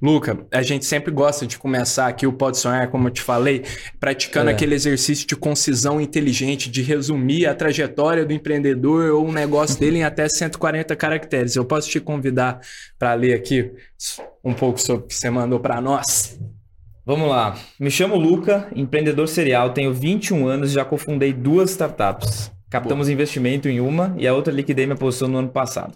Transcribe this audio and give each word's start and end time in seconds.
Luca, 0.00 0.46
a 0.52 0.62
gente 0.62 0.84
sempre 0.84 1.10
gosta 1.12 1.46
de 1.46 1.58
começar 1.58 2.06
aqui 2.06 2.26
o 2.26 2.32
Pode 2.32 2.58
Sonhar, 2.58 2.88
como 2.90 3.08
eu 3.08 3.10
te 3.10 3.22
falei, 3.22 3.64
praticando 3.98 4.50
É. 4.50 4.52
aquele 4.52 4.74
exercício 4.74 5.26
de 5.26 5.36
concisão 5.36 6.00
inteligente, 6.00 6.70
de 6.70 6.82
resumir 6.82 7.46
a 7.46 7.54
trajetória 7.54 8.24
do 8.24 8.32
empreendedor 8.32 9.10
ou 9.12 9.26
o 9.28 9.32
negócio 9.32 9.78
dele 9.78 9.98
em 9.98 10.04
até 10.04 10.28
140 10.28 10.94
caracteres. 10.96 11.56
Eu 11.56 11.64
posso 11.64 11.88
te 11.88 12.00
convidar 12.00 12.60
para 12.98 13.14
ler 13.14 13.34
aqui 13.34 13.70
um 14.44 14.54
pouco 14.54 14.80
sobre 14.80 15.04
o 15.04 15.06
que 15.06 15.14
você 15.14 15.30
mandou 15.30 15.60
para 15.60 15.80
nós? 15.80 16.38
Vamos 17.04 17.28
lá. 17.28 17.56
Me 17.80 17.90
chamo 17.90 18.16
Luca, 18.16 18.68
empreendedor 18.76 19.26
serial, 19.26 19.70
tenho 19.74 19.92
21 19.92 20.46
anos 20.46 20.70
e 20.70 20.74
já 20.74 20.84
cofundei 20.84 21.32
duas 21.32 21.70
startups. 21.70 22.52
Captamos 22.70 23.08
investimento 23.08 23.68
em 23.68 23.80
uma 23.80 24.14
e 24.16 24.26
a 24.26 24.32
outra 24.32 24.52
liquidei 24.52 24.86
minha 24.86 24.96
posição 24.96 25.28
no 25.28 25.38
ano 25.38 25.48
passado. 25.48 25.94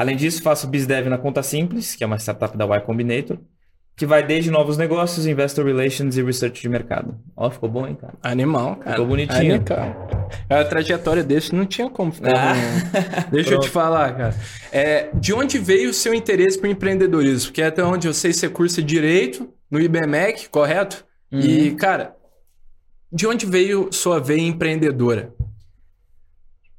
Além 0.00 0.16
disso, 0.16 0.42
faço 0.42 0.66
BizDev 0.66 1.10
na 1.10 1.18
Conta 1.18 1.42
Simples, 1.42 1.94
que 1.94 2.02
é 2.02 2.06
uma 2.06 2.16
startup 2.16 2.56
da 2.56 2.64
Y 2.64 2.80
Combinator, 2.80 3.36
que 3.94 4.06
vai 4.06 4.26
desde 4.26 4.50
novos 4.50 4.78
negócios, 4.78 5.26
investor 5.26 5.66
relations 5.66 6.16
e 6.16 6.22
research 6.22 6.62
de 6.62 6.70
mercado. 6.70 7.18
Ó, 7.36 7.50
ficou 7.50 7.68
bom, 7.68 7.86
hein, 7.86 7.94
cara? 8.00 8.14
Animal, 8.22 8.76
cara. 8.76 8.92
Ficou 8.92 9.06
bonitinho. 9.06 9.52
Aí, 9.52 9.60
cara. 9.60 9.94
A 10.48 10.64
trajetória 10.64 11.22
desse 11.22 11.54
não 11.54 11.66
tinha 11.66 11.90
como 11.90 12.10
ficar 12.12 12.34
Ah. 12.34 12.52
ruim. 12.54 12.62
Deixa 13.30 13.52
eu 13.52 13.60
te 13.60 13.68
falar, 13.68 14.16
cara. 14.16 14.34
É, 14.72 15.10
de 15.12 15.34
onde 15.34 15.58
veio 15.58 15.90
o 15.90 15.92
seu 15.92 16.14
interesse 16.14 16.58
por 16.58 16.66
empreendedorismo? 16.70 17.48
Porque 17.48 17.60
até 17.62 17.84
onde 17.84 18.08
eu 18.08 18.14
sei, 18.14 18.32
você 18.32 18.48
cursa 18.48 18.82
Direito 18.82 19.52
no 19.70 19.78
IBMEC, 19.78 20.48
correto? 20.48 21.04
Uhum. 21.30 21.40
E, 21.40 21.70
cara, 21.72 22.16
de 23.12 23.26
onde 23.26 23.44
veio 23.44 23.92
sua 23.92 24.18
veia 24.18 24.40
empreendedora? 24.40 25.34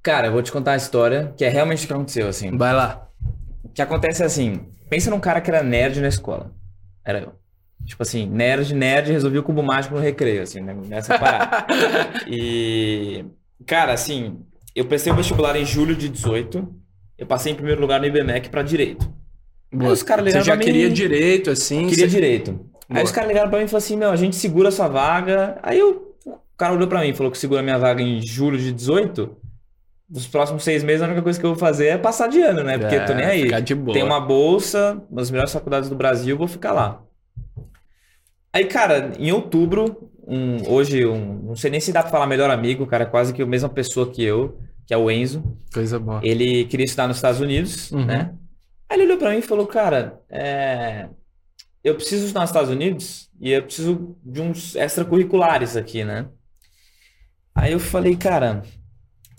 Cara, 0.01 0.25
eu 0.25 0.31
vou 0.31 0.41
te 0.41 0.51
contar 0.51 0.71
a 0.71 0.77
história, 0.77 1.31
que 1.37 1.45
é 1.45 1.49
realmente 1.49 1.83
o 1.83 1.87
que 1.87 1.93
aconteceu, 1.93 2.27
assim. 2.27 2.57
Vai 2.57 2.73
lá. 2.73 3.09
O 3.71 3.73
que 3.73 3.81
acontece 3.81 4.21
é 4.21 4.25
assim, 4.25 4.59
pensa 4.89 5.09
num 5.09 5.19
cara 5.19 5.41
que 5.41 5.49
era 5.49 5.63
nerd 5.63 5.99
na 6.01 6.07
escola. 6.07 6.53
Era 7.03 7.19
eu. 7.21 7.33
Tipo 7.85 8.03
assim, 8.03 8.27
nerd, 8.29 8.75
nerd, 8.75 9.11
resolvi 9.11 9.39
o 9.39 9.43
cubo 9.43 9.63
mágico 9.63 9.95
no 9.95 10.01
recreio, 10.01 10.43
assim, 10.43 10.59
né? 10.61 10.75
nessa 10.87 11.17
parada. 11.17 11.65
e, 12.27 13.25
cara, 13.65 13.93
assim, 13.93 14.39
eu 14.75 14.85
prestei 14.85 15.11
o 15.11 15.15
vestibular 15.15 15.55
em 15.57 15.65
julho 15.65 15.95
de 15.95 16.07
18, 16.09 16.67
eu 17.17 17.25
passei 17.25 17.51
em 17.51 17.55
primeiro 17.55 17.81
lugar 17.81 17.99
no 17.99 18.05
IBMEC 18.05 18.49
pra 18.49 18.61
Direito. 18.61 19.09
Aí 19.73 19.87
os 19.87 20.03
caras 20.03 20.23
Você 20.25 20.27
ligaram 20.29 20.45
já 20.45 20.51
pra 20.53 20.59
mim- 20.59 20.65
queria 20.65 20.89
direito, 20.89 21.49
assim? 21.49 21.87
Queria 21.87 22.05
você- 22.05 22.15
Direito. 22.15 22.51
Aí 22.89 22.95
Boa. 22.95 23.03
os 23.05 23.11
caras 23.11 23.29
ligaram 23.29 23.49
pra 23.49 23.57
mim 23.59 23.65
e 23.65 23.67
falaram 23.69 23.85
assim, 23.85 23.95
meu, 23.97 24.09
a 24.11 24.15
gente 24.17 24.35
segura 24.35 24.67
a 24.67 24.71
sua 24.71 24.87
vaga. 24.89 25.57
Aí 25.63 25.79
eu, 25.79 26.13
o 26.25 26.37
cara 26.57 26.73
olhou 26.73 26.87
pra 26.89 26.99
mim 27.01 27.09
e 27.09 27.13
falou 27.13 27.31
que 27.31 27.37
segura 27.37 27.61
a 27.61 27.63
minha 27.63 27.77
vaga 27.79 28.01
em 28.01 28.21
julho 28.21 28.57
de 28.57 28.71
18. 28.73 29.37
Nos 30.11 30.27
próximos 30.27 30.63
seis 30.63 30.83
meses, 30.83 31.01
a 31.01 31.05
única 31.05 31.21
coisa 31.21 31.39
que 31.39 31.45
eu 31.45 31.51
vou 31.51 31.59
fazer 31.59 31.87
é 31.87 31.97
passar 31.97 32.27
de 32.27 32.41
ano, 32.41 32.63
né? 32.63 32.77
Porque 32.77 32.95
eu 32.95 33.05
tô 33.05 33.13
nem 33.13 33.25
aí. 33.25 33.43
Ficar 33.43 33.61
de 33.61 33.73
boa. 33.73 33.93
Tem 33.93 34.03
uma 34.03 34.19
bolsa 34.19 35.01
nas 35.09 35.31
melhores 35.31 35.53
faculdades 35.53 35.89
do 35.89 35.95
Brasil, 35.95 36.37
vou 36.37 36.47
ficar 36.49 36.73
lá. 36.73 37.01
Aí, 38.53 38.65
cara, 38.65 39.13
em 39.17 39.31
outubro, 39.31 40.09
um- 40.27 40.69
hoje, 40.69 41.05
um, 41.05 41.35
não 41.43 41.55
sei 41.55 41.71
nem 41.71 41.79
se 41.79 41.93
dá 41.93 42.01
pra 42.01 42.11
falar 42.11 42.27
melhor 42.27 42.49
amigo, 42.49 42.85
cara, 42.85 43.05
quase 43.05 43.33
que 43.33 43.41
a 43.41 43.45
mesma 43.45 43.69
pessoa 43.69 44.11
que 44.11 44.21
eu, 44.21 44.59
que 44.85 44.93
é 44.93 44.97
o 44.97 45.09
Enzo. 45.09 45.41
Coisa 45.73 45.97
boa. 45.97 46.19
Ele 46.23 46.65
queria 46.65 46.85
estudar 46.85 47.07
nos 47.07 47.15
Estados 47.17 47.39
Unidos, 47.39 47.89
Uhum. 47.91 48.05
né? 48.05 48.33
Aí 48.89 48.97
ele 48.97 49.05
olhou 49.05 49.17
pra 49.17 49.29
mim 49.31 49.37
e 49.37 49.41
falou, 49.41 49.65
cara, 49.65 50.19
é, 50.29 51.07
eu 51.81 51.95
preciso 51.95 52.23
estudar 52.25 52.41
nos 52.41 52.49
Estados 52.49 52.69
Unidos 52.69 53.29
e 53.39 53.51
eu 53.51 53.63
preciso 53.63 54.17
de 54.21 54.41
uns 54.41 54.75
extracurriculares 54.75 55.77
aqui, 55.77 56.03
né? 56.03 56.25
Aí 57.55 57.71
eu 57.71 57.79
falei, 57.79 58.17
cara, 58.17 58.63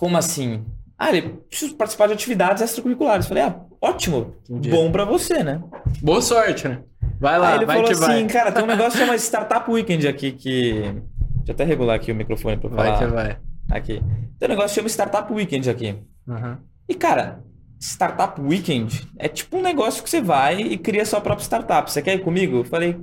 como 0.02 0.18
assim? 0.18 0.64
Ah, 0.98 1.10
ele 1.10 1.28
preciso 1.48 1.76
participar 1.76 2.08
de 2.08 2.14
atividades 2.14 2.60
extracurriculares. 2.60 3.28
Falei, 3.28 3.44
ah, 3.44 3.60
ótimo, 3.80 4.34
Entendi. 4.50 4.68
bom 4.68 4.90
pra 4.90 5.04
você, 5.04 5.44
né? 5.44 5.62
Boa 6.02 6.20
sorte, 6.20 6.66
né? 6.66 6.82
Vai 7.20 7.38
lá, 7.38 7.50
Aí 7.50 7.58
ele 7.58 7.66
vai 7.66 7.76
falou 7.76 7.92
assim, 7.92 8.00
vai. 8.00 8.26
cara, 8.26 8.50
tem 8.50 8.64
um 8.64 8.66
negócio 8.66 8.90
que 8.98 8.98
chama 8.98 9.14
Startup 9.16 9.70
Weekend 9.70 10.08
aqui 10.08 10.32
que... 10.32 10.72
Deixa 10.72 11.50
eu 11.50 11.52
até 11.52 11.62
regular 11.62 11.94
aqui 11.94 12.10
o 12.10 12.16
microfone 12.16 12.56
pra 12.56 12.68
falar. 12.68 12.82
Vai 12.82 12.98
que 12.98 13.14
vai. 13.14 13.38
Aqui. 13.70 14.02
Tem 14.40 14.48
um 14.48 14.50
negócio 14.50 14.70
que 14.70 14.74
chama 14.74 14.88
Startup 14.88 15.32
Weekend 15.32 15.70
aqui. 15.70 15.94
Uhum. 16.26 16.56
E, 16.88 16.94
cara, 16.96 17.44
Startup 17.78 18.40
Weekend 18.40 19.08
é 19.20 19.28
tipo 19.28 19.56
um 19.56 19.62
negócio 19.62 20.02
que 20.02 20.10
você 20.10 20.20
vai 20.20 20.60
e 20.60 20.76
cria 20.76 21.06
sua 21.06 21.20
própria 21.20 21.44
startup. 21.44 21.88
Você 21.88 22.02
quer 22.02 22.14
ir 22.14 22.24
comigo? 22.24 22.56
Eu 22.56 22.64
falei, 22.64 22.98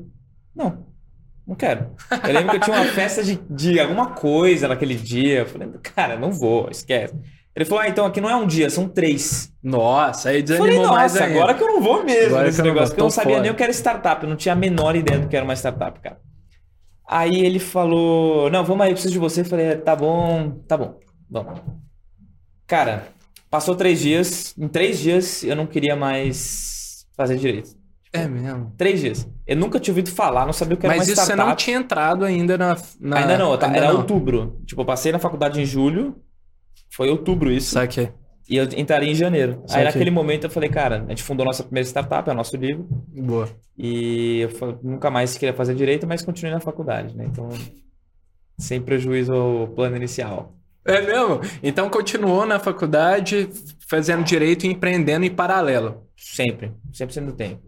não, 0.53 0.85
não 1.49 1.55
quero. 1.55 1.95
Eu 2.27 2.33
lembro 2.33 2.51
que 2.51 2.57
eu 2.57 2.59
tinha 2.61 2.75
uma 2.75 2.85
festa 2.85 3.23
de, 3.23 3.39
de 3.49 3.79
alguma 3.79 4.11
coisa 4.11 4.67
naquele 4.67 4.93
dia. 4.93 5.39
Eu 5.39 5.45
falei, 5.47 5.67
cara, 5.81 6.15
não 6.15 6.31
vou, 6.31 6.69
esquece. 6.69 7.15
Ele 7.55 7.65
falou, 7.65 7.83
ah, 7.83 7.89
então 7.89 8.05
aqui 8.05 8.21
não 8.21 8.29
é 8.29 8.35
um 8.35 8.45
dia, 8.45 8.69
são 8.69 8.87
três. 8.87 9.51
Nossa, 9.61 10.29
aí 10.29 10.43
desanimou 10.43 10.85
falei, 10.85 10.91
mais 10.91 11.17
ainda. 11.17 11.35
agora 11.35 11.55
que 11.55 11.63
eu 11.63 11.67
não 11.67 11.81
vou 11.81 12.05
mesmo 12.05 12.27
Agora 12.27 12.45
nesse 12.45 12.61
eu 12.61 12.65
não 12.65 12.71
negócio, 12.71 12.89
porque 12.89 13.01
eu 13.01 13.05
não 13.05 13.09
sabia 13.09 13.31
fora. 13.31 13.41
nem 13.41 13.51
o 13.51 13.55
que 13.55 13.63
era 13.63 13.71
startup, 13.73 14.23
eu 14.23 14.29
não 14.29 14.35
tinha 14.35 14.53
a 14.53 14.55
menor 14.55 14.95
ideia 14.95 15.19
do 15.19 15.27
que 15.27 15.35
era 15.35 15.43
uma 15.43 15.55
startup, 15.55 15.99
cara. 15.99 16.21
Aí 17.07 17.43
ele 17.43 17.57
falou, 17.57 18.51
não, 18.51 18.63
vamos 18.63 18.83
aí, 18.83 18.91
eu 18.91 18.93
preciso 18.93 19.13
de 19.13 19.19
você. 19.19 19.41
Eu 19.41 19.45
falei, 19.45 19.75
tá 19.77 19.95
bom, 19.95 20.51
tá 20.67 20.77
bom, 20.77 20.99
vamos. 21.27 21.59
Cara, 22.67 23.07
passou 23.49 23.75
três 23.75 23.99
dias, 23.99 24.53
em 24.55 24.67
três 24.67 24.99
dias 24.99 25.43
eu 25.43 25.55
não 25.55 25.65
queria 25.65 25.95
mais 25.95 27.07
fazer 27.17 27.37
direito. 27.37 27.78
É 28.11 28.27
mesmo. 28.27 28.73
Três 28.77 29.01
dias. 29.01 29.27
Eu 29.45 29.55
nunca 29.55 29.79
tinha 29.79 29.91
ouvido 29.93 30.09
falar, 30.11 30.45
não 30.45 30.53
sabia 30.53 30.75
o 30.75 30.77
que 30.77 30.85
era 30.85 30.95
Mas 30.97 31.07
isso 31.07 31.15
você 31.17 31.21
startup. 31.33 31.47
não 31.49 31.55
tinha 31.55 31.77
entrado 31.77 32.25
ainda 32.25 32.57
na. 32.57 32.75
na- 32.99 33.17
Ainda 33.19 33.37
não, 33.37 33.57
tá- 33.57 33.67
ainda 33.67 33.77
era 33.77 33.89
não. 33.89 33.97
outubro. 33.97 34.59
Tipo, 34.65 34.81
eu 34.81 34.85
passei 34.85 35.11
na 35.11 35.19
faculdade 35.19 35.61
em 35.61 35.65
julho, 35.65 36.15
foi 36.91 37.09
outubro 37.09 37.51
isso. 37.51 37.71
Saquei. 37.73 38.09
E 38.49 38.57
eu 38.57 38.63
entraria 38.75 39.11
em 39.11 39.13
janeiro. 39.13 39.61
Saquei. 39.67 39.75
Aí 39.77 39.83
naquele 39.83 40.09
momento 40.09 40.45
eu 40.45 40.49
falei, 40.49 40.69
cara, 40.69 41.03
a 41.05 41.09
gente 41.09 41.21
fundou 41.21 41.45
nossa 41.45 41.61
primeira 41.63 41.87
startup, 41.87 42.27
é 42.27 42.33
o 42.33 42.35
nosso 42.35 42.57
livro. 42.57 42.87
Boa. 43.15 43.47
E 43.77 44.39
eu 44.39 44.49
fa- 44.49 44.75
nunca 44.81 45.11
mais 45.11 45.37
queria 45.37 45.53
fazer 45.53 45.75
direito, 45.75 46.07
mas 46.07 46.23
continuei 46.23 46.51
na 46.55 46.59
faculdade, 46.59 47.15
né? 47.15 47.25
Então, 47.27 47.47
sem 48.57 48.81
prejuízo 48.81 49.31
ao 49.33 49.67
plano 49.67 49.95
inicial. 49.95 50.55
É 50.83 50.99
mesmo? 51.01 51.41
Então 51.61 51.89
continuou 51.89 52.45
na 52.45 52.57
faculdade, 52.57 53.49
fazendo 53.87 54.23
direito 54.23 54.65
e 54.65 54.69
empreendendo 54.69 55.25
em 55.25 55.29
paralelo. 55.29 56.05
Sempre. 56.17 56.71
Sempre 56.91 57.13
sendo 57.13 57.33
tempo. 57.33 57.61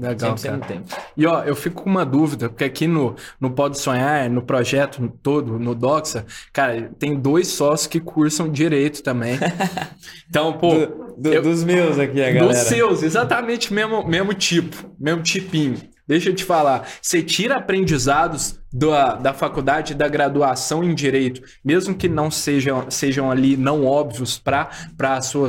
Legal, 0.00 0.36
sempre 0.36 0.68
cara. 0.84 0.84
E 1.16 1.24
ó, 1.26 1.44
eu 1.44 1.54
fico 1.54 1.82
com 1.84 1.90
uma 1.90 2.04
dúvida, 2.04 2.48
porque 2.48 2.64
aqui 2.64 2.86
no, 2.86 3.14
no 3.40 3.50
Pode 3.52 3.78
Sonhar, 3.78 4.28
no 4.28 4.42
projeto 4.42 5.08
todo, 5.22 5.58
no 5.58 5.74
Doxa, 5.74 6.26
cara, 6.52 6.90
tem 6.98 7.14
dois 7.18 7.48
sócios 7.48 7.86
que 7.86 8.00
cursam 8.00 8.50
direito 8.50 9.02
também. 9.02 9.38
Então, 10.28 10.52
pô, 10.58 10.74
Do- 10.74 11.14
do- 11.16 11.32
eu- 11.32 11.42
Dos 11.42 11.64
meus 11.64 11.98
aqui, 11.98 12.20
a 12.22 12.30
galera. 12.30 12.46
dos 12.48 12.58
seus, 12.58 13.02
exatamente 13.02 13.72
mesmo, 13.72 14.06
mesmo 14.06 14.34
tipo, 14.34 14.76
mesmo 14.98 15.22
tipinho. 15.22 15.78
Deixa 16.06 16.30
eu 16.30 16.34
te 16.34 16.44
falar, 16.44 16.86
você 17.02 17.22
tira 17.22 17.56
aprendizados 17.56 18.58
da, 18.72 19.14
da 19.16 19.32
faculdade, 19.34 19.94
da 19.94 20.08
graduação 20.08 20.82
em 20.82 20.94
direito, 20.94 21.42
mesmo 21.64 21.94
que 21.94 22.08
não 22.08 22.30
sejam, 22.30 22.90
sejam 22.90 23.30
ali 23.30 23.56
não 23.56 23.84
óbvios 23.84 24.38
para 24.38 24.70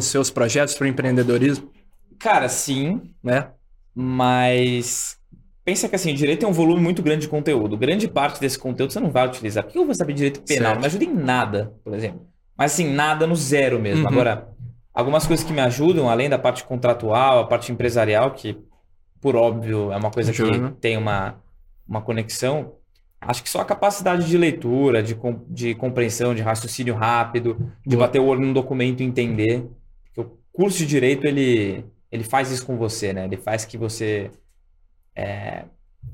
seus 0.01 0.29
projetos, 0.29 0.75
para 0.75 0.85
o 0.85 0.87
empreendedorismo, 0.87 1.69
Cara, 2.19 2.49
sim, 2.49 3.01
né? 3.23 3.47
Mas 4.01 5.17
pensa 5.65 5.89
que 5.89 5.95
assim, 5.95 6.13
direito 6.13 6.39
tem 6.39 6.49
um 6.49 6.53
volume 6.53 6.81
muito 6.81 7.03
grande 7.03 7.21
de 7.23 7.27
conteúdo. 7.27 7.77
Grande 7.77 8.07
parte 8.07 8.39
desse 8.39 8.57
conteúdo 8.57 8.93
você 8.93 8.99
não 8.99 9.11
vai 9.11 9.27
utilizar. 9.27 9.63
Por 9.65 9.73
que 9.73 9.77
eu 9.77 9.85
vou 9.85 9.93
saber 9.93 10.13
direito 10.13 10.41
penal? 10.41 10.63
Certo. 10.63 10.73
Não 10.75 10.81
me 10.81 10.85
ajuda 10.87 11.03
em 11.03 11.13
nada, 11.13 11.73
por 11.83 11.93
exemplo. 11.93 12.21
Mas 12.57 12.71
assim, 12.73 12.91
nada 12.93 13.27
no 13.27 13.35
zero 13.35 13.79
mesmo. 13.79 14.03
Uhum. 14.03 14.09
Agora, 14.09 14.49
algumas 14.93 15.27
coisas 15.27 15.45
que 15.45 15.51
me 15.53 15.59
ajudam, 15.61 16.09
além 16.09 16.29
da 16.29 16.39
parte 16.39 16.63
contratual, 16.63 17.39
a 17.39 17.47
parte 17.47 17.71
empresarial, 17.71 18.31
que 18.31 18.57
por 19.21 19.35
óbvio 19.35 19.91
é 19.91 19.97
uma 19.97 20.09
coisa 20.11 20.31
Ajuda. 20.31 20.69
que 20.71 20.75
tem 20.77 20.95
uma, 20.97 21.35
uma 21.87 22.01
conexão. 22.01 22.73
Acho 23.21 23.43
que 23.43 23.49
só 23.49 23.59
a 23.59 23.65
capacidade 23.65 24.25
de 24.27 24.37
leitura, 24.37 25.03
de, 25.03 25.13
com- 25.13 25.41
de 25.49 25.75
compreensão, 25.75 26.33
de 26.33 26.41
raciocínio 26.41 26.95
rápido, 26.95 27.69
de 27.85 27.97
Boa. 27.97 28.07
bater 28.07 28.19
o 28.19 28.25
olho 28.25 28.39
num 28.39 28.53
documento 28.53 29.01
e 29.01 29.05
entender. 29.05 29.67
Porque 30.05 30.21
o 30.21 30.37
curso 30.53 30.77
de 30.77 30.85
direito, 30.85 31.27
ele 31.27 31.83
ele 32.11 32.23
faz 32.23 32.51
isso 32.51 32.65
com 32.65 32.77
você, 32.77 33.13
né? 33.13 33.25
Ele 33.25 33.37
faz 33.37 33.65
que 33.65 33.77
você 33.77 34.31
é, 35.15 35.65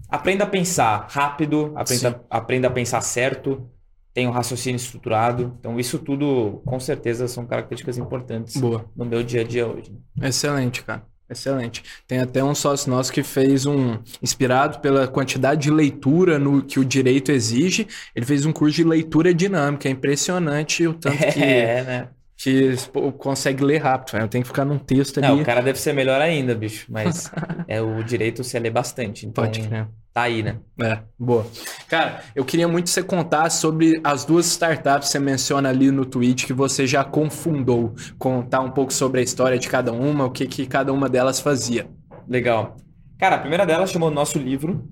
aprenda 0.10 0.44
a 0.44 0.48
pensar 0.48 1.08
rápido, 1.10 1.74
aprenda, 1.76 2.24
aprenda 2.30 2.68
a 2.68 2.72
pensar 2.72 3.02
certo, 3.02 3.70
tenha 4.14 4.30
um 4.30 4.32
raciocínio 4.32 4.78
estruturado. 4.78 5.56
Então, 5.60 5.80
isso 5.80 6.00
tudo, 6.00 6.62
com 6.66 6.80
certeza, 6.80 7.28
são 7.28 7.46
características 7.46 7.98
importantes 7.98 8.56
Boa. 8.58 8.90
no 8.96 9.06
meu 9.06 9.24
dia 9.24 9.42
a 9.42 9.44
dia 9.44 9.68
hoje. 9.68 9.94
Excelente, 10.22 10.84
cara. 10.84 11.04
Excelente. 11.30 11.84
Tem 12.08 12.20
até 12.20 12.44
um 12.44 12.54
sócio 12.54 12.90
nosso 12.90 13.12
que 13.12 13.24
fez 13.24 13.66
um, 13.66 13.98
inspirado 14.22 14.80
pela 14.80 15.08
quantidade 15.08 15.64
de 15.64 15.72
leitura 15.72 16.38
no 16.38 16.64
que 16.64 16.80
o 16.80 16.86
direito 16.86 17.32
exige, 17.32 17.88
ele 18.16 18.26
fez 18.26 18.46
um 18.46 18.54
curso 18.54 18.76
de 18.76 18.84
leitura 18.84 19.34
dinâmica. 19.34 19.90
É 19.90 19.92
impressionante 19.92 20.86
o 20.86 20.94
tanto 20.94 21.18
que, 21.34 21.44
É, 21.44 21.84
né? 21.84 22.10
Que 22.38 22.76
pô, 22.92 23.12
consegue 23.12 23.64
ler 23.64 23.78
rápido. 23.82 24.12
velho. 24.14 24.24
Eu 24.26 24.28
tenho 24.28 24.44
que 24.44 24.48
ficar 24.48 24.66
num 24.66 24.78
texto 24.78 25.18
ali. 25.20 25.28
Não, 25.28 25.42
o 25.42 25.46
cara 25.46 25.62
deve 25.62 25.80
ser 25.80 25.94
melhor 25.94 26.20
ainda, 26.22 26.54
bicho. 26.54 26.86
Mas 26.90 27.32
é 27.68 27.82
o 27.82 28.04
direito 28.04 28.44
se 28.44 28.58
lê 28.60 28.70
bastante. 28.70 29.26
Então, 29.26 29.44
Pode 29.44 29.62
crer. 29.62 29.88
tá 30.14 30.24
aí, 30.24 30.44
né? 30.44 30.58
É, 30.82 31.00
boa. 31.18 31.46
Cara, 31.88 32.22
eu 32.36 32.44
queria 32.44 32.68
muito 32.68 32.86
que 32.86 32.92
você 32.92 33.04
contasse 33.04 33.62
sobre 33.62 34.00
as 34.04 34.26
duas 34.26 34.46
startups 34.48 35.08
que 35.08 35.12
você 35.14 35.20
menciona 35.20 35.70
ali 35.70 35.92
no 35.92 36.06
tweet 36.06 36.46
que 36.46 36.54
você 36.54 36.86
já 36.86 37.04
confundou. 37.04 37.96
Contar 38.20 38.62
um 38.62 38.72
pouco 38.72 38.94
sobre 38.94 39.22
a 39.22 39.24
história 39.24 39.58
de 39.58 39.68
cada 39.70 39.92
uma, 39.94 40.26
o 40.26 40.32
que, 40.32 40.46
que 40.46 40.66
cada 40.66 40.92
uma 40.92 41.08
delas 41.10 41.40
fazia. 41.40 41.88
Legal. 42.28 42.78
Cara, 43.18 43.38
a 43.38 43.40
primeira 43.40 43.66
delas 43.66 43.92
chamou 43.92 44.12
Nosso 44.12 44.38
Livro, 44.38 44.88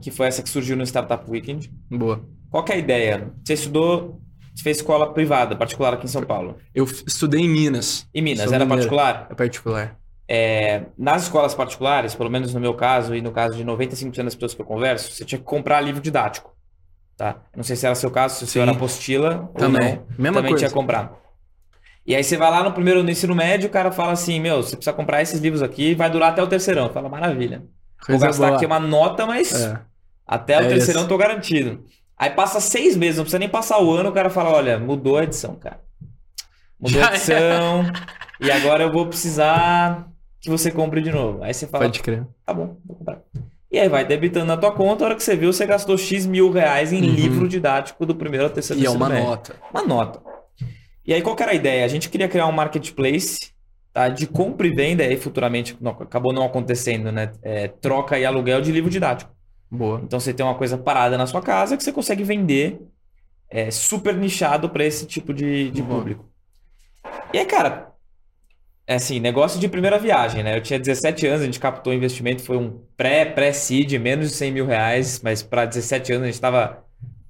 que 0.00 0.10
foi 0.10 0.26
essa 0.26 0.42
que 0.42 0.50
surgiu 0.50 0.76
no 0.76 0.84
Startup 0.84 1.24
Weekend. 1.30 1.72
Boa. 1.90 2.22
Qual 2.50 2.62
que 2.62 2.72
é 2.72 2.74
a 2.74 2.78
ideia? 2.78 3.32
Você 3.42 3.54
estudou, 3.54 4.20
você 4.54 4.62
fez 4.62 4.76
escola 4.78 5.12
privada, 5.12 5.56
particular 5.56 5.94
aqui 5.94 6.04
em 6.04 6.08
São 6.08 6.22
Paulo. 6.22 6.56
Eu 6.74 6.84
estudei 6.84 7.40
em 7.40 7.48
Minas. 7.48 8.06
Em 8.14 8.20
Minas, 8.22 8.44
Sou 8.44 8.54
era 8.54 8.64
mineiro. 8.64 8.80
particular? 8.90 9.26
É 9.30 9.34
particular. 9.34 9.96
É, 10.28 10.84
nas 10.96 11.24
escolas 11.24 11.54
particulares, 11.54 12.14
pelo 12.14 12.30
menos 12.30 12.54
no 12.54 12.60
meu 12.60 12.74
caso 12.74 13.14
e 13.14 13.20
no 13.20 13.32
caso 13.32 13.56
de 13.56 13.64
95% 13.64 14.24
das 14.24 14.34
pessoas 14.34 14.54
que 14.54 14.60
eu 14.62 14.66
converso, 14.66 15.10
você 15.12 15.24
tinha 15.24 15.38
que 15.38 15.44
comprar 15.44 15.80
livro 15.80 16.00
didático. 16.00 16.54
Tá? 17.16 17.36
Não 17.54 17.62
sei 17.62 17.76
se 17.76 17.84
era 17.86 17.94
seu 17.94 18.10
caso, 18.10 18.36
se 18.36 18.44
o 18.44 18.46
seu 18.46 18.62
Sim. 18.62 18.68
era 18.68 18.76
apostila 18.76 19.50
Também. 19.56 19.82
ou 19.90 19.96
não. 19.96 20.06
Mesma 20.18 20.36
também 20.38 20.50
coisa. 20.52 20.56
tinha 20.58 20.68
que 20.68 20.74
comprar. 20.74 21.12
E 22.06 22.16
aí 22.16 22.24
você 22.24 22.36
vai 22.36 22.50
lá 22.50 22.64
no 22.64 22.72
primeiro 22.72 23.02
no 23.02 23.10
ensino 23.10 23.34
médio, 23.34 23.68
o 23.68 23.72
cara 23.72 23.92
fala 23.92 24.12
assim, 24.12 24.40
meu, 24.40 24.62
você 24.62 24.74
precisa 24.76 24.92
comprar 24.94 25.22
esses 25.22 25.38
livros 25.40 25.62
aqui, 25.62 25.94
vai 25.94 26.10
durar 26.10 26.30
até 26.30 26.42
o 26.42 26.46
terceirão. 26.48 26.88
Fala, 26.90 27.08
maravilha. 27.08 27.58
Vou 27.58 28.06
Coisa 28.06 28.26
gastar 28.26 28.46
boa. 28.46 28.56
aqui 28.56 28.66
uma 28.66 28.80
nota, 28.80 29.24
mas 29.26 29.52
É. 29.54 29.78
até 30.26 30.58
o 30.58 30.62
É 30.62 30.68
terceirão 30.68 31.02
isso. 31.02 31.08
tô 31.08 31.16
garantido. 31.18 31.84
Aí 32.22 32.30
passa 32.30 32.60
seis 32.60 32.96
meses, 32.96 33.16
não 33.16 33.24
precisa 33.24 33.40
nem 33.40 33.48
passar 33.48 33.82
o 33.82 33.90
ano, 33.92 34.10
o 34.10 34.12
cara 34.12 34.30
fala, 34.30 34.50
olha, 34.50 34.78
mudou 34.78 35.16
a 35.18 35.24
edição, 35.24 35.56
cara. 35.56 35.80
Mudou 36.78 37.00
Já 37.00 37.08
a 37.10 37.14
edição, 37.16 37.82
e 38.40 38.48
agora 38.48 38.84
eu 38.84 38.92
vou 38.92 39.06
precisar 39.08 40.06
que 40.40 40.48
você 40.48 40.70
compre 40.70 41.00
de 41.02 41.10
novo. 41.10 41.42
Aí 41.42 41.52
você 41.52 41.66
fala, 41.66 41.84
Pode 41.86 42.00
crer. 42.00 42.24
tá 42.46 42.54
bom, 42.54 42.76
vou 42.86 42.96
comprar. 42.96 43.18
E 43.72 43.76
aí 43.76 43.88
vai 43.88 44.04
debitando 44.04 44.46
na 44.46 44.56
tua 44.56 44.70
conta, 44.70 45.02
a 45.02 45.06
hora 45.08 45.16
que 45.16 45.22
você 45.24 45.34
viu, 45.34 45.52
você 45.52 45.66
gastou 45.66 45.98
X 45.98 46.24
mil 46.24 46.52
reais 46.52 46.92
em 46.92 47.02
Uhum. 47.02 47.10
livro 47.12 47.48
didático 47.48 48.06
do 48.06 48.14
primeiro 48.14 48.44
ao 48.44 48.50
terceiro 48.50 48.80
E 48.80 48.86
é 48.86 48.90
uma 48.90 49.08
médio. 49.08 49.24
nota. 49.28 49.56
Uma 49.74 49.82
nota. 49.82 50.20
E 51.04 51.12
aí, 51.12 51.22
qual 51.22 51.34
que 51.34 51.42
era 51.42 51.50
a 51.50 51.56
ideia? 51.56 51.84
A 51.84 51.88
gente 51.88 52.08
queria 52.08 52.28
criar 52.28 52.46
um 52.46 52.52
marketplace 52.52 53.50
tá, 53.92 54.08
de 54.08 54.28
compra 54.28 54.66
e 54.68 54.70
venda, 54.70 55.04
e 55.04 55.16
futuramente 55.16 55.76
não- 55.80 55.90
acabou 55.92 56.32
não 56.32 56.44
acontecendo, 56.44 57.10
né? 57.10 57.32
É, 57.42 57.66
troca 57.66 58.16
e 58.16 58.24
aluguel 58.24 58.60
de 58.60 58.70
livro 58.70 58.88
didático. 58.88 59.31
Boa. 59.72 60.02
Então 60.04 60.20
você 60.20 60.34
tem 60.34 60.44
uma 60.44 60.54
coisa 60.54 60.76
parada 60.76 61.16
na 61.16 61.26
sua 61.26 61.40
casa 61.40 61.78
que 61.78 61.82
você 61.82 61.90
consegue 61.90 62.22
vender 62.22 62.78
é, 63.48 63.70
super 63.70 64.14
nichado 64.14 64.68
para 64.68 64.84
esse 64.84 65.06
tipo 65.06 65.32
de, 65.32 65.70
de 65.70 65.80
Boa. 65.80 65.98
público. 65.98 66.26
E 67.32 67.38
aí, 67.38 67.46
cara, 67.46 67.90
é 68.86 68.96
assim, 68.96 69.18
negócio 69.18 69.58
de 69.58 69.66
primeira 69.68 69.98
viagem, 69.98 70.42
né? 70.42 70.58
Eu 70.58 70.60
tinha 70.60 70.78
17 70.78 71.26
anos, 71.26 71.40
a 71.40 71.44
gente 71.46 71.58
captou 71.58 71.94
investimento, 71.94 72.42
foi 72.42 72.58
um 72.58 72.82
pré, 72.98 73.24
pré-seed, 73.24 73.94
menos 73.94 74.28
de 74.28 74.34
100 74.34 74.52
mil 74.52 74.66
reais, 74.66 75.22
mas 75.24 75.42
para 75.42 75.64
17 75.64 76.12
anos 76.12 76.24
a 76.24 76.26
gente 76.26 76.34
estava 76.34 76.84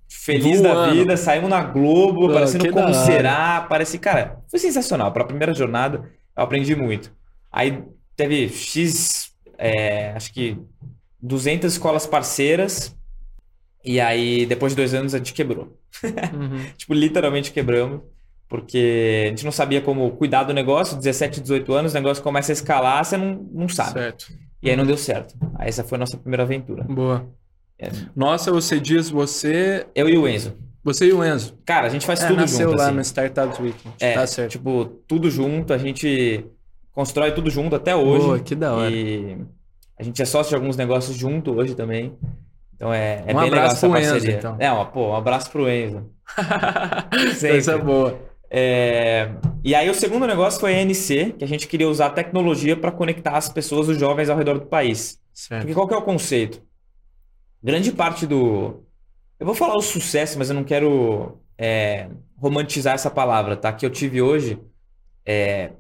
feliz 0.09 0.61
da 0.61 0.91
vida, 0.91 1.17
saímos 1.17 1.49
na 1.49 1.63
Globo, 1.63 2.27
Pô, 2.27 2.35
parecendo 2.35 2.73
como 2.73 2.93
será, 2.93 3.65
parece, 3.69 4.01
cara, 4.01 4.41
foi 4.51 4.59
sensacional. 4.59 5.13
Para 5.13 5.23
a 5.23 5.27
primeira 5.27 5.55
jornada, 5.55 6.11
eu 6.37 6.43
aprendi 6.43 6.75
muito. 6.75 7.13
Aí 7.53 7.85
teve 8.17 8.49
X, 8.49 9.33
é, 9.57 10.11
acho 10.17 10.33
que 10.33 10.59
200 11.23 11.73
escolas 11.73 12.07
parceiras, 12.07 12.97
e 13.85 14.01
aí 14.01 14.45
depois 14.47 14.73
de 14.73 14.77
dois 14.77 14.93
anos 14.95 15.15
a 15.15 15.19
gente 15.19 15.33
quebrou. 15.33 15.77
Uhum. 16.05 16.65
Tipo, 16.77 16.95
literalmente 16.95 17.53
quebramos, 17.53 18.01
porque 18.49 19.25
a 19.27 19.29
gente 19.31 19.45
não 19.45 19.53
sabia 19.53 19.81
como 19.81 20.11
cuidar 20.13 20.45
do 20.45 20.53
negócio, 20.53 20.97
17, 20.97 21.41
18 21.41 21.73
anos, 21.73 21.93
o 21.93 21.95
negócio 21.95 22.23
começa 22.23 22.53
a 22.53 22.55
escalar, 22.55 23.05
você 23.05 23.17
não, 23.17 23.47
não 23.53 23.69
sabe. 23.69 23.93
Certo. 23.93 24.27
E 24.63 24.71
aí 24.71 24.77
não 24.77 24.87
deu 24.87 24.97
certo. 24.97 25.35
Aí 25.57 25.69
essa 25.69 25.83
foi 25.83 25.97
a 25.97 26.01
nossa 26.01 26.17
primeira 26.17 26.43
aventura. 26.45 26.85
Boa. 26.85 27.27
É. 27.79 27.91
Nossa, 28.15 28.53
você 28.53 28.79
diz 28.79 29.11
você. 29.11 29.87
Eu 29.95 30.09
e 30.09 30.17
o 30.17 30.29
Enzo. 30.29 30.57
Você 30.85 31.07
e 31.07 31.13
o 31.13 31.25
Enzo. 31.25 31.59
Cara, 31.65 31.87
a 31.87 31.91
gente 31.91 32.07
faz 32.07 32.21
É, 32.23 32.29
tudo 32.29 32.37
nasceu 32.41 32.69
junto, 32.69 32.79
lá 32.79 32.87
assim. 32.87 32.95
no 32.95 33.01
Startups 33.01 33.59
Weekend. 33.59 33.95
É, 33.99 34.15
tá 34.15 34.27
certo. 34.27 34.53
tipo, 34.53 34.85
tudo 35.09 35.29
junto, 35.31 35.73
a 35.73 35.79
gente 35.79 36.45
constrói 36.93 37.33
tudo 37.33 37.51
junto 37.51 37.75
até 37.75 37.97
hoje. 37.97 38.25
Boa, 38.25 38.39
que 38.39 38.55
da 38.55 38.73
hora. 38.73 38.91
E 38.91 39.37
a 39.99 40.03
gente 40.03 40.21
é 40.21 40.25
sócio 40.25 40.51
de 40.51 40.57
alguns 40.57 40.77
negócios 40.77 41.17
junto 41.17 41.53
hoje 41.55 41.75
também. 41.75 42.19
Então 42.75 42.93
é, 42.93 43.25
é 43.27 43.35
Um 43.35 43.41
bem 43.41 43.51
legal 43.51 43.67
essa 43.67 43.89
pro 43.89 43.99
Enzo, 43.99 44.11
parceria. 44.13 44.37
então. 44.37 44.57
É, 44.59 44.71
ó, 44.73 44.85
pô, 44.85 45.11
um 45.11 45.17
abraço 45.17 45.51
pro 45.51 45.69
Enzo. 45.71 46.11
Coisa 47.41 47.79
boa. 47.79 48.19
É, 48.51 49.31
E 49.65 49.75
aí 49.75 49.89
o 49.89 49.95
segundo 49.95 50.27
negócio 50.27 50.61
foi 50.61 50.75
a 50.75 50.83
NC, 50.83 51.35
que 51.39 51.45
a 51.45 51.49
gente 51.49 51.67
queria 51.69 51.89
usar 51.89 52.07
a 52.07 52.11
tecnologia 52.11 52.77
para 52.77 52.91
conectar 52.91 53.37
as 53.37 53.49
pessoas, 53.49 53.89
os 53.89 53.99
jovens 53.99 54.29
ao 54.29 54.37
redor 54.37 54.59
do 54.59 54.67
país. 54.67 55.21
Certo. 55.33 55.63
Porque 55.63 55.75
qual 55.75 55.87
que 55.89 55.95
é 55.95 55.97
o 55.97 56.03
conceito? 56.03 56.61
Grande 57.63 57.93
parte 57.93 58.27
do... 58.27 58.83
Eu 59.39 59.47
vou 59.47 59.55
falar 59.55 59.77
o 59.77 59.83
sucesso, 59.83 60.39
mas 60.39 60.51
eu 60.51 60.55
não 60.55 60.65
quero 60.65 61.39
é, 61.57 62.09
romantizar 62.37 62.95
essa 62.95 63.11
palavra, 63.11 63.57
tá? 63.57 63.73
Que 63.73 63.87
eu 63.87 63.91
tive 63.91 64.21
hoje 64.21 64.59
é, 65.25 65.71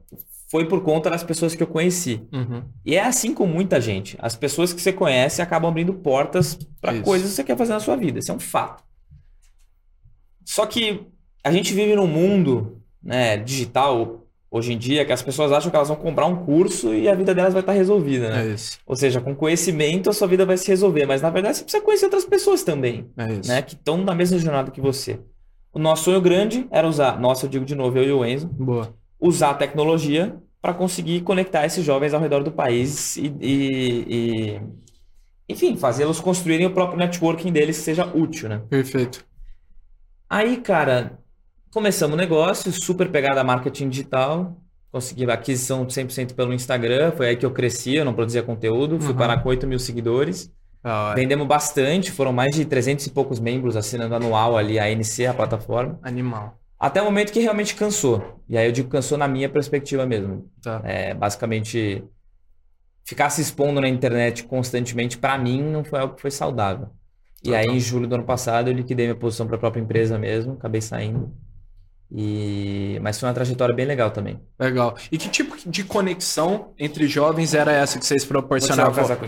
foi 0.52 0.66
por 0.68 0.82
conta 0.82 1.08
das 1.08 1.24
pessoas 1.24 1.54
que 1.54 1.62
eu 1.62 1.66
conheci. 1.66 2.28
Uhum. 2.30 2.62
E 2.84 2.94
é 2.94 3.02
assim 3.02 3.32
com 3.32 3.46
muita 3.46 3.80
gente. 3.80 4.18
As 4.20 4.36
pessoas 4.36 4.70
que 4.70 4.82
você 4.82 4.92
conhece 4.92 5.40
acabam 5.40 5.70
abrindo 5.70 5.94
portas 5.94 6.58
para 6.78 7.00
coisas 7.00 7.30
que 7.30 7.36
você 7.36 7.42
quer 7.42 7.56
fazer 7.56 7.72
na 7.72 7.80
sua 7.80 7.96
vida. 7.96 8.18
Isso 8.18 8.30
é 8.30 8.34
um 8.34 8.38
fato. 8.38 8.84
Só 10.44 10.66
que 10.66 11.06
a 11.42 11.50
gente 11.50 11.72
vive 11.72 11.96
num 11.96 12.06
mundo 12.06 12.82
né, 13.02 13.38
digital 13.38 14.26
hoje 14.50 14.74
em 14.74 14.76
dia 14.76 15.06
que 15.06 15.12
as 15.12 15.22
pessoas 15.22 15.52
acham 15.52 15.70
que 15.70 15.76
elas 15.76 15.88
vão 15.88 15.96
comprar 15.96 16.26
um 16.26 16.44
curso 16.44 16.92
e 16.92 17.08
a 17.08 17.14
vida 17.14 17.34
delas 17.34 17.54
vai 17.54 17.62
estar 17.62 17.72
resolvida, 17.72 18.28
né? 18.28 18.44
É 18.44 18.52
isso. 18.52 18.78
Ou 18.84 18.94
seja, 18.94 19.22
com 19.22 19.34
conhecimento 19.34 20.10
a 20.10 20.12
sua 20.12 20.28
vida 20.28 20.44
vai 20.44 20.58
se 20.58 20.68
resolver, 20.68 21.06
mas 21.06 21.22
na 21.22 21.30
verdade 21.30 21.56
você 21.56 21.62
precisa 21.64 21.82
conhecer 21.82 22.04
outras 22.04 22.26
pessoas 22.26 22.62
também, 22.62 23.06
É 23.16 23.32
isso. 23.32 23.48
né? 23.48 23.62
Que 23.62 23.72
estão 23.72 23.96
na 23.96 24.14
mesma 24.14 24.36
jornada 24.36 24.70
que 24.70 24.82
você. 24.82 25.18
O 25.72 25.78
nosso 25.78 26.04
sonho 26.04 26.20
grande 26.20 26.66
era 26.70 26.86
usar, 26.86 27.18
nossa, 27.18 27.46
eu 27.46 27.50
digo 27.50 27.64
de 27.64 27.74
novo, 27.74 27.96
eu 27.96 28.04
e 28.04 28.12
o 28.12 28.22
Enzo, 28.22 28.46
Boa. 28.48 28.94
Usar 29.22 29.50
a 29.50 29.54
tecnologia 29.54 30.36
para 30.60 30.74
conseguir 30.74 31.22
conectar 31.22 31.64
esses 31.64 31.84
jovens 31.84 32.12
ao 32.14 32.20
redor 32.20 32.42
do 32.42 32.50
país 32.52 33.16
e, 33.16 33.26
e- 33.40 34.04
e- 34.08 34.60
enfim, 35.48 35.76
fazê-los 35.76 36.20
construírem 36.20 36.66
o 36.66 36.72
próprio 36.74 36.98
networking 36.98 37.52
deles 37.52 37.78
que 37.78 37.84
seja 37.84 38.06
útil, 38.06 38.48
né? 38.48 38.62
Perfeito. 38.68 39.24
Aí, 40.28 40.56
cara, 40.58 41.18
começamos 41.72 42.14
o 42.14 42.16
negócio, 42.16 42.72
super 42.72 43.10
pegada 43.10 43.40
a 43.40 43.44
marketing 43.44 43.88
digital, 43.88 44.56
consegui 44.90 45.28
a 45.30 45.34
aquisição 45.34 45.84
100% 45.86 46.34
pelo 46.34 46.52
Instagram, 46.54 47.12
foi 47.12 47.28
aí 47.28 47.36
que 47.36 47.44
eu 47.44 47.50
cresci, 47.50 47.96
eu 47.96 48.04
não 48.04 48.14
produzia 48.14 48.42
conteúdo, 48.42 48.98
fui 49.00 49.12
Uhum. 49.12 49.18
parar 49.18 49.42
com 49.42 49.48
8 49.48 49.66
mil 49.66 49.78
seguidores, 49.78 50.50
hora. 50.84 51.14
vendemos 51.16 51.46
bastante, 51.46 52.10
foram 52.12 52.32
mais 52.32 52.54
de 52.54 52.64
300 52.64 53.06
e 53.06 53.10
poucos 53.10 53.38
membros 53.40 53.76
assinando 53.76 54.14
anual 54.14 54.56
ali 54.56 54.78
a 54.78 54.90
NC, 54.90 55.26
a 55.26 55.34
plataforma, 55.34 55.98
Animal. 56.02 56.58
Até 56.82 57.00
o 57.00 57.04
momento 57.04 57.32
que 57.32 57.38
realmente 57.38 57.76
cansou. 57.76 58.40
E 58.48 58.58
aí 58.58 58.66
eu 58.66 58.72
digo 58.72 58.88
cansou 58.88 59.16
na 59.16 59.28
minha 59.28 59.48
perspectiva 59.48 60.04
mesmo. 60.04 60.50
Tá. 60.60 60.80
É, 60.82 61.14
basicamente, 61.14 62.02
ficar 63.04 63.30
se 63.30 63.40
expondo 63.40 63.80
na 63.80 63.88
internet 63.88 64.42
constantemente, 64.42 65.16
pra 65.16 65.38
mim, 65.38 65.62
não 65.62 65.84
foi 65.84 66.00
algo 66.00 66.16
que 66.16 66.20
foi 66.20 66.32
saudável. 66.32 66.88
E 67.44 67.54
aí, 67.54 67.66
Total. 67.66 67.76
em 67.76 67.80
julho 67.80 68.08
do 68.08 68.16
ano 68.16 68.24
passado, 68.24 68.68
eu 68.68 68.74
liquidei 68.74 69.06
minha 69.06 69.14
posição 69.14 69.46
para 69.46 69.54
a 69.54 69.58
própria 69.60 69.80
empresa 69.80 70.18
mesmo, 70.18 70.54
acabei 70.54 70.80
saindo. 70.80 71.32
E... 72.10 72.98
Mas 73.00 73.18
foi 73.18 73.28
uma 73.28 73.34
trajetória 73.34 73.74
bem 73.74 73.86
legal 73.86 74.10
também. 74.10 74.40
Legal. 74.58 74.96
E 75.10 75.16
que 75.16 75.28
tipo 75.28 75.56
de 75.64 75.84
conexão 75.84 76.72
entre 76.76 77.06
jovens 77.06 77.54
era 77.54 77.70
essa 77.70 77.96
que 77.96 78.04
vocês 78.04 78.24
proporcionavam? 78.24 79.06
tá? 79.06 79.18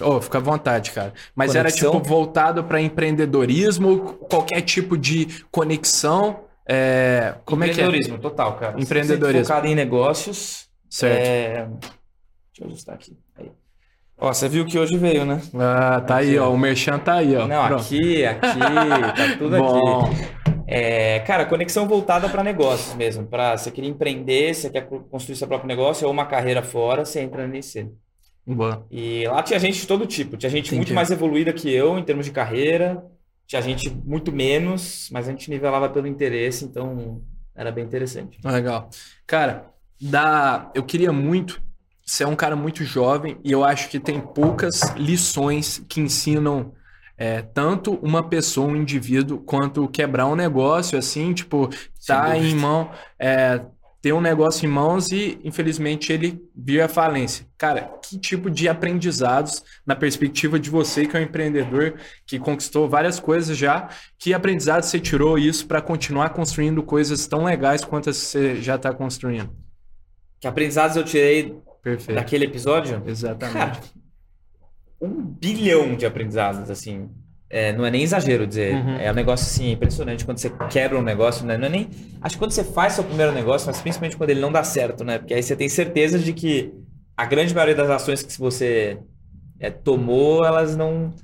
Oh, 0.00 0.20
fica 0.20 0.38
à 0.38 0.40
vontade, 0.40 0.90
cara. 0.90 1.14
Mas 1.34 1.52
Conexão? 1.52 1.60
era 1.60 1.70
tipo 1.70 2.08
voltado 2.08 2.64
para 2.64 2.80
empreendedorismo, 2.80 4.14
qualquer 4.28 4.60
tipo 4.62 4.98
de 4.98 5.44
conexão. 5.50 6.43
É, 6.66 7.34
Como 7.44 7.64
é 7.64 7.68
que 7.68 7.72
é? 7.72 7.84
Empreendedorismo, 7.84 8.18
total, 8.18 8.56
cara. 8.56 8.80
Empreendedorismo. 8.80 9.44
Focado 9.46 9.66
em 9.66 9.74
negócios. 9.74 10.68
Certo. 10.88 11.18
É... 11.26 11.66
Deixa 11.66 12.62
eu 12.62 12.66
ajustar 12.68 12.94
aqui. 12.94 13.16
Aí. 13.36 13.50
Ó, 14.16 14.32
você 14.32 14.48
viu 14.48 14.64
que 14.64 14.78
hoje 14.78 14.96
veio, 14.96 15.24
né? 15.24 15.42
Ah, 15.58 16.00
tá 16.00 16.16
aí, 16.16 16.30
Aqui, 16.30 16.38
ó. 16.38 16.48
ó. 16.48 16.52
O 16.54 16.58
Merchan 16.58 16.98
tá 16.98 17.14
aí, 17.14 17.36
ó. 17.36 17.46
Não, 17.46 17.66
Pronto. 17.66 17.82
aqui, 17.82 18.24
aqui, 18.24 18.58
tá 18.58 19.36
tudo 19.38 19.56
Bom. 19.58 20.04
aqui. 20.04 20.44
É, 20.66 21.20
cara, 21.20 21.44
conexão 21.44 21.86
voltada 21.86 22.28
para 22.28 22.42
negócios 22.42 22.94
mesmo. 22.94 23.26
Para 23.26 23.56
você 23.56 23.70
querer 23.70 23.88
empreender, 23.88 24.54
você 24.54 24.70
quer 24.70 24.86
construir 24.86 25.36
seu 25.36 25.46
próprio 25.46 25.68
negócio 25.68 26.06
ou 26.06 26.12
uma 26.12 26.24
carreira 26.26 26.62
fora, 26.62 27.04
você 27.04 27.20
entra 27.20 27.46
na 27.46 27.54
NC. 27.54 27.88
Boa. 28.46 28.86
E 28.90 29.26
lá 29.26 29.42
tinha 29.42 29.58
gente 29.58 29.80
de 29.80 29.86
todo 29.86 30.06
tipo. 30.06 30.36
Tinha 30.36 30.50
gente 30.50 30.66
Entendi. 30.68 30.76
muito 30.76 30.94
mais 30.94 31.10
evoluída 31.10 31.52
que 31.52 31.70
eu 31.72 31.98
em 31.98 32.04
termos 32.04 32.24
de 32.24 32.32
carreira. 32.32 33.04
Tinha 33.54 33.62
gente 33.62 33.88
muito 34.04 34.32
menos, 34.32 35.08
mas 35.12 35.28
a 35.28 35.30
gente 35.30 35.48
nivelava 35.48 35.88
pelo 35.88 36.08
interesse, 36.08 36.64
então 36.64 37.22
era 37.54 37.70
bem 37.70 37.84
interessante. 37.84 38.36
Legal. 38.44 38.90
Cara, 39.24 39.66
dá... 40.00 40.72
eu 40.74 40.82
queria 40.82 41.12
muito. 41.12 41.62
Você 42.04 42.24
é 42.24 42.26
um 42.26 42.34
cara 42.34 42.56
muito 42.56 42.82
jovem 42.82 43.38
e 43.44 43.52
eu 43.52 43.62
acho 43.62 43.88
que 43.88 44.00
tem 44.00 44.20
poucas 44.20 44.80
lições 44.96 45.84
que 45.88 46.00
ensinam 46.00 46.72
é, 47.16 47.42
tanto 47.42 47.94
uma 48.02 48.24
pessoa, 48.24 48.66
um 48.66 48.74
indivíduo, 48.74 49.38
quanto 49.38 49.86
quebrar 49.86 50.26
um 50.26 50.34
negócio, 50.34 50.98
assim, 50.98 51.32
tipo, 51.32 51.70
tá 52.04 52.30
dúvida. 52.30 52.44
em 52.44 52.56
mão, 52.56 52.90
é, 53.16 53.60
ter 54.04 54.12
um 54.12 54.20
negócio 54.20 54.66
em 54.66 54.68
mãos 54.68 55.10
e, 55.10 55.38
infelizmente, 55.42 56.12
ele 56.12 56.38
vir 56.54 56.82
à 56.82 56.88
falência. 56.88 57.46
Cara, 57.56 57.90
que 58.02 58.18
tipo 58.18 58.50
de 58.50 58.68
aprendizados, 58.68 59.64
na 59.86 59.96
perspectiva 59.96 60.60
de 60.60 60.68
você, 60.68 61.06
que 61.06 61.16
é 61.16 61.20
um 61.20 61.22
empreendedor, 61.22 61.94
que 62.26 62.38
conquistou 62.38 62.86
várias 62.86 63.18
coisas 63.18 63.56
já, 63.56 63.88
que 64.18 64.34
aprendizado 64.34 64.82
você 64.82 65.00
tirou 65.00 65.38
isso 65.38 65.66
para 65.66 65.80
continuar 65.80 66.34
construindo 66.34 66.82
coisas 66.82 67.26
tão 67.26 67.44
legais 67.44 67.82
quanto 67.82 68.10
as 68.10 68.18
que 68.18 68.26
você 68.26 68.56
já 68.60 68.74
está 68.74 68.92
construindo? 68.92 69.56
Que 70.38 70.46
aprendizados 70.46 70.98
eu 70.98 71.04
tirei 71.04 71.56
Perfeito. 71.82 72.18
daquele 72.18 72.44
episódio? 72.44 73.02
Exatamente. 73.06 73.54
Cara, 73.54 73.80
um 75.00 75.22
bilhão 75.22 75.96
de 75.96 76.04
aprendizados, 76.04 76.68
assim. 76.68 77.08
É, 77.54 77.72
não 77.72 77.86
é 77.86 77.90
nem 77.92 78.02
exagero 78.02 78.48
dizer. 78.48 78.74
Uhum. 78.74 78.96
É 78.96 79.12
um 79.12 79.14
negócio, 79.14 79.46
assim, 79.46 79.70
impressionante 79.70 80.24
quando 80.24 80.38
você 80.38 80.50
quebra 80.68 80.98
um 80.98 81.02
negócio, 81.02 81.46
né? 81.46 81.56
Não 81.56 81.66
é 81.66 81.68
nem... 81.68 81.88
Acho 82.20 82.34
que 82.34 82.40
quando 82.40 82.50
você 82.50 82.64
faz 82.64 82.94
seu 82.94 83.04
primeiro 83.04 83.30
negócio, 83.30 83.68
mas 83.68 83.80
principalmente 83.80 84.16
quando 84.16 84.30
ele 84.30 84.40
não 84.40 84.50
dá 84.50 84.64
certo, 84.64 85.04
né? 85.04 85.18
Porque 85.18 85.32
aí 85.32 85.40
você 85.40 85.54
tem 85.54 85.68
certeza 85.68 86.18
de 86.18 86.32
que 86.32 86.74
a 87.16 87.24
grande 87.24 87.54
maioria 87.54 87.76
das 87.76 87.88
ações 87.88 88.24
que 88.24 88.36
você 88.40 88.98
é, 89.60 89.70
tomou, 89.70 90.44
elas 90.44 90.74
não 90.74 91.14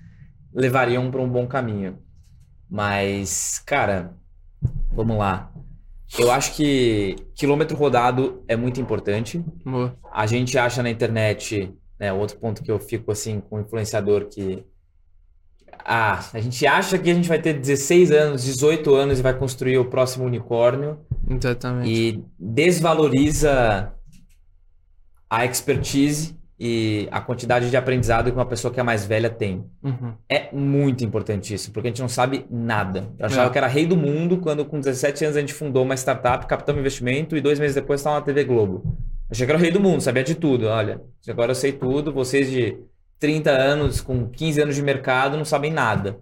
levariam 0.55 1.11
para 1.11 1.21
um 1.21 1.29
bom 1.29 1.49
caminho. 1.49 1.99
Mas, 2.71 3.61
cara, 3.67 4.15
vamos 4.93 5.19
lá. 5.19 5.51
Eu 6.17 6.31
acho 6.31 6.55
que 6.55 7.17
quilômetro 7.35 7.77
rodado 7.77 8.45
é 8.47 8.55
muito 8.55 8.81
importante. 8.81 9.45
Boa. 9.65 9.97
A 10.13 10.27
gente 10.27 10.57
acha 10.57 10.81
na 10.81 10.91
internet, 10.91 11.75
né, 11.99 12.13
outro 12.13 12.39
ponto 12.39 12.63
que 12.63 12.71
eu 12.71 12.79
fico 12.79 13.11
assim 13.11 13.41
com 13.41 13.57
o 13.57 13.61
influenciador 13.63 14.27
que 14.27 14.65
ah, 15.85 16.25
a 16.33 16.41
gente 16.41 16.67
acha 16.67 16.99
que 16.99 17.11
a 17.11 17.15
gente 17.15 17.29
vai 17.29 17.41
ter 17.41 17.55
16 17.55 18.11
anos, 18.13 18.43
18 18.45 18.95
anos 18.95 19.19
e 19.19 19.23
vai 19.23 19.35
construir 19.37 19.79
o 19.79 19.85
próximo 19.85 20.25
unicórnio 20.25 20.99
Exatamente. 21.29 21.91
e 21.91 22.25
desvaloriza 22.39 23.93
a 25.29 25.45
expertise 25.45 26.39
e 26.63 27.09
a 27.11 27.21
quantidade 27.23 27.71
de 27.71 27.77
aprendizado 27.77 28.27
que 28.31 28.37
uma 28.37 28.45
pessoa 28.45 28.73
que 28.73 28.79
é 28.79 28.83
mais 28.83 29.07
velha 29.07 29.31
tem. 29.31 29.65
Uhum. 29.83 30.13
É 30.29 30.53
muito 30.53 31.03
importante 31.03 31.55
isso, 31.55 31.73
porque 31.73 31.89
a 31.89 31.91
gente 31.91 32.03
não 32.03 32.09
sabe 32.09 32.45
nada. 32.51 33.09
Eu 33.19 33.27
achava 33.27 33.49
É. 33.49 33.51
que 33.51 33.57
era 33.57 33.67
rei 33.67 33.87
do 33.87 33.97
mundo 33.97 34.37
quando, 34.39 34.65
com 34.67 34.79
17 34.79 35.25
anos, 35.25 35.37
a 35.39 35.41
gente 35.41 35.55
fundou 35.55 35.83
uma 35.85 35.95
startup, 35.97 36.45
captamos 36.47 36.81
investimento, 36.81 37.35
e 37.35 37.41
dois 37.41 37.59
meses 37.59 37.75
depois 37.75 38.01
estava 38.01 38.17
na 38.17 38.23
TV 38.23 38.45
Globo. 38.45 38.83
Eu 38.85 38.93
achei 39.31 39.47
que 39.47 39.53
era 39.53 39.59
o 39.59 39.63
rei 39.63 39.71
do 39.71 39.81
mundo, 39.81 40.03
sabia 40.03 40.23
de 40.23 40.35
tudo. 40.35 40.67
Olha, 40.67 41.01
agora 41.29 41.53
eu 41.53 41.55
sei 41.55 41.73
tudo, 41.73 42.13
vocês 42.13 42.51
de 42.51 42.77
30 43.21 43.51
anos, 43.51 44.01
com 44.01 44.29
15 44.29 44.63
anos 44.63 44.75
de 44.75 44.83
mercado, 44.83 45.37
não 45.37 45.45
sabem 45.45 45.71
nada. 45.71 46.19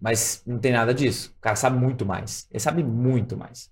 Mas 0.00 0.42
não 0.46 0.58
tem 0.58 0.72
nada 0.72 0.92
disso. 0.92 1.34
O 1.38 1.40
cara 1.40 1.54
sabe 1.54 1.78
muito 1.78 2.04
mais. 2.04 2.48
Ele 2.50 2.60
sabe 2.60 2.82
muito 2.82 3.36
mais. 3.36 3.70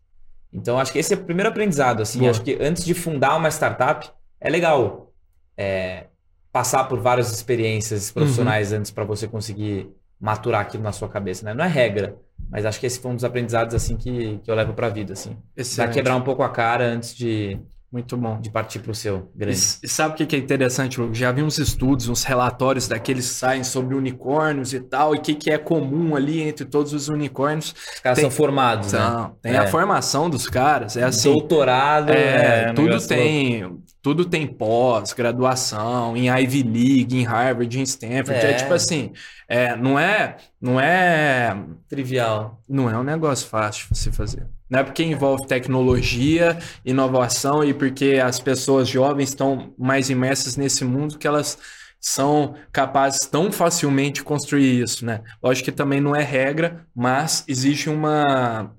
Então, 0.52 0.78
acho 0.78 0.92
que 0.92 0.98
esse 0.98 1.14
é 1.14 1.16
o 1.16 1.24
primeiro 1.24 1.48
aprendizado. 1.48 2.02
Assim, 2.02 2.20
Boa. 2.20 2.30
acho 2.30 2.42
que 2.42 2.56
antes 2.60 2.84
de 2.84 2.94
fundar 2.94 3.36
uma 3.36 3.48
startup, 3.50 4.08
é 4.38 4.50
legal 4.50 5.12
é, 5.56 6.06
passar 6.52 6.84
por 6.84 7.00
várias 7.00 7.32
experiências 7.32 8.12
profissionais 8.12 8.72
antes 8.72 8.90
para 8.90 9.04
você 9.04 9.26
conseguir 9.26 9.90
maturar 10.20 10.60
aquilo 10.60 10.82
na 10.82 10.92
sua 10.92 11.08
cabeça, 11.08 11.44
né? 11.44 11.54
Não 11.54 11.64
é 11.64 11.68
regra, 11.68 12.16
mas 12.48 12.64
acho 12.64 12.78
que 12.78 12.86
esse 12.86 13.00
foi 13.00 13.10
um 13.10 13.14
dos 13.16 13.24
aprendizados 13.24 13.74
assim 13.74 13.96
que, 13.96 14.38
que 14.38 14.50
eu 14.50 14.54
levo 14.54 14.72
para 14.72 14.86
a 14.86 14.90
vida, 14.90 15.14
assim. 15.14 15.36
Excelente. 15.56 15.94
quebrar 15.94 16.14
um 16.14 16.22
pouco 16.22 16.42
a 16.42 16.48
cara 16.48 16.84
antes 16.84 17.14
de, 17.14 17.58
Muito 17.92 18.16
bom. 18.16 18.40
de 18.40 18.48
partir 18.50 18.78
para 18.78 18.90
o 18.90 18.94
seu 18.94 19.30
grande. 19.34 19.58
e 19.82 19.86
sabe 19.88 20.14
o 20.14 20.26
que 20.26 20.34
é 20.34 20.38
interessante, 20.38 20.98
Lucas? 20.98 21.18
Já 21.18 21.30
vi 21.30 21.42
uns 21.42 21.58
estudos, 21.58 22.08
uns 22.08 22.24
relatórios 22.24 22.88
daqueles 22.88 23.28
que 23.28 23.34
saem 23.34 23.62
sobre 23.62 23.94
unicórnios 23.94 24.72
e 24.72 24.80
tal, 24.80 25.14
e 25.14 25.18
o 25.18 25.20
que, 25.20 25.34
que 25.34 25.50
é 25.50 25.58
comum 25.58 26.16
ali 26.16 26.40
entre 26.40 26.64
todos 26.64 26.94
os 26.94 27.08
unicórnios. 27.08 27.74
Os 27.94 28.00
caras 28.00 28.16
tem- 28.18 28.22
são 28.22 28.30
formados, 28.30 28.92
né? 28.92 28.98
São, 28.98 29.36
tem 29.42 29.52
É. 29.52 29.58
a 29.58 29.66
formação 29.66 30.30
dos 30.30 30.48
caras, 30.48 30.96
é 30.96 31.02
assim. 31.04 31.30
Doutorado, 31.30 32.10
É, 32.10 32.70
um 32.70 32.74
tudo 32.74 33.06
tem, 33.06 33.78
tudo 34.00 34.24
tem 34.24 34.46
pós, 34.46 35.12
graduação, 35.12 36.16
em 36.16 36.28
Ivy 36.30 36.62
League, 36.62 37.16
em 37.18 37.24
Harvard, 37.24 37.78
em 37.78 37.82
Stanford. 37.82 38.32
É, 38.32 38.50
É. 38.52 38.54
tipo 38.54 38.72
assim, 38.72 39.12
é, 39.46 39.76
não 39.76 39.98
é, 39.98 40.36
não 40.58 40.80
é, 40.80 41.52
louco. 41.54 41.76
trivial. 41.88 42.58
não 42.66 42.88
é 42.88 42.96
um 42.98 43.02
negócio 43.04 43.46
fácil 43.46 43.88
de 43.92 43.98
se 43.98 44.10
fazer. 44.10 44.46
Não 44.72 44.78
é 44.78 44.82
porque 44.84 45.02
envolve 45.02 45.46
tecnologia, 45.46 46.58
inovação 46.82 47.62
e 47.62 47.74
porque 47.74 48.18
as 48.24 48.40
pessoas 48.40 48.88
jovens 48.88 49.28
estão 49.28 49.74
mais 49.76 50.08
imersas 50.08 50.56
nesse 50.56 50.82
mundo 50.82 51.18
que 51.18 51.26
elas 51.28 51.58
são 52.00 52.54
capazes 52.72 53.26
tão 53.26 53.52
facilmente 53.52 54.20
de 54.20 54.22
construir 54.22 54.80
isso, 54.80 55.04
né? 55.04 55.20
Lógico 55.42 55.66
que 55.66 55.72
também 55.72 56.00
não 56.00 56.16
é 56.16 56.22
regra, 56.22 56.86
mas 56.96 57.44
existe 57.46 57.90
uma 57.90 58.74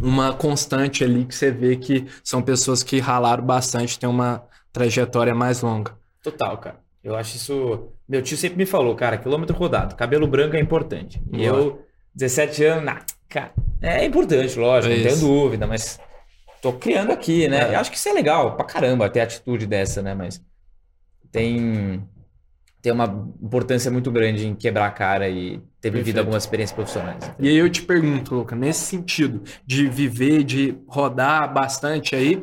uma 0.00 0.32
constante 0.32 1.04
ali 1.04 1.24
que 1.24 1.36
você 1.36 1.52
vê 1.52 1.76
que 1.76 2.04
são 2.24 2.42
pessoas 2.42 2.82
que 2.82 2.98
ralaram 2.98 3.44
bastante, 3.44 4.00
têm 4.00 4.08
uma 4.08 4.42
trajetória 4.72 5.36
mais 5.36 5.62
longa. 5.62 5.92
Total, 6.20 6.58
cara. 6.58 6.80
Eu 7.04 7.14
acho 7.14 7.36
isso. 7.36 7.92
Meu 8.08 8.22
tio 8.22 8.36
sempre 8.36 8.58
me 8.58 8.66
falou, 8.66 8.96
cara, 8.96 9.16
quilômetro 9.18 9.56
rodado, 9.56 9.94
cabelo 9.94 10.26
branco 10.26 10.56
é 10.56 10.60
importante. 10.60 11.22
E 11.32 11.36
Boa. 11.36 11.44
eu, 11.44 11.86
17 12.12 12.64
anos, 12.64 12.84
nah, 12.84 13.02
cara, 13.32 13.52
é 13.80 14.04
importante, 14.04 14.58
lógico, 14.58 14.92
É 14.92 14.96
não 14.98 15.04
tenho 15.04 15.20
dúvida, 15.20 15.66
mas 15.66 15.98
tô 16.60 16.72
criando 16.74 17.10
aqui, 17.12 17.48
né? 17.48 17.70
É. 17.70 17.74
Eu 17.74 17.80
acho 17.80 17.90
que 17.90 17.96
isso 17.96 18.08
é 18.08 18.12
legal 18.12 18.54
pra 18.56 18.64
caramba 18.64 19.08
ter 19.08 19.20
atitude 19.20 19.66
dessa, 19.66 20.02
né? 20.02 20.14
Mas 20.14 20.40
tem, 21.30 22.06
tem 22.82 22.92
uma 22.92 23.06
importância 23.42 23.90
muito 23.90 24.10
grande 24.10 24.46
em 24.46 24.54
quebrar 24.54 24.86
a 24.86 24.90
cara 24.90 25.28
e 25.28 25.60
ter 25.80 25.90
vivido 25.90 26.04
Perfeito. 26.04 26.18
algumas 26.18 26.42
experiências 26.44 26.74
profissionais. 26.74 27.32
E 27.38 27.48
aí 27.48 27.56
eu 27.56 27.70
te 27.70 27.82
pergunto, 27.82 28.34
Luca, 28.34 28.54
nesse 28.54 28.84
sentido 28.84 29.42
de 29.66 29.88
viver, 29.88 30.44
de 30.44 30.76
rodar 30.86 31.52
bastante 31.52 32.14
aí, 32.14 32.40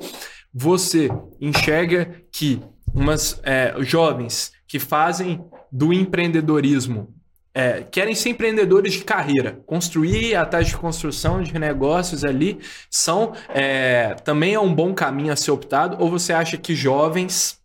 você 0.52 1.08
enxerga 1.40 2.16
que 2.32 2.62
umas 2.94 3.40
é, 3.44 3.76
jovens 3.80 4.52
que 4.68 4.80
fazem 4.80 5.46
do 5.72 5.94
empreendedorismo 5.94 7.14
é, 7.60 7.84
querem 7.84 8.16
ser 8.16 8.30
empreendedores 8.30 8.94
de 8.94 9.04
carreira, 9.04 9.60
construir 9.66 10.34
a 10.34 10.46
taxa 10.46 10.70
de 10.70 10.78
construção 10.78 11.44
de 11.44 11.58
negócios 11.60 12.24
ali, 12.24 12.60
são 12.90 13.34
é, 13.50 14.14
também 14.24 14.54
é 14.54 14.60
um 14.60 14.74
bom 14.74 14.94
caminho 14.94 15.34
a 15.34 15.36
ser 15.36 15.52
optado, 15.52 15.98
ou 16.00 16.10
você 16.10 16.32
acha 16.32 16.58
que 16.58 16.74
jovens 16.74 17.60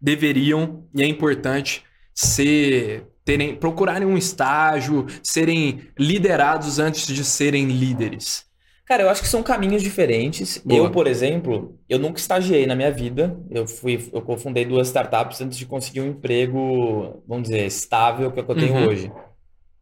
deveriam, 0.00 0.84
e 0.94 1.02
é 1.02 1.06
importante, 1.06 1.84
ser 2.14 3.06
terem, 3.26 3.54
procurarem 3.54 4.08
um 4.08 4.16
estágio, 4.16 5.06
serem 5.22 5.90
liderados 5.98 6.78
antes 6.78 7.06
de 7.06 7.24
serem 7.24 7.66
líderes. 7.66 8.47
Cara, 8.88 9.02
eu 9.02 9.10
acho 9.10 9.20
que 9.20 9.28
são 9.28 9.42
caminhos 9.42 9.82
diferentes. 9.82 10.56
Boa. 10.64 10.86
Eu, 10.86 10.90
por 10.90 11.06
exemplo, 11.06 11.78
eu 11.86 11.98
nunca 11.98 12.18
estagiei 12.18 12.66
na 12.66 12.74
minha 12.74 12.90
vida. 12.90 13.38
Eu 13.50 13.66
fui, 13.68 14.08
eu 14.14 14.22
cofundei 14.22 14.64
duas 14.64 14.86
startups 14.88 15.42
antes 15.42 15.58
de 15.58 15.66
conseguir 15.66 16.00
um 16.00 16.06
emprego, 16.08 17.22
vamos 17.28 17.48
dizer, 17.50 17.66
estável, 17.66 18.32
que 18.32 18.38
é 18.40 18.42
o 18.42 18.46
que 18.46 18.50
eu 18.50 18.56
tenho 18.56 18.74
Uhum. 18.74 18.88
hoje. 18.88 19.12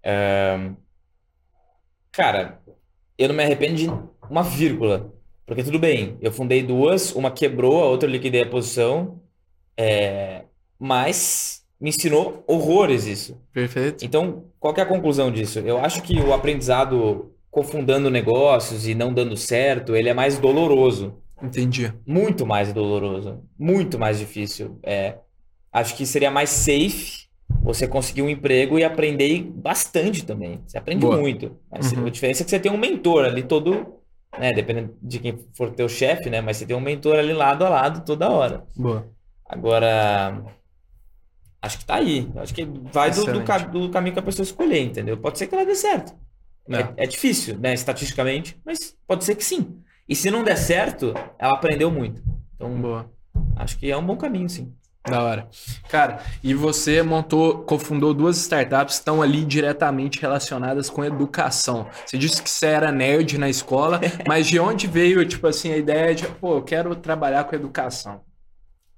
É, 0.03 0.73
Cara, 2.11 2.61
eu 3.17 3.29
não 3.29 3.35
me 3.37 3.45
arrependo 3.45 3.77
de 3.77 3.87
uma 4.29 4.43
vírgula. 4.43 5.13
Porque 5.47 5.63
tudo 5.63 5.79
bem, 5.79 6.19
eu 6.21 6.33
fundei 6.33 6.63
duas, 6.65 7.15
uma 7.15 7.31
quebrou, 7.31 7.85
a 7.85 7.87
outra 7.87 8.09
eu 8.09 8.13
liquidei 8.13 8.43
a 8.43 8.49
posição. 8.51 9.21
é, 9.77 10.43
Mas 10.79 11.65
me 11.81 11.91
ensinou 11.91 12.43
horrores 12.49 13.07
isso. 13.07 13.41
Perfeito? 13.53 14.05
Então, 14.05 14.47
qual 14.59 14.75
que 14.75 14.81
é 14.81 14.83
a 14.83 14.87
conclusão 14.87 15.31
disso? 15.31 15.61
Eu 15.61 15.79
acho 15.79 16.03
que 16.03 16.19
o 16.19 16.33
aprendizado 16.33 17.36
cofundando 17.57 18.11
negócios 18.11 18.87
e 18.87 18.95
não 18.95 19.15
dando 19.15 19.35
certo, 19.35 19.97
ele 19.97 20.11
é 20.11 20.13
mais 20.13 20.37
doloroso. 20.37 21.15
Entendi. 21.43 21.91
Muito 22.07 22.45
mais 22.45 22.71
doloroso. 22.71 23.43
Muito 23.59 23.99
mais 23.99 24.19
difícil. 24.19 24.79
É, 24.83 25.17
acho 25.73 25.97
que 25.97 26.05
seria 26.05 26.31
mais 26.31 26.51
safe 26.51 27.29
você 27.63 27.89
conseguir 27.89 28.21
um 28.21 28.29
emprego 28.29 28.79
e 28.79 28.85
aprender 28.85 29.43
bastante 29.43 30.23
também. 30.23 30.61
Você 30.67 30.77
aprende 30.77 31.01
Boa. 31.01 31.17
muito. 31.17 31.47
Uhum. 31.47 32.07
A 32.07 32.11
diferença 32.11 32.43
é 32.43 32.45
que 32.45 32.51
você 32.51 32.61
tem 32.61 32.71
um 32.71 32.77
mentor 32.77 33.25
ali 33.25 33.43
todo, 33.43 34.01
né? 34.39 34.53
Dependendo 34.53 34.95
de 35.01 35.19
quem 35.19 35.39
for 35.55 35.71
teu 35.71 35.89
chefe, 35.89 36.29
né? 36.29 36.43
Mas 36.43 36.59
você 36.59 36.67
tem 36.67 36.77
um 36.77 36.81
mentor 36.81 37.19
ali 37.19 37.33
lado 37.33 37.65
a 37.65 37.71
lado 37.71 38.05
toda 38.05 38.29
hora. 38.29 38.67
Boa. 38.77 39.09
Agora, 39.47 40.45
acho 41.63 41.79
que 41.79 41.87
tá 41.87 41.95
aí. 41.95 42.31
Acho 42.37 42.53
que 42.53 42.67
vai 42.93 43.11
do, 43.11 43.25
do, 43.25 43.33
do 43.71 43.89
caminho 43.89 44.13
que 44.13 44.21
a 44.21 44.23
pessoa 44.23 44.45
escolher, 44.45 44.83
entendeu? 44.83 45.17
Pode 45.17 45.39
ser 45.39 45.47
que 45.47 45.55
ela 45.55 45.65
dê 45.65 45.75
certo. 45.75 46.15
É, 46.71 47.05
É. 47.05 47.07
difícil, 47.07 47.59
né, 47.59 47.75
estatisticamente, 47.75 48.61
mas 48.65 48.95
pode 49.07 49.25
ser 49.25 49.35
que 49.35 49.45
sim. 49.45 49.79
E 50.09 50.15
se 50.15 50.31
não 50.31 50.45
der 50.45 50.57
certo, 50.57 51.15
ela 51.39 51.55
aprendeu 51.55 51.91
muito. 51.91 52.23
Então, 52.55 52.71
Boa. 52.81 53.11
acho 53.57 53.77
que 53.79 53.91
é 53.91 53.97
um 53.97 54.05
bom 54.05 54.17
caminho, 54.17 54.49
sim. 54.49 54.73
Da 55.09 55.23
hora. 55.23 55.49
Cara, 55.89 56.19
e 56.43 56.53
você 56.53 57.01
montou, 57.01 57.59
cofundou 57.63 58.13
duas 58.13 58.37
startups 58.39 58.97
que 58.97 59.01
estão 59.03 59.23
ali 59.23 59.45
diretamente 59.45 60.21
relacionadas 60.21 60.91
com 60.91 61.05
educação. 61.05 61.87
Você 62.05 62.19
disse 62.19 62.43
que 62.43 62.51
você 62.51 62.67
era 62.67 62.91
nerd 62.91 63.39
na 63.39 63.49
escola, 63.49 64.01
mas 64.27 64.49
de 64.49 64.59
onde 64.59 64.89
veio, 64.89 65.25
tipo 65.25 65.47
assim, 65.47 65.73
a 65.73 65.77
ideia 65.77 66.13
de, 66.13 66.27
pô, 66.27 66.57
eu 66.57 66.63
quero 66.63 66.95
trabalhar 66.97 67.45
com 67.45 67.55
educação? 67.55 68.23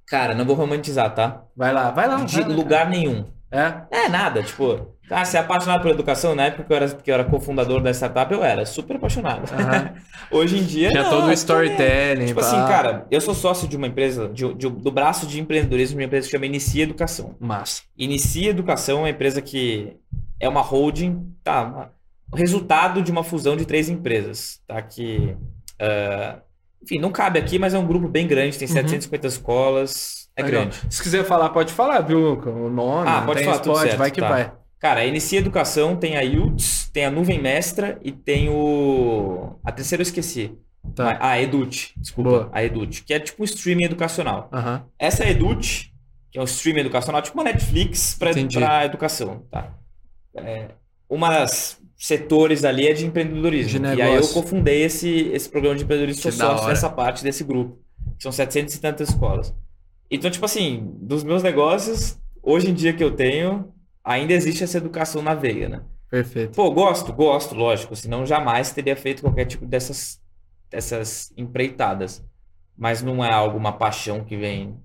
Cara, 0.07 0.35
não 0.35 0.47
vou 0.47 0.57
romantizar, 0.57 1.15
tá? 1.15 1.43
Vai 1.55 1.75
lá, 1.75 1.91
vai 1.91 2.09
lá. 2.09 2.25
De 2.25 2.41
vai 2.41 2.49
lá, 2.49 2.57
lugar 2.57 2.89
nenhum. 2.89 3.27
Cara. 3.51 3.89
É, 3.91 4.09
nada, 4.09 4.43
tipo, 4.43 4.95
ah, 5.11 5.25
você 5.25 5.37
é 5.37 5.41
apaixonado 5.41 5.83
por 5.83 5.91
educação? 5.91 6.35
Na 6.35 6.45
época 6.45 6.65
que 6.65 6.73
eu 6.73 6.77
era, 6.77 6.89
que 6.91 7.11
eu 7.11 7.15
era 7.15 7.25
cofundador 7.25 7.81
da 7.81 7.91
startup, 7.93 8.33
eu 8.33 8.45
era 8.45 8.65
super 8.67 8.97
apaixonado. 8.97 9.51
É? 9.53 9.63
Aham. 9.63 9.95
Hoje 10.31 10.59
em 10.59 10.65
dia. 10.65 10.91
Tinha 10.91 11.03
não, 11.05 11.11
todo 11.11 11.27
o 11.29 11.33
storytelling. 11.33 12.27
Tipo 12.27 12.41
pá. 12.41 12.47
assim, 12.47 12.57
cara, 12.71 13.07
eu 13.11 13.21
sou 13.21 13.35
sócio 13.35 13.67
de 13.67 13.77
uma 13.77 13.87
empresa, 13.87 14.29
de- 14.29 14.53
de- 14.55 14.69
do 14.69 14.91
braço 14.93 15.27
de 15.27 15.41
empreendedorismo 15.41 15.97
de 15.97 16.03
uma 16.03 16.07
empresa 16.07 16.27
que 16.27 16.33
chama 16.33 16.47
Inicia 16.47 16.83
Educação. 16.83 17.35
Massa. 17.41 17.83
Inicia 17.97 18.51
Educação 18.51 18.99
é 18.99 19.01
uma 19.03 19.11
empresa 19.11 19.41
que 19.41 19.97
é 20.39 20.49
uma 20.49 20.61
holding, 20.61 21.33
tá? 21.43 21.91
resultado 22.35 23.03
de 23.03 23.11
uma 23.11 23.25
fusão 23.25 23.57
de 23.57 23.65
três 23.65 23.89
empresas, 23.89 24.61
tá? 24.67 24.83
Que, 24.83 25.35
ah, 25.81 26.41
enfim, 26.83 26.99
não 27.01 27.11
cabe 27.11 27.39
aqui, 27.39 27.59
mas 27.59 27.73
é 27.73 27.79
um 27.79 27.87
grupo 27.87 28.07
bem 28.07 28.27
grande, 28.27 28.59
tem 28.59 28.69
Uhum. 28.69 28.75
750 28.75 29.27
escolas, 29.27 30.28
é 30.39 30.43
Legal. 30.45 30.61
grande. 30.63 30.81
Se 30.91 31.03
quiser 31.03 31.25
falar, 31.25 31.51
pode 31.51 31.73
falar, 31.73 32.01
viu, 32.01 32.19
Luca? 32.19 32.51
O 32.51 32.71
nome, 32.71 33.09
Ah, 33.09 33.23
pode 33.23 33.45
falar, 33.45 33.59
tudo 33.59 33.73
spot, 33.73 33.87
certo, 33.89 33.99
vai 33.99 34.11
que 34.11 34.21
tá. 34.21 34.29
vai. 34.29 34.53
Cara, 34.79 35.01
a 35.01 35.05
Inicia 35.07 35.39
Educação 35.41 35.97
tem 35.97 36.17
a 36.17 36.23
IUTS, 36.23 36.91
tem 36.93 37.05
a 37.05 37.11
Nuvem 37.11 37.41
Mestra 37.41 37.99
e 38.03 38.13
tem 38.13 38.49
o... 38.49 39.57
A 39.65 39.73
terceira 39.73 40.01
eu 40.03 40.05
esqueci. 40.05 40.57
Tá. 40.95 41.19
A 41.21 41.41
Edut, 41.41 41.93
desculpa. 41.97 42.31
Boa. 42.31 42.49
A 42.53 42.63
Edut, 42.63 43.03
que 43.05 43.13
é 43.13 43.19
tipo 43.19 43.43
um 43.43 43.45
streaming 43.45 43.85
educacional. 43.85 44.49
Aham. 44.53 44.85
Essa 44.99 45.25
é 45.25 45.27
a 45.27 45.31
Edut, 45.31 45.93
que 46.31 46.39
é 46.39 46.41
um 46.41 46.45
streaming 46.45 46.81
educacional, 46.81 47.21
tipo 47.21 47.37
uma 47.37 47.45
Netflix 47.45 48.17
para 48.19 48.85
educação, 48.85 49.43
tá? 49.51 49.73
É, 50.37 50.69
uma 51.11 51.31
das 51.31 51.81
setores 51.97 52.65
ali 52.65 52.87
é 52.87 52.93
de 52.93 53.05
empreendedorismo. 53.05 53.81
De 53.81 53.85
e 53.85 53.89
aí 54.03 54.09
eu 54.09 54.15
negócio. 54.15 54.35
cofundei 54.35 54.83
esse, 54.83 55.29
esse 55.33 55.49
programa 55.49 55.77
de 55.77 55.83
empreendedorismo, 55.83 56.31
hora. 56.45 56.69
dessa 56.69 56.89
parte 56.89 57.25
desse 57.25 57.43
grupo. 57.43 57.79
que 58.17 58.23
São 58.23 58.31
700 58.31 58.75
e 58.77 58.81
tantas 58.81 59.09
escolas. 59.09 59.53
Então, 60.11 60.31
tipo 60.31 60.45
assim, 60.45 60.91
dos 61.01 61.23
meus 61.23 61.43
negócios, 61.43 62.19
hoje 62.43 62.71
em 62.71 62.75
dia 62.75 62.93
que 62.93 63.05
eu 63.05 63.11
tenho, 63.11 63.73
ainda 64.03 64.33
existe 64.33 64.65
essa 64.65 64.79
educação 64.79 65.21
na 65.21 65.35
veia, 65.35 65.69
né? 65.69 65.83
Perfeito. 66.11 66.55
Pô, 66.55 66.71
gosto, 66.71 67.13
gosto, 67.13 67.55
lógico. 67.55 67.95
Senão 67.95 68.25
jamais 68.25 68.73
teria 68.73 68.97
feito 68.97 69.23
qualquer 69.23 69.45
tipo 69.45 69.67
dessas, 69.67 70.21
dessas 70.71 71.33
empreitadas. 71.37 72.25
Mas 72.77 73.03
não 73.03 73.25
é 73.25 73.31
algo, 73.31 73.59
uma 73.59 73.73
paixão 73.73 74.25
que 74.25 74.37
vem. 74.37 74.77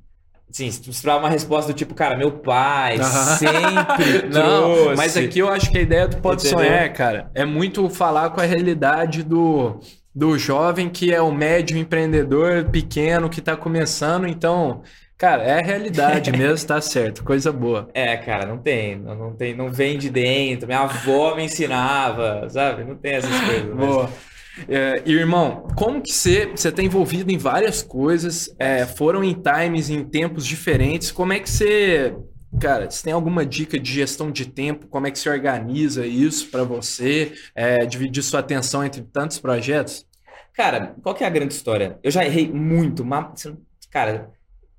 Sim, 0.51 0.69
se 0.69 0.81
tu 0.81 0.89
esperava 0.89 1.19
uma 1.21 1.29
resposta 1.29 1.71
do 1.71 1.75
tipo, 1.75 1.95
cara, 1.95 2.17
meu 2.17 2.31
pai 2.31 2.97
sempre 3.39 4.27
Não, 4.29 4.95
mas 4.95 5.15
aqui 5.15 5.39
eu 5.39 5.49
acho 5.49 5.71
que 5.71 5.77
a 5.77 5.81
ideia 5.81 6.07
do 6.07 6.17
Pode 6.17 6.45
Entendeu? 6.45 6.65
Sonhar, 6.65 6.93
cara, 6.93 7.31
é 7.33 7.45
muito 7.45 7.89
falar 7.89 8.29
com 8.31 8.41
a 8.41 8.43
realidade 8.43 9.23
do, 9.23 9.79
do 10.13 10.37
jovem 10.37 10.89
que 10.89 11.11
é 11.11 11.21
o 11.21 11.31
médio 11.31 11.77
empreendedor 11.77 12.65
pequeno 12.65 13.29
que 13.29 13.41
tá 13.41 13.55
começando. 13.55 14.27
Então, 14.27 14.83
cara, 15.17 15.43
é 15.43 15.60
a 15.60 15.63
realidade 15.63 16.32
mesmo, 16.32 16.67
tá 16.67 16.79
certo. 16.82 17.24
Coisa 17.24 17.51
boa. 17.51 17.89
É, 17.93 18.17
cara, 18.17 18.46
não 18.46 18.58
tem, 18.58 18.98
não, 18.98 19.15
não 19.15 19.36
tem, 19.36 19.55
não 19.55 19.72
vem 19.72 19.98
de 19.98 20.10
dentro. 20.10 20.67
Minha 20.67 20.82
avó 20.82 21.36
me 21.36 21.43
ensinava, 21.46 22.50
sabe? 22.50 22.84
Não 22.84 22.96
tem 22.96 23.13
essas 23.13 23.32
coisas. 23.41 23.74
mas- 23.75 23.88
Boa. 23.88 24.10
É, 24.67 25.01
e, 25.05 25.12
irmão, 25.13 25.67
como 25.75 26.00
que 26.01 26.13
você 26.13 26.45
você 26.45 26.71
tá 26.71 26.84
envolvido 26.84 27.32
em 27.32 27.38
várias 27.39 27.82
coisas, 27.82 28.54
é, 28.60 28.86
foram 28.86 29.23
em 29.23 29.34
times, 29.34 29.89
em 29.89 30.04
tempos 30.04 30.45
diferentes, 30.45 31.12
como 31.12 31.34
é 31.34 31.39
que 31.39 31.49
você, 31.49 32.15
cara, 32.62 32.88
você 32.89 33.04
tem 33.04 33.13
alguma 33.13 33.43
dica 33.43 33.80
de 33.80 33.91
gestão 33.91 34.30
de 34.30 34.45
tempo, 34.45 34.86
como 34.88 35.08
é 35.08 35.12
que 35.12 35.17
você 35.17 35.28
organiza 35.28 36.06
isso 36.06 36.49
pra 36.52 36.63
você, 36.63 37.34
é, 37.56 37.84
dividir 37.86 38.21
sua 38.21 38.41
atenção 38.41 38.84
entre 38.86 39.02
tantos 39.02 39.39
projetos? 39.39 40.06
Cara, 40.54 40.95
qual 41.02 41.15
que 41.15 41.23
é 41.23 41.28
a 41.28 41.32
grande 41.32 41.56
história? 41.56 41.97
Eu 42.04 42.12
já 42.12 42.23
errei 42.23 42.47
muito, 42.47 43.04
mas, 43.04 43.47
cara, 43.89 44.30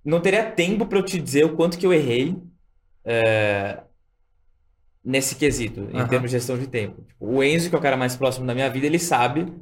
não 0.05 0.21
teria 0.21 0.51
tempo 0.51 0.87
pra 0.87 0.99
eu 0.99 1.03
te 1.05 1.21
dizer 1.21 1.45
o 1.45 1.57
quanto 1.57 1.79
que 1.79 1.87
eu 1.87 1.93
errei 1.93 2.37
é, 3.05 3.83
nesse 5.05 5.37
quesito, 5.37 5.89
em 5.93 5.99
Aham. 5.99 6.09
termos 6.09 6.31
de 6.31 6.37
gestão 6.37 6.59
de 6.59 6.67
tempo. 6.67 7.03
Tipo, 7.03 7.27
O 7.27 7.43
Enzo, 7.43 7.69
que 7.69 7.75
é 7.75 7.79
o 7.79 7.83
cara 7.83 7.97
mais 7.97 8.17
próximo 8.17 8.47
da 8.47 8.55
minha 8.55 8.71
vida, 8.71 8.87
ele 8.87 8.99
sabe 8.99 9.53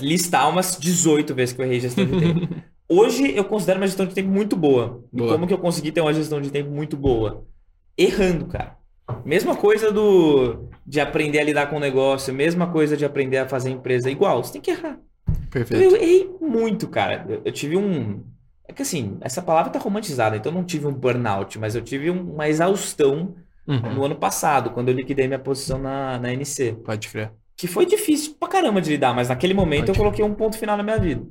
listar 0.00 0.48
umas 0.48 0.78
18 0.78 1.34
vezes 1.34 1.54
que 1.54 1.60
eu 1.60 1.64
errei 1.64 1.80
gestão 1.80 2.04
de 2.04 2.18
tempo. 2.18 2.48
Hoje 2.88 3.34
eu 3.34 3.44
considero 3.44 3.80
uma 3.80 3.86
gestão 3.86 4.04
de 4.04 4.14
tempo 4.14 4.28
muito 4.28 4.54
boa. 4.54 5.02
E 5.12 5.16
Boa. 5.16 5.32
como 5.32 5.46
que 5.46 5.54
eu 5.54 5.58
consegui 5.58 5.90
ter 5.90 6.00
uma 6.02 6.12
gestão 6.12 6.40
de 6.40 6.50
tempo 6.50 6.70
muito 6.70 6.96
boa? 6.96 7.46
Errando, 7.96 8.46
cara. 8.46 8.76
Mesma 9.24 9.56
coisa 9.56 9.90
do 9.90 10.68
de 10.86 11.00
aprender 11.00 11.38
a 11.38 11.44
lidar 11.44 11.66
com 11.70 11.76
o 11.76 11.80
negócio, 11.80 12.34
mesma 12.34 12.70
coisa 12.70 12.96
de 12.96 13.04
aprender 13.04 13.38
a 13.38 13.48
fazer 13.48 13.70
empresa 13.70 14.10
igual, 14.10 14.42
você 14.42 14.52
tem 14.54 14.60
que 14.60 14.70
errar. 14.70 14.98
Perfeito. 15.50 15.82
Eu 15.82 15.96
errei 15.96 16.30
muito, 16.40 16.88
cara. 16.88 17.24
Eu, 17.28 17.42
eu 17.44 17.52
tive 17.52 17.76
um. 17.76 18.22
É 18.72 18.74
que 18.74 18.80
assim, 18.82 19.18
essa 19.20 19.42
palavra 19.42 19.70
tá 19.70 19.78
romantizada, 19.78 20.34
então 20.34 20.50
eu 20.50 20.56
não 20.56 20.64
tive 20.64 20.86
um 20.86 20.94
burnout, 20.94 21.58
mas 21.58 21.74
eu 21.74 21.82
tive 21.82 22.10
um- 22.10 22.32
uma 22.32 22.48
exaustão 22.48 23.34
Uhum, 23.68 23.94
no 23.94 24.04
ano 24.04 24.16
passado, 24.16 24.70
quando 24.70 24.88
eu 24.88 24.94
liquidei 24.94 25.26
minha 25.28 25.38
posição 25.38 25.78
na, 25.78 26.18
na 26.18 26.32
NC. 26.32 26.72
Pode 26.72 27.06
crer. 27.08 27.30
Que 27.54 27.68
foi 27.68 27.84
difícil 27.84 28.34
pra 28.40 28.48
caramba 28.48 28.80
de 28.80 28.88
lidar, 28.90 29.14
mas 29.14 29.28
naquele 29.28 29.52
momento 29.52 29.86
Pode 29.86 29.98
eu 29.98 30.02
coloquei 30.02 30.24
um 30.24 30.34
ponto 30.34 30.56
final 30.58 30.74
na 30.76 30.82
minha 30.82 30.98
vida. 30.98 31.24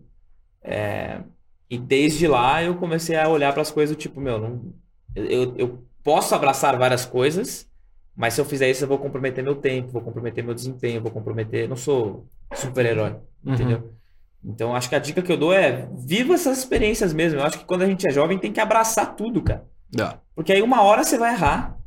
É, 0.64 1.24
e 1.68 1.80
desde 1.80 2.28
lá 2.28 2.64
eu 2.64 2.76
comecei 2.78 3.16
a 3.16 3.28
olhar 3.28 3.52
para 3.54 3.64
as 3.64 3.72
coisas 3.72 3.96
do 3.96 4.00
tipo, 4.00 4.22
meu, 4.22 4.40
não, 4.40 4.74
eu, 5.16 5.56
eu 5.58 5.88
posso 6.04 6.36
abraçar 6.36 6.78
várias 6.78 7.06
coisas, 7.06 7.68
mas 8.16 8.36
se 8.36 8.42
eu 8.42 8.46
fizer 8.46 8.70
isso 8.70 8.84
eu 8.84 8.88
vou 8.88 9.00
comprometer 9.00 9.44
meu 9.44 9.56
tempo, 9.56 9.90
vou 9.92 10.02
comprometer 10.02 10.44
meu 10.44 10.54
desempenho, 10.54 11.02
vou 11.02 11.12
comprometer. 11.12 11.64
Eu 11.64 11.70
não 11.70 11.76
sou 11.76 12.28
super-herói, 12.54 13.18
Uhum. 13.44 13.54
entendeu? 13.54 14.01
Então 14.44 14.76
acho 14.76 14.90
que 14.90 14.96
a 14.96 15.00
dica 15.00 15.22
que 15.22 15.32
eu 15.32 15.38
dou 15.38 15.54
é 15.54 15.88
viva 15.96 16.34
essas 16.34 16.58
experiências 16.58 17.14
mesmo. 17.14 17.40
Eu 17.40 17.44
acho 17.46 17.60
que 17.60 17.66
quando 17.66 17.84
a 17.84 17.86
gente 17.86 18.08
é 18.08 18.12
jovem 18.12 18.40
tem 18.40 18.52
que 18.52 18.60
abraçar 18.60 19.16
tudo, 19.16 19.42
cara. 19.42 19.66
Dá. 19.92 20.20
Porque 20.36 20.52
aí 20.52 20.62
uma 20.62 20.82
hora 20.82 21.04
você 21.04 21.18
vai 21.18 21.34
errar. 21.34 21.78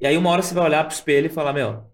E 0.00 0.06
aí 0.06 0.16
uma 0.16 0.30
hora 0.30 0.42
você 0.42 0.52
vai 0.52 0.64
olhar 0.64 0.84
pro 0.84 0.94
espelho 0.94 1.26
e 1.26 1.30
falar, 1.30 1.52
meu, 1.52 1.84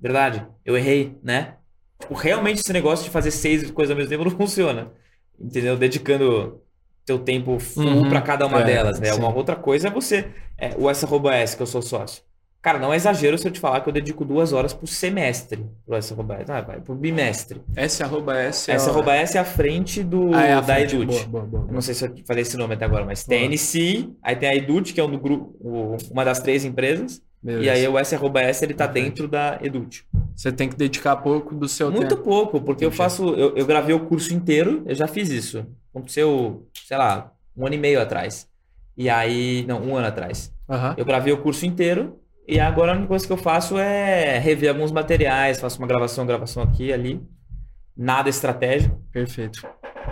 verdade, 0.00 0.46
eu 0.64 0.76
errei, 0.76 1.18
né? 1.22 1.56
Tipo, 2.00 2.14
realmente 2.14 2.60
esse 2.60 2.72
negócio 2.72 3.04
de 3.04 3.10
fazer 3.10 3.30
seis 3.30 3.70
coisas 3.70 3.90
ao 3.90 3.96
mesmo 3.96 4.08
tempo 4.08 4.24
não 4.28 4.30
funciona. 4.30 4.92
Entendeu? 5.38 5.76
Dedicando 5.76 6.62
teu 7.04 7.18
tempo 7.18 7.58
full 7.58 7.84
Uhum, 7.84 8.08
pra 8.08 8.20
cada 8.20 8.46
uma 8.46 8.60
é, 8.60 8.64
delas, 8.64 9.00
né? 9.00 9.12
sim. 9.12 9.18
Uma 9.18 9.34
outra 9.34 9.56
coisa 9.56 9.88
é 9.88 9.90
você, 9.90 10.30
é, 10.56 10.74
o 10.76 10.88
S@S, 10.90 11.56
que 11.56 11.62
eu 11.62 11.66
sou 11.66 11.82
sócio. 11.82 12.22
Cara, 12.60 12.78
não 12.78 12.92
é 12.92 12.96
exagero 12.96 13.38
se 13.38 13.46
eu 13.46 13.52
te 13.52 13.60
falar 13.60 13.80
que 13.80 13.88
eu 13.88 13.92
dedico 13.92 14.24
duas 14.24 14.52
horas 14.52 14.74
por 14.74 14.88
semestre 14.88 15.64
pro 15.86 15.94
S@S. 15.96 16.16
Ah, 16.50 16.60
vai, 16.60 16.80
por 16.80 16.96
bimestre. 16.96 17.62
S 17.76 18.02
arroba 18.02 18.36
S. 18.36 18.70
é 18.70 18.74
S@S 18.74 19.36
é 19.36 19.40
a 19.40 19.44
frente 19.44 20.02
do, 20.02 20.34
Ah, 20.34 20.44
é 20.44 20.52
a 20.54 20.60
da 20.60 20.74
frente. 20.74 20.96
Edut. 20.96 21.06
Boa, 21.06 21.24
boa, 21.26 21.44
boa, 21.44 21.64
Eu 21.68 21.72
não 21.74 21.80
sei 21.80 21.94
se 21.94 22.04
eu 22.04 22.12
falei 22.26 22.42
esse 22.42 22.56
nome 22.56 22.74
até 22.74 22.84
agora, 22.84 23.04
mas 23.04 23.24
Boa. 23.24 23.38
NC, 23.40 24.10
aí 24.22 24.34
tem 24.36 24.48
a 24.48 24.54
Edut, 24.56 24.92
que 24.92 25.00
é 25.00 25.04
um 25.04 25.10
do 25.10 25.18
grupo, 25.18 25.56
uma 26.10 26.24
das 26.24 26.40
três 26.40 26.64
empresas, 26.64 27.22
Beleza. 27.40 27.64
e 27.64 27.70
aí 27.70 27.86
o 27.88 27.96
S@S 27.96 28.64
ele 28.64 28.74
tá 28.74 28.86
dentro 28.88 29.28
da 29.28 29.58
Edut. 29.62 30.04
Você 30.34 30.50
tem 30.50 30.68
que 30.68 30.76
dedicar 30.76 31.14
pouco 31.16 31.54
do 31.54 31.68
seu 31.68 31.90
Muito 31.92 32.08
tempo. 32.08 32.22
pouco, 32.22 32.60
porque 32.60 32.84
eu 32.84 32.88
Entendi. 32.88 32.96
faço, 32.98 33.28
eu, 33.34 33.56
eu 33.56 33.66
gravei 33.66 33.94
o 33.94 34.00
curso 34.06 34.34
inteiro, 34.34 34.82
eu 34.84 34.94
já 34.96 35.06
fiz 35.06 35.30
isso. 35.30 35.64
Aconteceu, 35.94 36.66
sei 36.86 36.96
lá, 36.96 37.32
um 37.56 37.64
ano 37.66 37.74
e 37.76 37.78
meio 37.78 38.00
atrás. 38.00 38.48
E 38.96 39.08
aí, 39.08 39.64
não, 39.68 39.80
um 39.80 39.96
ano 39.96 40.08
atrás. 40.08 40.52
Aham. 40.68 40.94
Eu 40.96 41.04
gravei 41.04 41.32
o 41.32 41.38
curso 41.38 41.64
inteiro, 41.64 42.18
e 42.48 42.58
agora 42.58 42.92
a 42.92 42.94
única 42.94 43.08
coisa 43.08 43.26
que 43.26 43.32
eu 43.32 43.36
faço 43.36 43.78
é 43.78 44.38
rever 44.38 44.70
alguns 44.70 44.90
materiais, 44.90 45.60
faço 45.60 45.78
uma 45.78 45.86
gravação, 45.86 46.26
gravação 46.26 46.62
aqui 46.62 46.92
ali. 46.92 47.20
Nada 47.96 48.28
estratégico. 48.28 49.00
Perfeito. 49.12 49.66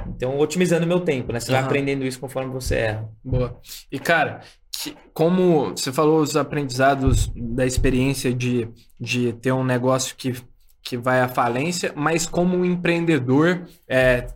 Então, 0.09 0.39
otimizando 0.39 0.87
meu 0.87 1.01
tempo, 1.01 1.33
né? 1.33 1.41
Você 1.41 1.51
vai 1.51 1.61
Aham. 1.61 1.67
aprendendo 1.69 2.05
isso 2.05 2.21
conforme 2.21 2.53
você 2.53 2.75
erra. 2.77 3.09
Boa. 3.25 3.59
E, 3.91 3.99
cara, 3.99 4.41
que- 4.71 4.95
como 5.15 5.71
você 5.71 5.93
falou 5.93 6.21
os 6.21 6.37
aprendizados 6.37 7.33
da 7.35 7.65
experiência 7.65 8.33
de, 8.33 8.69
de 9.01 9.33
ter 9.35 9.53
um 9.53 9.65
negócio 9.65 10.15
que, 10.17 10.35
que 10.83 10.97
vai 10.97 11.21
à 11.21 11.29
falência, 11.29 11.93
mas 11.97 12.27
como 12.27 12.57
um 12.57 12.65
empreendedor, 12.65 13.67
é, 13.89 14.27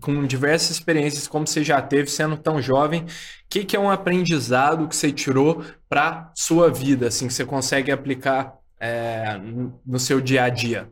com 0.00 0.26
diversas 0.26 0.70
experiências, 0.72 1.26
como 1.28 1.46
você 1.46 1.64
já 1.64 1.80
teve 1.82 2.08
sendo 2.10 2.36
tão 2.36 2.60
jovem, 2.62 3.02
o 3.04 3.06
que, 3.48 3.64
que 3.64 3.76
é 3.76 3.80
um 3.80 3.90
aprendizado 3.90 4.86
que 4.88 4.94
você 4.96 5.12
tirou 5.12 5.64
para 5.88 6.30
sua 6.36 6.70
vida, 6.72 7.08
assim, 7.08 7.26
que 7.26 7.34
você 7.34 7.44
consegue 7.44 7.90
aplicar 7.90 8.56
é, 8.80 9.38
no- 9.38 9.98
seu 9.98 10.20
dia 10.20 10.44
a 10.44 10.48
dia? 10.48 10.90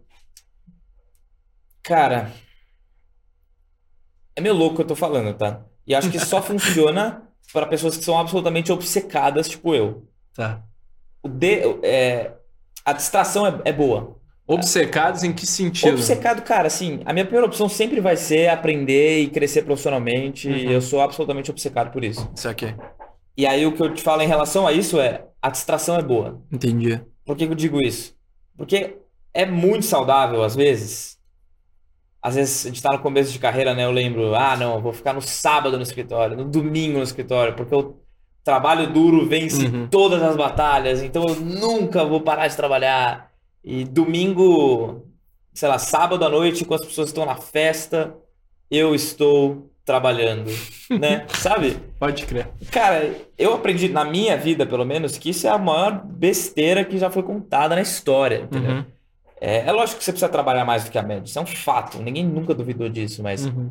Cara, 1.83 2.31
é 4.35 4.41
meio 4.41 4.55
louco 4.55 4.75
o 4.75 4.77
que 4.77 4.83
eu 4.83 4.87
tô 4.87 4.97
falando, 4.97 5.37
tá? 5.37 5.65
E 5.87 5.95
acho 5.95 6.11
que 6.11 6.19
só 6.19 6.41
funciona 6.43 7.23
para 7.53 7.67
pessoas 7.67 7.97
que 7.97 8.05
são 8.05 8.19
absolutamente 8.19 8.73
obcecadas, 8.73 9.49
tipo 9.49 9.75
eu. 9.75 10.07
Tá. 10.35 10.63
O 11.23 11.29
de- 11.29 11.81
é, 11.85 12.35
a 12.85 12.93
distração 12.93 13.47
é, 13.47 13.63
é 13.67 13.73
boa. 13.73 14.19
Obcecados 14.47 15.25
em 15.25 15.33
que 15.33 15.45
sentido? 15.47 15.95
Obcecado, 15.95 16.43
cara, 16.43 16.69
assim, 16.69 17.01
a 17.05 17.13
minha 17.13 17.25
primeira 17.25 17.47
opção 17.47 17.69
sempre 17.69 18.01
vai 18.01 18.17
ser 18.17 18.49
aprender 18.49 19.21
e 19.21 19.29
crescer 19.29 19.63
profissionalmente. 19.63 20.49
Uhum. 20.49 20.57
E 20.57 20.73
eu 20.73 20.81
sou 20.81 21.01
absolutamente 21.01 21.51
obcecado 21.51 21.91
por 21.91 22.05
isso. 22.05 22.31
Isso 22.35 22.49
aqui. 22.49 22.73
E 23.37 23.45
aí 23.47 23.67
o 23.67 23.73
que 23.73 23.83
eu 23.83 23.93
te 23.93 24.03
falo 24.03 24.23
em 24.23 24.29
relação 24.29 24.67
a 24.67 24.73
isso 24.73 25.01
é 25.01 25.25
a 25.43 25.51
distração 25.51 25.97
é 25.97 26.03
boa. 26.03 26.41
Entendi. 26.51 27.01
Por 27.25 27.37
que 27.37 27.45
eu 27.45 27.55
digo 27.55 27.81
isso? 27.83 28.15
Porque 28.57 28.97
é 29.35 29.45
muito 29.45 29.85
saudável, 29.85 30.43
às 30.43 30.55
vezes. 30.55 31.19
Às 32.23 32.37
vezes 32.37 32.65
a 32.67 32.69
gente 32.69 32.83
tá 32.83 32.93
no 32.93 33.01
começo 33.01 33.33
de 33.33 33.39
carreira, 33.39 33.75
né? 33.75 33.85
Eu 33.85 33.91
lembro, 33.93 34.35
ah, 34.35 34.57
não, 34.57 34.75
eu 34.77 34.81
vou 34.81 34.93
ficar 34.93 35.13
no 35.13 35.21
sábado 35.21 35.77
no 35.77 35.83
escritório, 35.83 36.37
no 36.37 36.45
domingo 36.45 36.99
no 36.99 37.05
escritório, 37.05 37.55
porque 37.55 37.75
o 37.75 37.97
trabalho 38.43 38.93
duro 38.93 39.27
vence 39.29 39.67
Uhum. 39.67 39.89
todas 39.89 40.23
as 40.23 40.37
batalhas, 40.37 41.03
então 41.03 41.25
eu 41.29 41.37
nunca 41.37 42.05
vou 42.05 42.21
parar 42.21 42.47
de 42.49 42.57
trabalhar. 42.57 43.31
E 43.67 43.85
domingo, 43.85 45.05
sei 45.53 45.69
lá, 45.69 45.77
sábado 45.79 46.25
à 46.25 46.29
noite, 46.29 46.65
quando 46.65 46.83
as 46.83 46.87
pessoas 46.87 47.09
estão 47.09 47.27
na 47.27 47.35
festa, 47.35 48.15
eu 48.71 48.95
estou 48.95 49.69
trabalhando, 49.85 50.51
né? 50.89 51.27
Sabe? 51.41 51.77
Pode 51.99 52.25
crer. 52.27 52.49
Cara, 52.71 53.13
eu 53.37 53.55
aprendi 53.55 53.89
na 53.89 54.05
minha 54.05 54.37
vida, 54.37 54.65
pelo 54.65 54.85
menos, 54.85 55.19
que 55.19 55.31
isso 55.31 55.47
é 55.47 55.51
a 55.51 55.59
maior 55.59 56.01
besteira 56.05 56.85
que 56.85 56.97
já 56.97 57.11
foi 57.11 57.25
contada 57.25 57.75
na 57.75 57.83
história, 57.83 58.43
entendeu? 58.43 58.71
Uhum. 58.77 58.85
É, 59.41 59.67
é 59.67 59.73
lógico 59.73 59.99
que 59.99 60.05
você 60.05 60.13
precisa 60.13 60.31
trabalhar 60.31 60.65
mais 60.65 60.85
do 60.85 60.91
que 60.91 60.99
a 60.99 61.03
média, 61.03 61.25
isso 61.29 61.39
é 61.39 61.43
um 61.43 61.47
fato, 61.47 61.99
ninguém 61.99 62.25
nunca 62.25 62.55
duvidou 62.55 62.89
disso, 62.89 63.23
mas, 63.23 63.47
Uhum. 63.47 63.71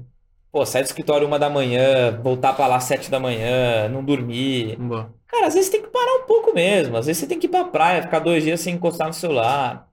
pô, 0.52 0.66
sair 0.66 0.84
do 0.84 0.86
escritório 0.88 1.26
uma 1.28 1.40
da 1.40 1.50
manhã, 1.50 2.20
voltar 2.22 2.54
pra 2.54 2.68
lá 2.68 2.80
sete 2.80 3.10
da 3.10 3.20
manhã, 3.20 3.90
não 3.90 4.04
dormir. 4.04 4.76
Boa. 4.78 5.10
Cara, 5.28 5.48
às 5.48 5.54
vezes 5.54 5.70
tem 5.70 5.82
que 5.82 5.88
parar 5.88 6.24
um 6.24 6.26
pouco 6.26 6.54
mesmo, 6.54 6.96
às 6.98 7.08
vezes 7.08 7.20
você 7.20 7.28
tem 7.28 7.40
que 7.40 7.48
ir 7.48 7.50
pra 7.50 7.66
praia, 7.66 8.02
ficar 8.02 8.20
dois 8.20 8.44
dias 8.44 8.60
sem 8.60 8.76
encostar 8.76 9.08
no 9.08 9.14
celular. 9.14 9.90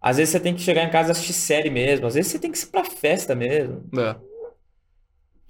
Às 0.00 0.18
vezes 0.18 0.30
você 0.30 0.40
tem 0.40 0.54
que 0.54 0.60
chegar 0.60 0.84
em 0.84 0.90
casa 0.90 1.08
e 1.08 1.12
assistir 1.12 1.32
série 1.32 1.70
mesmo, 1.70 2.06
às 2.06 2.14
vezes 2.14 2.30
você 2.30 2.38
tem 2.38 2.52
que 2.52 2.58
ir 2.58 2.66
pra 2.66 2.84
festa 2.84 3.34
mesmo. 3.34 3.84
É. 3.98 4.16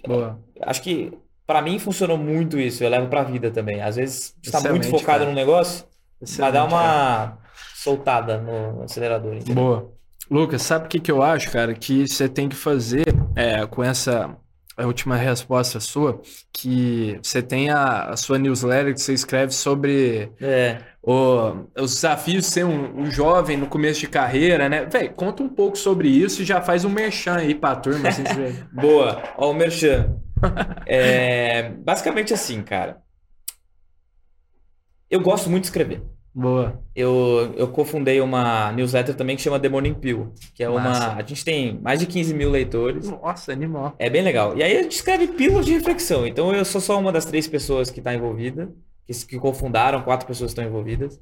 Boa. 0.07 0.39
Acho 0.61 0.81
que 0.81 1.11
pra 1.45 1.61
mim 1.61 1.79
funcionou 1.79 2.17
muito 2.17 2.59
isso, 2.59 2.83
eu 2.83 2.89
levo 2.89 3.07
pra 3.07 3.23
vida 3.23 3.51
também. 3.51 3.81
Às 3.81 3.95
vezes 3.95 4.35
você 4.43 4.51
tá 4.51 4.61
muito 4.69 4.89
focado 4.89 5.19
cara. 5.19 5.25
num 5.25 5.35
negócio, 5.35 5.85
vai 6.37 6.51
dar 6.51 6.67
cara. 6.67 6.69
uma 6.69 7.37
soltada 7.75 8.37
no 8.39 8.83
acelerador, 8.83 9.35
entendeu? 9.35 9.55
Boa. 9.55 9.97
Lucas, 10.29 10.61
sabe 10.61 10.85
o 10.85 10.89
que, 10.89 10.99
que 10.99 11.11
eu 11.11 11.23
acho, 11.23 11.49
cara? 11.51 11.73
Que 11.73 12.05
você 12.05 12.27
tem 12.27 12.49
que 12.49 12.55
fazer 12.55 13.05
é, 13.35 13.65
com 13.65 13.81
essa 13.81 14.35
a 14.77 14.85
última 14.85 15.15
resposta 15.17 15.79
sua, 15.79 16.21
que 16.53 17.19
você 17.23 17.41
tem 17.41 17.69
a, 17.69 18.09
a 18.09 18.17
sua 18.17 18.37
newsletter 18.37 18.93
que 18.93 19.01
você 19.01 19.13
escreve 19.13 19.51
sobre 19.53 20.31
É. 20.39 20.79
o- 21.01 21.65
os 21.81 21.95
desafios 21.95 22.45
de 22.45 22.51
ser 22.51 22.63
um, 22.65 23.01
um 23.01 23.11
jovem 23.11 23.57
no 23.57 23.67
começo 23.67 23.99
de 24.01 24.07
carreira, 24.07 24.69
né? 24.69 24.85
Véi, 24.85 25.09
conta 25.09 25.41
um 25.43 25.49
pouco 25.49 25.77
sobre 25.77 26.07
isso 26.09 26.41
e 26.41 26.45
já 26.45 26.61
faz 26.61 26.85
um 26.85 26.89
merchan 26.89 27.37
aí 27.37 27.55
pra 27.55 27.75
turma. 27.75 28.09
Assim, 28.09 28.23
Boa. 28.71 29.23
Ó, 29.37 29.51
o 29.51 29.53
Merchan. 29.53 30.15
É, 30.85 31.71
basicamente 31.71 32.31
assim, 32.33 32.61
cara. 32.61 33.01
Eu 35.09 35.19
gosto 35.21 35.49
muito 35.49 35.63
de 35.63 35.67
escrever. 35.69 36.03
Boa. 36.37 36.79
Eu, 36.95 37.51
eu 37.57 37.67
cofundei 37.69 38.21
uma 38.21 38.71
newsletter 38.71 39.15
também 39.15 39.35
que 39.35 39.41
chama 39.41 39.59
Morning 39.67 39.95
Pill, 39.95 40.31
que 40.53 40.63
é 40.63 40.69
uma. 40.69 40.81
Massa. 40.81 41.13
A 41.13 41.23
gente 41.23 41.43
tem 41.43 41.79
mais 41.81 41.99
de 41.99 42.05
15 42.05 42.31
mil 42.35 42.51
leitores. 42.51 43.09
Nossa, 43.09 43.51
animal. 43.51 43.95
É 43.97 44.07
bem 44.07 44.21
legal. 44.21 44.55
E 44.55 44.61
aí 44.61 44.77
a 44.77 44.83
gente 44.83 44.91
escreve 44.91 45.29
pílulas 45.29 45.65
de 45.65 45.73
reflexão. 45.73 46.27
Então 46.27 46.53
eu 46.53 46.63
sou 46.63 46.79
só 46.79 46.99
uma 46.99 47.11
das 47.11 47.25
três 47.25 47.47
pessoas 47.47 47.89
que 47.89 47.99
está 47.99 48.13
envolvida, 48.13 48.69
que, 49.03 49.13
que 49.25 49.39
cofundaram, 49.39 50.03
quatro 50.03 50.27
pessoas 50.27 50.51
estão 50.51 50.63
envolvidas. 50.63 51.19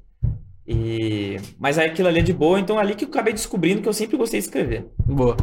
E... 0.68 1.36
Mas 1.58 1.78
aí 1.78 1.88
aquilo 1.88 2.08
ali 2.08 2.18
é 2.18 2.22
de 2.22 2.34
boa, 2.34 2.60
então 2.60 2.76
é 2.76 2.82
ali 2.82 2.94
que 2.94 3.06
eu 3.06 3.08
acabei 3.08 3.32
descobrindo 3.32 3.80
que 3.80 3.88
eu 3.88 3.94
sempre 3.94 4.18
gostei 4.18 4.38
de 4.38 4.44
escrever. 4.44 4.86
Boa. 5.02 5.34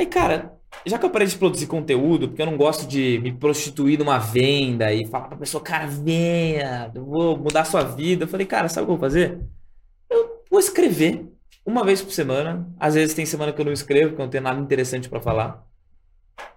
Aí, 0.00 0.06
cara, 0.06 0.58
já 0.86 0.98
que 0.98 1.04
eu 1.04 1.10
parei 1.10 1.28
de 1.28 1.36
produzir 1.36 1.66
conteúdo, 1.66 2.28
porque 2.28 2.40
eu 2.40 2.46
não 2.46 2.56
gosto 2.56 2.88
de 2.88 3.18
me 3.18 3.30
prostituir 3.30 3.98
numa 3.98 4.16
venda 4.16 4.90
e 4.94 5.06
falar 5.06 5.28
pra 5.28 5.36
pessoa, 5.36 5.62
cara, 5.62 5.86
venha, 5.86 6.90
eu 6.94 7.04
vou 7.04 7.36
mudar 7.36 7.60
a 7.60 7.64
sua 7.66 7.82
vida. 7.82 8.24
Eu 8.24 8.28
falei, 8.28 8.46
cara, 8.46 8.66
sabe 8.66 8.84
o 8.84 8.86
que 8.86 8.92
eu 8.92 8.96
vou 8.96 9.06
fazer? 9.06 9.38
Eu 10.08 10.42
vou 10.50 10.58
escrever 10.58 11.26
uma 11.66 11.84
vez 11.84 12.00
por 12.00 12.12
semana. 12.12 12.66
Às 12.80 12.94
vezes 12.94 13.14
tem 13.14 13.26
semana 13.26 13.52
que 13.52 13.60
eu 13.60 13.64
não 13.66 13.74
escrevo, 13.74 14.08
porque 14.08 14.22
eu 14.22 14.24
não 14.24 14.30
tenho 14.30 14.42
nada 14.42 14.58
interessante 14.58 15.06
pra 15.06 15.20
falar. 15.20 15.66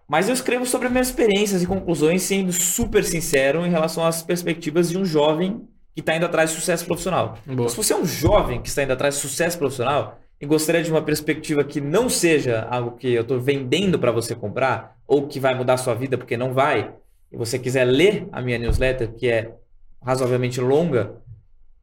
Mas 0.08 0.29
eu 0.29 0.34
escrevo 0.34 0.65
sobre 0.65 0.88
as 0.88 0.93
minhas 0.93 1.08
experiências 1.08 1.62
e 1.62 1.67
conclusões, 1.67 2.21
sendo 2.21 2.53
super 2.53 3.03
sincero 3.03 3.65
em 3.65 3.69
relação 3.69 4.06
às 4.06 4.23
perspectivas 4.23 4.89
de 4.89 4.97
um 4.97 5.03
jovem 5.03 5.67
que 5.93 5.99
está 5.99 6.15
indo 6.15 6.25
atrás 6.25 6.51
de 6.51 6.56
sucesso 6.56 6.86
profissional. 6.86 7.38
Se 7.67 7.75
você 7.75 7.91
é 7.91 7.97
um 7.97 8.06
jovem 8.06 8.62
que 8.62 8.69
está 8.69 8.84
indo 8.84 8.93
atrás 8.93 9.15
de 9.15 9.19
sucesso 9.19 9.58
profissional 9.58 10.23
e 10.43 10.45
gostaria 10.45 10.84
de 10.84 10.91
uma 10.91 11.01
perspectiva 11.01 11.63
que 11.63 11.79
não 11.79 12.10
seja 12.10 12.67
algo 12.69 12.97
que 12.97 13.13
eu 13.13 13.21
estou 13.21 13.39
vendendo 13.39 13.97
para 13.97 14.12
você 14.12 14.36
comprar 14.36 14.97
ou 15.08 15.25
que 15.25 15.39
vai 15.39 15.56
mudar 15.56 15.75
a 15.75 15.77
sua 15.77 15.93
vida, 15.93 16.17
porque 16.17 16.36
não 16.36 16.53
vai, 16.53 16.93
e 17.32 17.38
você 17.38 17.58
quiser 17.58 17.86
ler 17.86 18.27
a 18.29 18.41
minha 18.41 18.58
newsletter, 18.58 19.13
que 19.13 19.29
é 19.29 19.53
razoavelmente 20.01 20.60
longa, 20.60 21.13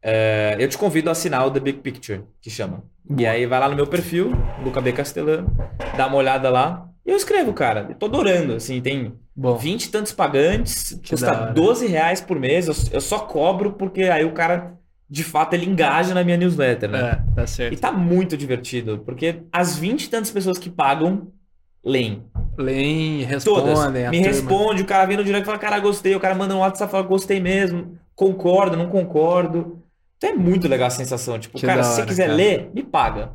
é, 0.02 0.56
eu 0.58 0.68
te 0.68 0.76
convido 0.76 1.08
a 1.08 1.12
assinar 1.12 1.46
o 1.46 1.50
The 1.50 1.58
Big 1.58 1.78
Picture, 1.78 2.20
que 2.38 2.50
chama. 2.50 2.84
E 3.16 3.26
aí 3.26 3.46
vai 3.46 3.58
lá 3.58 3.66
no 3.66 3.74
meu 3.74 3.86
perfil, 3.86 4.30
Luca 4.62 4.82
B. 4.82 4.92
Castelano, 4.92 5.50
dá 5.96 6.06
uma 6.06 6.16
olhada 6.16 6.50
lá. 6.50 6.86
E 7.06 7.10
eu 7.10 7.16
escrevo, 7.16 7.54
cara. 7.54 7.86
Eu 7.88 7.94
tô 7.94 8.04
adorando, 8.06 8.56
assim, 8.56 8.78
tem 8.82 9.14
Bom. 9.34 9.56
20 9.56 9.84
e 9.84 9.90
tantos 9.90 10.12
pagantes, 10.12 11.00
Que 11.02 11.10
custa 11.12 11.32
hora. 11.32 11.52
12 11.54 11.86
reais 11.86 12.20
por 12.20 12.38
mês. 12.38 12.68
Eu, 12.68 12.74
eu 12.92 13.00
só 13.00 13.20
cobro 13.20 13.72
porque 13.72 14.02
aí 14.02 14.26
o 14.26 14.32
cara, 14.32 14.78
de 15.10 15.24
fato, 15.24 15.54
ele 15.54 15.66
engaja 15.66 16.14
na 16.14 16.22
minha 16.22 16.36
newsletter, 16.36 16.88
né? 16.88 17.00
É, 17.32 17.34
tá 17.34 17.42
E 17.44 17.48
certo. 17.48 17.80
tá 17.80 17.90
muito 17.90 18.36
divertido, 18.36 18.98
porque 19.04 19.42
as 19.52 19.76
20 19.76 20.04
e 20.04 20.08
tantas 20.10 20.30
pessoas 20.30 20.56
que 20.58 20.70
pagam, 20.70 21.28
leem. 21.84 22.22
Leem, 22.56 23.26
Todas. 23.42 23.68
respondem. 23.70 24.06
a 24.06 24.10
Me 24.10 24.18
responde, 24.20 24.82
o 24.82 24.86
cara 24.86 25.06
vem 25.06 25.16
no 25.16 25.24
direct 25.24 25.42
e 25.42 25.46
fala, 25.46 25.58
cara, 25.58 25.78
gostei. 25.80 26.14
O 26.14 26.20
cara 26.20 26.34
manda 26.34 26.54
um 26.54 26.58
WhatsApp 26.60 26.88
e 26.88 26.92
fala, 26.92 27.06
gostei 27.06 27.40
mesmo. 27.40 27.98
Concordo, 28.14 28.76
não 28.76 28.88
concordo. 28.88 29.82
Então 30.18 30.30
é 30.30 30.34
muito 30.34 30.68
legal 30.68 30.88
a 30.88 30.90
sensação. 30.90 31.38
Tipo, 31.38 31.58
Que 31.58 31.66
cara, 31.66 31.82
se 31.82 31.96
você 31.96 32.06
quiser 32.06 32.24
cara. 32.26 32.34
ler, 32.36 32.70
me 32.74 32.82
paga. 32.82 33.32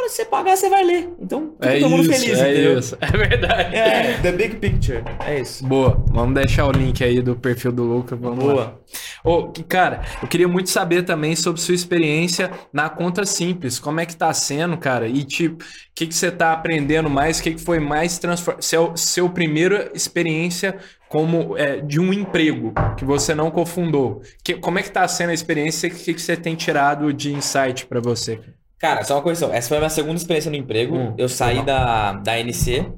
Agora, 0.00 0.08
se 0.08 0.16
você 0.16 0.24
pagar, 0.24 0.56
você 0.56 0.68
vai 0.70 0.82
ler. 0.84 1.10
Então, 1.20 1.52
fica 1.60 1.74
É 1.74 1.80
todo 1.80 1.90
mundo 1.90 2.10
isso, 2.10 2.20
feliz, 2.20 2.38
é 2.40 2.50
entendeu? 2.52 2.78
isso. 2.78 2.96
É 3.00 3.06
verdade. 3.06 3.76
É, 3.76 4.18
the 4.22 4.32
big 4.32 4.56
picture. 4.56 5.02
É 5.26 5.40
isso. 5.40 5.66
Boa. 5.66 6.02
Vamos 6.08 6.34
deixar 6.34 6.66
o 6.66 6.72
link 6.72 7.04
aí 7.04 7.20
do 7.20 7.36
perfil 7.36 7.70
do 7.70 7.82
Lucas. 7.82 8.18
Vamos 8.18 8.44
lá. 8.44 8.52
Boa. 8.54 8.80
Ô, 9.22 9.48
que- 9.50 9.62
cara, 9.62 10.00
eu 10.22 10.28
queria 10.28 10.48
muito 10.48 10.70
saber 10.70 11.02
também 11.04 11.36
sobre 11.36 11.60
sua 11.60 11.74
experiência 11.74 12.50
na 12.72 12.88
conta 12.88 13.26
simples. 13.26 13.78
Como 13.78 14.00
é 14.00 14.06
que 14.06 14.16
tá 14.16 14.32
sendo, 14.32 14.78
cara? 14.78 15.06
E 15.06 15.22
tipo, 15.22 15.62
o 15.62 15.66
que, 15.94 16.06
que 16.06 16.14
você 16.14 16.30
tá 16.30 16.52
aprendendo 16.52 17.10
mais? 17.10 17.38
O 17.38 17.42
que, 17.42 17.52
que 17.54 17.60
foi 17.60 17.78
mais 17.78 18.18
transformado? 18.18 18.62
Seu, 18.62 18.96
seu 18.96 19.28
primeira 19.28 19.90
experiência 19.94 20.78
como 21.08 21.58
é, 21.58 21.80
de 21.80 22.00
um 22.00 22.12
emprego 22.12 22.72
que 22.96 23.04
você 23.04 23.34
não 23.34 23.50
cofundou. 23.50 24.22
Que, 24.42 24.54
como 24.54 24.78
é 24.78 24.82
que 24.82 24.90
tá 24.90 25.06
sendo 25.08 25.30
a 25.30 25.34
experiência? 25.34 25.88
O 25.88 25.92
que, 25.92 26.14
que 26.14 26.22
você 26.22 26.36
tem 26.36 26.54
tirado 26.54 27.12
de 27.12 27.34
insight 27.34 27.84
pra 27.86 28.00
você? 28.00 28.40
Cara, 28.80 29.04
só 29.04 29.14
uma 29.16 29.22
correção. 29.22 29.52
Essa 29.52 29.68
foi 29.68 29.76
a 29.76 29.80
minha 29.80 29.90
segunda 29.90 30.16
experiência 30.16 30.50
no 30.50 30.56
emprego. 30.56 30.96
Hum, 30.96 31.14
eu 31.18 31.28
saí 31.28 31.58
legal. 31.58 31.66
da, 31.66 32.12
da 32.14 32.32
ANC 32.32 32.90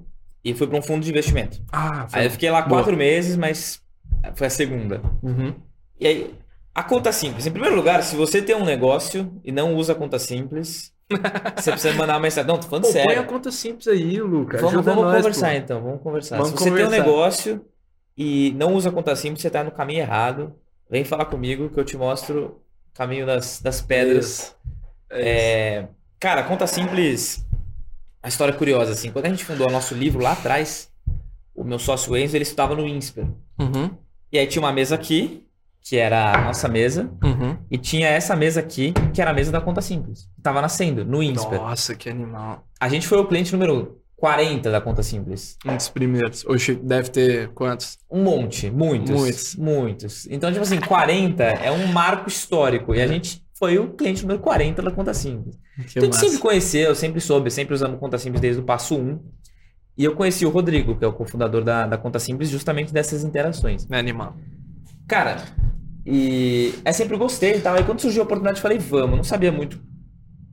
e 0.44 0.54
fui 0.54 0.66
para 0.68 0.78
um 0.78 0.82
fundo 0.82 1.02
de 1.04 1.10
investimento. 1.10 1.60
Ah, 1.72 2.06
Aí 2.12 2.24
eu 2.26 2.30
fiquei 2.30 2.50
lá 2.50 2.62
Boa. 2.62 2.80
quatro 2.80 2.96
meses, 2.96 3.36
mas 3.36 3.82
foi 4.34 4.46
a 4.46 4.50
segunda. 4.50 5.02
Uhum. 5.22 5.52
E 5.98 6.06
aí, 6.06 6.34
a 6.72 6.84
conta 6.84 7.10
simples. 7.12 7.46
Em 7.46 7.50
primeiro 7.50 7.74
lugar, 7.74 8.02
se 8.04 8.14
você 8.14 8.40
tem 8.40 8.54
um 8.54 8.64
negócio 8.64 9.32
e 9.44 9.50
não 9.50 9.74
usa 9.74 9.92
a 9.92 9.96
conta 9.96 10.20
simples, 10.20 10.92
você 11.56 11.72
precisa 11.72 11.94
mandar 11.94 12.14
uma 12.14 12.20
mensagem. 12.20 12.46
Não, 12.48 12.58
tô 12.58 12.68
falando 12.68 12.84
Pô, 12.84 12.92
põe 12.92 13.00
a 13.02 13.06
sério. 13.08 13.24
conta 13.24 13.50
simples 13.50 13.88
aí, 13.88 14.20
Lucas. 14.20 14.60
Vamos, 14.60 14.84
vamos 14.84 15.02
nós, 15.02 15.16
conversar 15.16 15.50
pô. 15.50 15.56
então, 15.56 15.82
vamos 15.82 16.00
conversar. 16.00 16.36
Vamos 16.36 16.50
se 16.52 16.58
você 16.58 16.64
tem 16.64 16.72
um 16.72 16.76
conversar. 16.84 17.04
negócio 17.06 17.64
e 18.16 18.52
não 18.56 18.74
usa 18.74 18.88
a 18.88 18.92
conta 18.92 19.16
simples, 19.16 19.42
você 19.42 19.50
tá 19.50 19.64
no 19.64 19.72
caminho 19.72 20.00
errado. 20.00 20.54
Vem 20.88 21.04
falar 21.04 21.24
comigo 21.24 21.70
que 21.70 21.80
eu 21.80 21.84
te 21.84 21.96
mostro 21.96 22.60
o 22.92 22.96
caminho 22.96 23.26
das, 23.26 23.60
das 23.60 23.80
pedras. 23.80 24.26
Isso. 24.26 24.56
É 25.12 25.86
cara, 26.22 26.44
conta 26.44 26.68
simples. 26.68 27.44
A 28.22 28.28
história 28.28 28.52
é 28.52 28.56
curiosa, 28.56 28.92
assim. 28.92 29.10
Quando 29.10 29.26
a 29.26 29.28
gente 29.28 29.44
fundou 29.44 29.68
o 29.68 29.72
nosso 29.72 29.92
livro 29.92 30.22
lá 30.22 30.32
atrás, 30.32 30.88
o 31.52 31.64
meu 31.64 31.80
sócio 31.80 32.16
Enzo, 32.16 32.36
ele 32.36 32.44
estudava 32.44 32.76
no 32.76 32.86
INSPER. 32.86 33.26
Uhum, 33.58 33.90
E 34.30 34.38
aí 34.38 34.46
tinha 34.46 34.62
uma 34.62 34.72
mesa 34.72 34.94
aqui, 34.94 35.44
que 35.80 35.96
era 35.96 36.32
a 36.32 36.44
nossa 36.44 36.68
mesa, 36.68 37.10
uhum. 37.24 37.58
e 37.68 37.76
tinha 37.76 38.06
essa 38.06 38.36
mesa 38.36 38.60
aqui, 38.60 38.94
que 39.12 39.20
era 39.20 39.32
a 39.32 39.34
mesa 39.34 39.50
da 39.50 39.60
conta 39.60 39.82
simples. 39.82 40.28
Tava 40.40 40.62
nascendo, 40.62 41.04
no 41.04 41.20
INSPER. 41.20 41.58
Nossa, 41.58 41.96
que 41.96 42.08
animal. 42.08 42.64
A 42.78 42.88
gente 42.88 43.08
foi 43.08 43.18
o 43.18 43.26
cliente 43.26 43.50
número 43.52 44.00
40 44.16 44.70
da 44.70 44.80
conta 44.80 45.02
simples. 45.02 45.58
Um 45.66 45.76
dos 45.76 45.88
primeiros. 45.88 46.44
Hoje 46.46 46.76
deve 46.76 47.08
ter 47.08 47.48
quantos? 47.48 47.98
Um 48.08 48.22
monte, 48.22 48.70
muitos. 48.70 49.10
Muitos. 49.10 49.56
Muitos. 49.56 50.28
Então, 50.30 50.52
tipo 50.52 50.62
assim, 50.62 50.78
40 50.78 51.42
é 51.42 51.72
um 51.72 51.88
marco 51.88 52.28
histórico. 52.28 52.94
E 52.94 53.02
a 53.02 53.08
gente 53.08 53.42
foi 53.62 53.78
o 53.78 53.94
cliente 53.94 54.22
número 54.22 54.40
40 54.40 54.82
da 54.82 54.90
conta 54.90 55.14
simples. 55.14 55.56
Que 55.92 55.98
Então, 55.98 56.02
a 56.02 56.04
gente 56.04 56.14
massa. 56.14 56.26
sempre 56.26 56.38
conheceu, 56.40 56.94
sempre 56.96 57.20
soube, 57.20 57.50
sempre 57.50 57.74
usamos 57.74 58.00
Conta 58.00 58.18
Simples 58.18 58.40
desde 58.40 58.60
o 58.60 58.64
passo 58.64 58.96
1. 58.96 59.20
E 59.96 60.04
eu 60.04 60.16
conheci 60.16 60.44
o 60.44 60.50
Rodrigo, 60.50 60.98
que 60.98 61.04
é 61.04 61.08
o 61.08 61.12
cofundador 61.12 61.62
da, 61.62 61.86
da 61.86 61.96
Conta 61.98 62.18
Simples, 62.18 62.48
justamente 62.50 62.92
dessas 62.92 63.22
interações. 63.22 63.86
É 63.90 63.98
animal. 63.98 64.34
Cara, 65.06 65.36
e 66.04 66.74
é 66.84 66.92
sempre 66.92 67.16
gostei 67.16 67.56
e 67.56 67.60
tal. 67.60 67.74
Aí 67.76 67.84
quando 67.84 68.00
surgiu 68.00 68.22
a 68.22 68.24
oportunidade, 68.24 68.58
eu 68.58 68.62
falei, 68.62 68.78
vamos. 68.78 69.16
Não 69.16 69.24
sabia 69.24 69.52
muito 69.52 69.80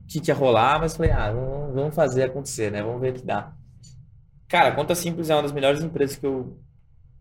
que, 0.08 0.20
que 0.20 0.30
ia 0.30 0.34
rolar, 0.34 0.78
mas 0.80 0.96
falei, 0.96 1.12
ah, 1.12 1.32
vamos, 1.32 1.74
vamos 1.74 1.94
fazer 1.94 2.24
acontecer, 2.24 2.70
né? 2.70 2.82
Vamos 2.82 3.00
ver 3.00 3.12
o 3.12 3.14
que 3.14 3.26
dá. 3.26 3.52
Cara, 4.48 4.72
Conta 4.74 4.94
Simples 4.94 5.30
é 5.30 5.34
uma 5.34 5.42
das 5.42 5.52
melhores 5.52 5.82
empresas 5.82 6.16
que 6.16 6.26
eu, 6.26 6.60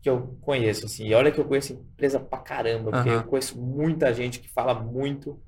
que 0.02 0.10
eu 0.10 0.38
conheço, 0.41 0.86
assim. 0.86 1.08
E 1.08 1.13
olha 1.13 1.32
que 1.32 1.39
eu 1.39 1.45
conheço 1.45 1.73
empresa 1.73 2.19
pra 2.19 2.39
caramba, 2.39 2.91
porque 2.91 3.10
Aham. 3.10 3.19
eu 3.19 3.23
conheço 3.25 3.60
muita 3.62 4.13
gente 4.13 4.39
que 4.39 4.49
fala 4.49 4.73
muito. 4.75 5.39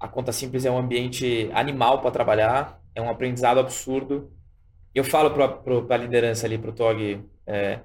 A 0.00 0.08
Conta 0.08 0.32
Simples 0.32 0.64
é 0.64 0.70
um 0.70 0.78
ambiente 0.78 1.50
animal 1.52 2.00
para 2.00 2.10
trabalhar, 2.10 2.80
é 2.94 3.02
um 3.02 3.10
aprendizado 3.10 3.60
absurdo. 3.60 4.32
Eu 4.94 5.04
falo 5.04 5.30
pro, 5.62 5.84
pra 5.84 5.96
liderança 5.96 6.46
ali, 6.46 6.58
pro 6.58 6.72
Tog, 6.72 7.22
é, 7.46 7.80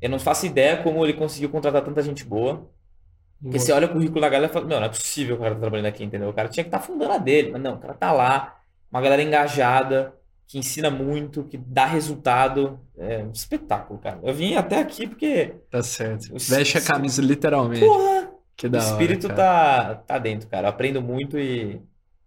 eu 0.00 0.08
não 0.10 0.18
faço 0.18 0.46
ideia 0.46 0.78
como 0.82 1.04
ele 1.04 1.12
conseguiu 1.12 1.50
contratar 1.50 1.82
tanta 1.84 2.02
gente 2.02 2.24
boa. 2.24 2.68
Porque 3.40 3.58
você 3.58 3.72
olha 3.72 3.86
o 3.86 3.90
currículo 3.92 4.20
da 4.20 4.28
galera 4.28 4.50
e 4.50 4.52
fala, 4.54 4.66
não, 4.66 4.78
não 4.78 4.86
é 4.86 4.88
possível 4.88 5.36
o 5.36 5.38
cara 5.38 5.54
tá 5.54 5.60
trabalhando 5.60 5.86
aqui, 5.86 6.04
entendeu? 6.04 6.28
O 6.28 6.32
cara 6.32 6.48
tinha 6.48 6.62
que 6.64 6.68
estar 6.68 6.78
fundando 6.80 7.12
a 7.12 7.18
dele, 7.18 7.50
mas 7.50 7.60
não, 7.60 7.74
o 7.74 7.78
cara 7.78 7.92
tá 7.94 8.12
lá, 8.12 8.56
uma 8.90 9.00
galera 9.00 9.20
engajada, 9.22 10.14
que 10.46 10.58
ensina 10.58 10.90
muito, 10.90 11.44
que 11.44 11.56
dá 11.58 11.84
resultado. 11.86 12.78
É 12.96 13.18
um 13.18 13.32
espetáculo, 13.32 13.98
cara. 13.98 14.20
Eu 14.22 14.32
vim 14.32 14.54
até 14.54 14.78
aqui 14.78 15.08
porque, 15.08 15.54
Tá 15.70 15.82
certo. 15.82 16.26
O- 16.34 16.38
Veste 16.38 16.78
a 16.78 16.80
camisa 16.80 17.20
literalmente. 17.20 17.84
porra, 17.84 18.30
que 18.56 18.66
o 18.66 18.70
hora, 18.70 18.78
espírito 18.78 19.28
cara. 19.28 19.36
tá, 19.36 19.94
tá 20.06 20.18
dentro, 20.18 20.48
cara. 20.48 20.66
Eu 20.66 20.70
aprendo 20.70 21.00
muito 21.02 21.38
e, 21.38 21.80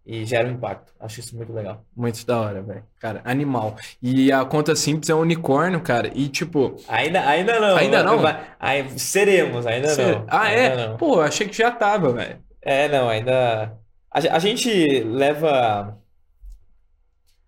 e 0.06 0.26
gera 0.26 0.48
um 0.48 0.52
impacto. 0.52 0.94
Acho 1.00 1.20
isso 1.20 1.36
muito 1.36 1.54
legal. 1.54 1.84
Muito 1.96 2.26
da 2.26 2.40
hora, 2.40 2.62
velho. 2.62 2.84
Cara, 3.00 3.22
animal. 3.24 3.76
E 4.02 4.32
a 4.32 4.44
conta 4.46 4.76
simples 4.76 5.10
é 5.10 5.16
um 5.16 5.20
unicórnio, 5.20 5.82
cara. 5.82 6.12
E 6.14 6.28
tipo. 6.28 6.76
Ainda, 6.88 7.22
ainda 7.28 7.60
não. 7.60 7.78
Ainda 7.78 8.04
não? 8.04 8.20
Vai- 8.20 8.44
aí, 8.60 9.00
seremos, 9.00 9.66
ainda 9.66 9.90
cê- 9.90 10.12
não. 10.14 10.26
Ah, 10.28 10.42
ainda 10.42 10.62
é? 10.62 10.88
não. 10.88 10.98
Pô, 10.98 11.22
achei 11.22 11.48
que 11.48 11.56
já 11.58 11.72
tava, 11.72 12.12
velho. 12.14 12.40
É, 12.62 12.88
não, 12.90 13.08
ainda. 13.10 13.78
A, 14.12 14.20
a 14.36 14.40
gente 14.40 15.02
leva. 15.04 15.98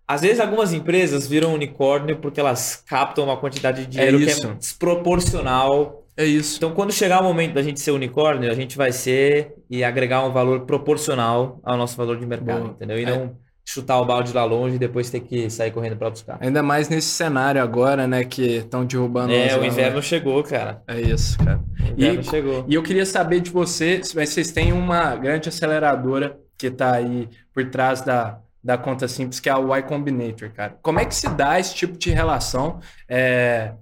Às 0.06 0.22
vezes 0.22 0.40
algumas 0.40 0.72
empresas 0.72 1.26
viram 1.26 1.52
unicórnio 1.52 2.16
porque 2.16 2.40
elas 2.40 2.76
captam 2.86 3.24
uma 3.24 3.36
quantidade 3.36 3.82
de 3.84 3.88
dinheiro 3.92 4.18
que 4.18 4.24
isso. 4.24 4.46
é 4.48 4.54
desproporcional. 4.54 6.04
É 6.18 6.24
isso. 6.24 6.56
Então, 6.56 6.72
quando 6.72 6.92
chegar 6.92 7.20
o 7.20 7.24
momento 7.24 7.54
da 7.54 7.62
gente 7.62 7.78
ser 7.80 7.92
unicórnio, 7.92 8.50
a 8.50 8.54
gente 8.54 8.76
vai 8.76 8.90
ser 8.90 9.54
e 9.70 9.84
agregar 9.84 10.24
um 10.24 10.32
valor 10.32 10.62
proporcional 10.66 11.60
ao 11.62 11.76
nosso 11.76 11.96
valor 11.96 12.18
de 12.18 12.26
mercado, 12.26 12.58
Boa. 12.60 12.70
entendeu? 12.72 12.98
E 12.98 13.04
É. 13.04 13.10
não 13.10 13.36
chutar 13.64 14.00
o 14.00 14.04
balde 14.04 14.32
lá 14.32 14.44
longe 14.44 14.76
e 14.76 14.78
depois 14.78 15.10
ter 15.10 15.20
que 15.20 15.48
sair 15.50 15.70
correndo 15.70 15.96
para 15.96 16.08
buscar. 16.10 16.38
Ainda 16.40 16.62
mais 16.62 16.88
nesse 16.88 17.08
cenário 17.08 17.62
agora, 17.62 18.06
né? 18.06 18.24
Que 18.24 18.56
estão 18.56 18.84
derrubando 18.84 19.32
É, 19.32 19.54
o 19.56 19.60
lá, 19.60 19.66
inverno 19.66 19.96
né? 19.96 20.02
chegou, 20.02 20.42
cara. 20.42 20.82
É 20.88 20.98
isso, 21.00 21.36
cara. 21.38 21.60
O 21.80 21.92
inverno 21.92 22.20
E- 22.20 22.24
chegou. 22.24 22.64
E 22.66 22.74
eu 22.74 22.82
queria 22.82 23.04
saber 23.06 23.40
de 23.40 23.50
você, 23.50 24.02
se 24.02 24.14
vocês 24.14 24.50
têm 24.50 24.72
uma 24.72 25.14
grande 25.16 25.48
aceleradora 25.50 26.36
que 26.58 26.70
tá 26.70 26.94
aí 26.94 27.28
por 27.54 27.64
trás 27.70 28.00
da, 28.00 28.38
da 28.64 28.76
conta 28.78 29.06
simples, 29.06 29.38
que 29.38 29.48
é 29.50 29.52
a 29.52 29.58
Y 29.60 29.82
Combinator, 29.82 30.50
cara. 30.50 30.76
Como 30.82 30.98
é 30.98 31.04
que 31.04 31.14
se 31.14 31.28
dá 31.28 31.60
esse 31.60 31.74
tipo 31.74 31.96
de 31.98 32.10
relação, 32.10 32.80
é, 33.06 33.72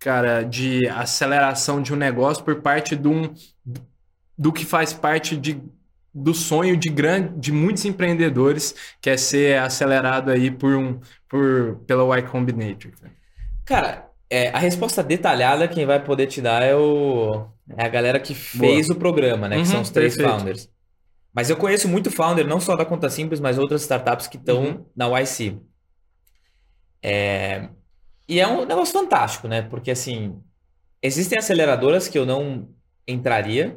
cara, 0.00 0.42
de 0.44 0.88
aceleração 0.88 1.82
de 1.82 1.92
um 1.94 1.96
negócio 1.96 2.44
por 2.44 2.62
parte 2.62 2.96
de 2.96 3.08
um, 3.08 3.34
do 4.36 4.52
que 4.52 4.64
faz 4.64 4.92
parte 4.92 5.36
de, 5.36 5.62
do 6.12 6.34
sonho 6.34 6.76
de, 6.76 6.88
grande, 6.88 7.38
de 7.38 7.52
muitos 7.52 7.84
empreendedores, 7.84 8.74
que 9.00 9.10
é 9.10 9.16
ser 9.16 9.58
acelerado 9.60 10.30
aí 10.30 10.50
por 10.50 10.74
um, 10.74 11.00
por, 11.28 11.76
pela 11.86 12.18
Y 12.18 12.22
Combinator? 12.30 12.92
cara? 13.64 14.10
É, 14.28 14.48
a 14.50 14.58
resposta 14.58 15.02
detalhada 15.02 15.66
quem 15.68 15.84
vai 15.86 16.02
poder 16.04 16.26
te 16.28 16.40
dar 16.40 16.62
é, 16.62 16.74
o, 16.74 17.48
é 17.76 17.84
a 17.84 17.88
galera 17.88 18.20
que 18.20 18.32
fez 18.34 18.88
o 18.88 18.96
programa, 18.98 19.48
né? 19.48 19.58
Que 19.60 19.66
Uhum, 19.66 19.68
são 19.68 19.80
os 19.80 19.90
três 19.90 20.16
perfeito. 20.16 20.16
founders. 20.16 20.70
Mas 21.34 21.50
eu 21.50 21.56
conheço 21.58 21.88
muito 21.88 22.10
founder, 22.10 22.46
não 22.46 22.60
só 22.60 22.76
da 22.76 22.84
Conta 22.86 23.10
Simples, 23.10 23.40
mas 23.40 23.58
outras 23.58 23.82
startups 23.82 24.28
que 24.28 24.38
estão 24.38 24.64
Uhum. 24.68 24.84
na 24.96 25.08
YC. 25.20 25.58
É, 27.02 27.70
e 28.30 28.38
é 28.38 28.46
um 28.46 28.64
negócio 28.64 28.96
fantástico, 28.96 29.48
né? 29.48 29.60
Porque, 29.60 29.90
assim, 29.90 30.40
existem 31.02 31.36
aceleradoras 31.36 32.06
que 32.06 32.16
eu 32.16 32.24
não 32.24 32.68
entraria. 33.06 33.76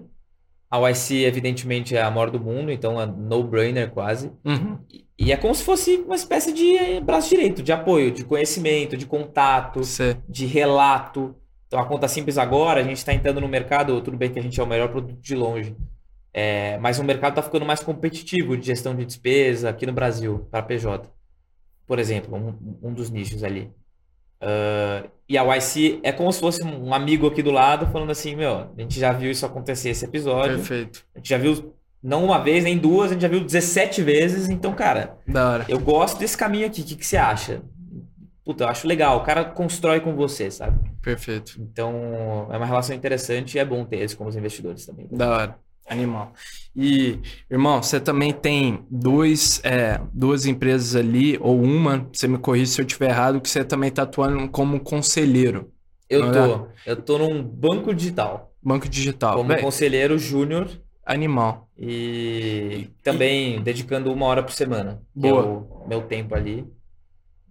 A 0.69 0.77
YC, 0.89 1.25
evidentemente, 1.25 1.95
é 1.95 2.03
a 2.03 2.11
maior 2.11 2.29
do 2.29 2.39
mundo, 2.39 2.71
então 2.71 3.01
é 3.01 3.05
no-brainer 3.07 3.89
quase. 3.89 4.31
Uhum. 4.45 4.77
E 5.17 5.31
é 5.31 5.37
como 5.37 5.55
se 5.55 5.63
fosse 5.63 5.97
uma 5.97 6.15
espécie 6.15 6.53
de 6.53 6.77
eh, 6.77 7.01
braço 7.01 7.29
direito, 7.29 7.63
de 7.63 7.71
apoio, 7.71 8.11
de 8.11 8.23
conhecimento, 8.23 8.95
de 8.95 9.07
contato 9.07 9.79
Você, 9.79 10.17
de 10.29 10.45
relato. 10.45 11.35
Então, 11.65 11.79
a 11.79 11.85
conta 11.85 12.07
simples 12.07 12.37
agora, 12.37 12.81
a 12.81 12.83
gente 12.83 12.97
está 12.97 13.11
entrando 13.11 13.41
no 13.41 13.47
mercado, 13.47 14.01
tudo 14.01 14.17
bem 14.17 14.31
que 14.31 14.37
a 14.37 14.41
gente 14.43 14.59
é 14.59 14.63
o 14.63 14.67
melhor 14.67 14.89
produto 14.89 15.19
de 15.19 15.35
longe, 15.35 15.75
é, 16.31 16.77
mas 16.77 16.99
o 16.99 17.03
mercado 17.03 17.31
está 17.31 17.41
ficando 17.41 17.65
mais 17.65 17.81
competitivo 17.81 18.55
de 18.55 18.67
gestão 18.67 18.95
de 18.95 19.03
despesa 19.03 19.69
aqui 19.69 19.87
no 19.87 19.93
Brasil, 19.93 20.47
para 20.51 20.61
PJ. 20.61 21.09
Por 21.87 21.97
exemplo, 21.97 22.35
um, 22.35 22.89
um 22.89 22.93
dos 22.93 23.09
nichos 23.09 23.43
ali. 23.43 23.71
Ah, 24.43 25.03
e 25.27 25.37
a 25.37 25.55
YC 25.55 26.01
é 26.03 26.11
como 26.11 26.31
se 26.31 26.39
fosse 26.39 26.61
um 26.63 26.93
amigo 26.93 27.25
aqui 27.27 27.41
do 27.41 27.49
lado 27.49 27.87
falando 27.87 28.11
assim, 28.11 28.35
meu, 28.35 28.67
a 28.77 28.81
gente 28.81 28.99
já 28.99 29.11
viu 29.13 29.31
isso 29.31 29.45
acontecer 29.45 29.89
esse 29.89 30.03
episódio, 30.05 30.57
perfeito. 30.57 31.05
a 31.15 31.19
gente 31.19 31.29
já 31.29 31.37
viu 31.37 31.73
não 32.03 32.25
uma 32.25 32.37
vez, 32.39 32.65
nem 32.65 32.77
duas, 32.77 33.09
a 33.09 33.13
gente 33.13 33.21
já 33.21 33.29
viu 33.29 33.39
17 33.39 34.01
vezes, 34.01 34.49
então, 34.49 34.73
cara, 34.73 35.17
Da 35.25 35.49
hora. 35.49 35.65
eu 35.69 35.79
gosto 35.79 36.19
desse 36.19 36.37
caminho 36.37 36.67
aqui, 36.67 36.81
o 36.81 36.83
que, 36.83 36.95
que 36.97 37.05
você 37.05 37.15
acha? 37.15 37.61
Puta, 38.43 38.65
eu 38.65 38.67
acho 38.67 38.85
legal, 38.85 39.17
o 39.19 39.23
cara 39.23 39.45
constrói 39.45 40.01
com 40.01 40.13
você, 40.13 40.51
sabe? 40.51 40.77
Perfeito. 41.01 41.55
Então, 41.61 42.47
é 42.51 42.57
uma 42.57 42.65
relação 42.65 42.93
interessante 42.93 43.55
e 43.55 43.59
é 43.59 43.63
bom 43.63 43.85
ter 43.85 43.99
eles 43.99 44.13
como 44.13 44.29
os 44.29 44.35
investidores 44.35 44.85
também. 44.85 45.07
Da 45.09 45.29
hora. 45.29 45.55
Animal. 45.93 46.33
E, 46.75 47.19
irmão, 47.49 47.81
você 47.81 47.99
também 47.99 48.33
tem 48.33 48.85
dois, 48.89 49.61
é, 49.63 50.01
duas 50.11 50.45
empresas 50.45 50.95
ali, 50.95 51.37
ou 51.39 51.61
uma, 51.61 52.09
você 52.11 52.27
me 52.27 52.37
corrige 52.37 52.67
se 52.71 52.81
eu 52.81 52.85
estiver 52.85 53.09
errado, 53.09 53.39
que 53.39 53.49
você 53.49 53.63
também 53.63 53.89
está 53.89 54.03
atuando 54.03 54.49
como 54.49 54.79
conselheiro. 54.79 55.71
Eu 56.09 56.31
tô, 56.31 56.67
eu 56.85 56.95
tô 57.01 57.17
num 57.17 57.41
banco 57.43 57.93
digital, 57.93 58.51
Banco 58.61 58.87
digital. 58.89 59.35
como 59.37 59.49
Véi, 59.49 59.61
conselheiro 59.61 60.17
júnior 60.17 60.69
animal. 61.05 61.69
e 61.77 62.89
também 63.03 63.61
dedicando 63.61 64.11
uma 64.11 64.25
hora 64.25 64.43
por 64.43 64.51
semana, 64.51 65.01
que 65.19 65.27
Boa. 65.29 65.41
é 65.41 65.45
o 65.45 65.87
meu 65.87 66.01
tempo 66.03 66.35
ali. 66.35 66.65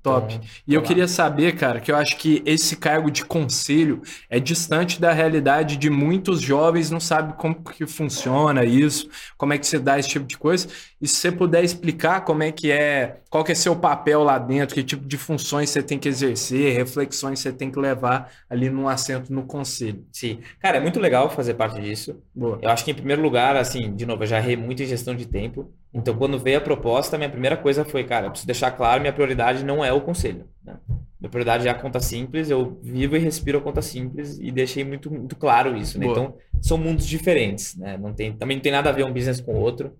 Top. 0.02 0.34
Então, 0.34 0.40
E 0.66 0.74
eu 0.74 0.80
lá. 0.80 0.82
queria 0.82 1.06
saber, 1.06 1.54
cara, 1.56 1.80
que 1.80 1.90
eu 1.92 1.96
acho 1.96 2.16
que 2.18 2.42
esse 2.44 2.76
cargo 2.76 3.08
de 3.10 3.24
conselho 3.24 4.02
é 4.28 4.40
distante 4.40 5.00
da 5.00 5.12
realidade 5.12 5.76
de 5.76 5.88
muitos 5.88 6.40
jovens, 6.40 6.90
não 6.90 6.98
sabem 6.98 7.36
como 7.36 7.54
que 7.62 7.86
funciona 7.86 8.64
isso, 8.64 9.08
como 9.38 9.52
é 9.52 9.58
que 9.58 9.66
se 9.66 9.78
dá 9.78 9.98
esse 9.98 10.08
tipo 10.08 10.26
de 10.26 10.36
coisa. 10.36 10.66
E 11.00 11.06
se 11.06 11.16
você 11.16 11.30
puder 11.30 11.62
explicar 11.62 12.22
como 12.22 12.42
é 12.42 12.50
que 12.50 12.70
é, 12.70 13.20
qual 13.30 13.44
que 13.44 13.52
é 13.52 13.54
seu 13.54 13.76
papel 13.76 14.24
lá 14.24 14.38
dentro, 14.38 14.74
que 14.74 14.82
tipo 14.82 15.06
de 15.06 15.16
funções 15.16 15.70
você 15.70 15.82
tem 15.82 15.98
que 15.98 16.08
exercer, 16.08 16.74
reflexões 16.76 17.38
você 17.38 17.52
tem 17.52 17.70
que 17.70 17.78
levar 17.78 18.30
ali 18.50 18.68
num 18.68 18.88
assento 18.88 19.32
no 19.32 19.46
conselho. 19.46 20.04
Sim. 20.12 20.40
Cara, 20.58 20.78
é 20.78 20.80
muito 20.80 20.98
legal 20.98 21.30
fazer 21.30 21.54
parte 21.54 21.80
disso. 21.80 22.20
Boa. 22.34 22.58
Eu 22.60 22.70
acho 22.70 22.84
que, 22.84 22.90
em 22.90 22.94
primeiro 22.94 23.22
lugar, 23.22 23.56
assim, 23.56 23.94
de 23.94 24.06
novo, 24.06 24.22
eu 24.22 24.26
já 24.26 24.38
errei 24.38 24.56
muito 24.56 24.82
em 24.82 24.86
gestão 24.86 25.14
de 25.14 25.26
tempo. 25.26 25.72
Então, 25.94 26.16
quando 26.16 26.38
veio 26.38 26.58
a 26.58 26.60
proposta, 26.60 27.18
minha 27.18 27.28
primeira 27.30 27.56
coisa 27.56 27.84
foi, 27.84 28.04
cara, 28.04 28.26
eu 28.26 28.30
preciso 28.30 28.46
deixar 28.46 28.70
claro, 28.72 29.00
minha 29.00 29.12
prioridade 29.12 29.64
não 29.64 29.84
é 29.84 29.92
o 29.92 30.00
conselho. 30.00 30.48
né? 30.64 30.76
Minha 31.20 31.30
prioridade 31.30 31.68
é 31.68 31.70
a 31.70 31.74
conta 31.74 32.00
simples, 32.00 32.50
eu 32.50 32.78
vivo 32.82 33.14
e 33.16 33.18
respiro 33.20 33.58
a 33.58 33.60
conta 33.60 33.82
simples 33.82 34.38
e 34.38 34.50
deixei 34.50 34.84
muito, 34.84 35.10
muito 35.10 35.36
claro 35.36 35.76
isso, 35.76 35.98
né? 35.98 36.06
Então, 36.06 36.34
são 36.60 36.78
mundos 36.78 37.06
diferentes, 37.06 37.76
né? 37.76 37.96
Não 37.98 38.12
tem, 38.14 38.36
também 38.36 38.56
não 38.56 38.62
tem 38.62 38.72
nada 38.72 38.88
a 38.90 38.92
ver 38.92 39.04
um 39.04 39.12
business 39.12 39.40
com 39.40 39.52
o 39.54 39.60
outro. 39.60 39.96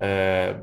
É, 0.00 0.56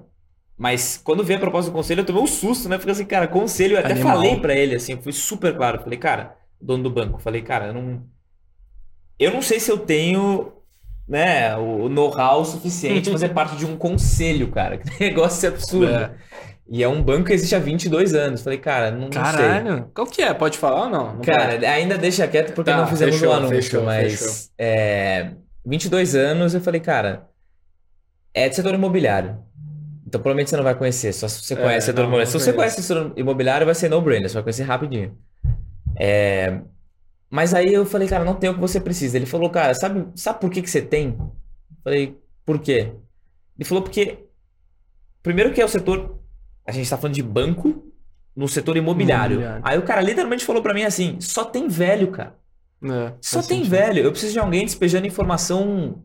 Mas 0.58 0.98
quando 0.98 1.24
veio 1.24 1.38
a 1.38 1.42
proposta 1.42 1.72
do 1.72 1.76
conselho, 1.76 2.02
eu 2.02 2.06
tomei 2.06 2.22
um 2.24 2.28
susto, 2.28 2.70
né? 2.70 2.78
Fiquei 2.78 2.92
assim, 2.94 3.06
cara, 3.06 3.28
conselho, 3.28 3.76
eu 3.76 3.80
até 3.80 3.94
Animal. 3.94 4.18
falei 4.18 4.40
pra 4.42 4.54
ele, 4.56 4.76
assim, 4.76 5.02
fui 5.02 5.14
super 5.14 5.56
claro. 5.56 5.82
Falei, 5.82 6.00
cara, 6.00 6.38
dono 6.62 6.84
do 6.84 6.92
banco, 6.92 7.20
falei, 7.20 7.42
cara, 7.42 7.68
eu 7.68 7.74
não, 7.74 8.04
eu 9.18 9.32
não 9.32 9.42
sei 9.42 9.60
se 9.60 9.72
eu 9.72 9.78
tenho, 9.78 10.52
né, 11.10 11.58
o 11.58 11.90
know-how 11.90 12.46
suficiente 12.46 13.12
fazer 13.12 13.30
parte 13.34 13.58
de 13.58 13.66
um 13.66 13.76
conselho, 13.78 14.50
cara. 14.52 14.78
Que 14.80 15.00
negócio 15.06 15.50
absurdo. 15.50 15.92
É. 15.94 16.12
E 16.72 16.84
é 16.84 16.88
um 16.88 17.02
banco 17.02 17.26
que 17.26 17.34
existe 17.34 17.56
há 17.56 17.60
22 17.60 18.14
anos. 18.14 18.42
Falei, 18.44 18.60
cara, 18.60 18.92
não, 18.92 19.10
não 19.10 19.12
sei. 19.12 19.22
Caralho, 19.22 19.92
qual 19.94 20.06
que 20.08 20.22
é? 20.22 20.34
Pode 20.36 20.58
falar 20.58 20.84
ou 20.86 20.90
não? 20.90 21.16
Não 21.16 21.22
Cara, 21.22 21.54
pode? 21.54 21.66
ainda 21.66 21.98
deixa 21.98 22.28
quieto 22.28 22.54
porque 22.54 22.70
Tá, 22.72 22.78
não 22.78 22.88
fizemos 22.88 23.16
fechou, 23.16 23.30
o 23.30 23.34
anúncio, 23.34 23.56
fechou, 23.56 23.84
mas 23.84 24.20
fechou. 24.20 24.36
é, 24.58 25.32
22 25.66 26.16
anos 26.16 26.54
eu 26.54 26.62
falei, 26.62 26.80
cara, 26.80 27.28
é 28.34 28.48
de 28.50 28.56
setor 28.56 28.76
imobiliário. 28.76 29.40
Então 30.08 30.22
provavelmente 30.22 30.50
você 30.52 30.58
não 30.58 30.64
vai 30.64 30.76
conhecer, 30.76 31.12
só 31.14 31.28
se 31.28 31.44
você 31.44 31.56
É, 31.56 31.58
conhece 31.58 31.88
setor 31.88 32.02
não, 32.04 32.10
imobiliário. 32.10 32.34
não 32.34 32.40
Se 32.40 32.46
você 32.46 32.54
conhece 32.54 32.82
setor 32.84 33.14
imobiliário, 33.18 33.66
vai 33.66 33.76
ser 33.76 33.90
no-brainer, 33.90 34.30
você 34.30 34.36
vai 34.36 34.44
conhecer 34.44 34.64
rapidinho. 34.64 35.18
É, 36.00 36.62
mas 37.30 37.54
aí 37.54 37.74
eu 37.74 37.86
falei, 37.86 38.08
cara, 38.08 38.24
não 38.26 38.36
tem 38.36 38.50
o 38.50 38.54
que 38.56 38.60
você 38.60 38.80
precisa. 38.80 39.18
Ele 39.18 39.26
falou, 39.26 39.50
cara, 39.50 39.74
sabe, 39.74 40.08
sabe 40.16 40.40
por 40.40 40.50
que 40.50 40.62
que 40.62 40.70
você 40.70 40.82
tem? 40.82 41.16
Eu 41.20 41.84
falei, 41.84 42.18
por 42.46 42.60
quê? 42.60 42.92
Ele 43.58 43.68
falou 43.68 43.84
porque 43.84 44.26
primeiro 45.22 45.54
que 45.54 45.62
é 45.62 45.66
o 45.66 45.70
setor, 45.70 46.20
a 46.66 46.72
gente 46.72 46.90
tá 46.90 46.98
falando 46.98 47.16
de 47.16 47.24
banco 47.24 47.84
no 48.36 48.48
setor 48.48 48.78
imobiliário. 48.78 49.36
Imobiliário. 49.36 49.62
Aí 49.66 49.78
o 49.78 49.84
cara 49.84 50.02
literalmente 50.02 50.46
falou 50.46 50.62
pra 50.62 50.74
mim 50.74 50.84
assim, 50.84 51.20
só 51.20 51.44
tem 51.44 51.68
velho, 51.68 52.10
cara. 52.12 52.36
É, 52.82 53.14
Só 53.22 53.40
tem 53.42 53.58
sentido. 53.58 53.70
velho. 53.70 54.04
Eu 54.04 54.12
preciso 54.12 54.34
de 54.34 54.40
alguém 54.40 54.64
despejando 54.66 55.06
informação 55.06 56.02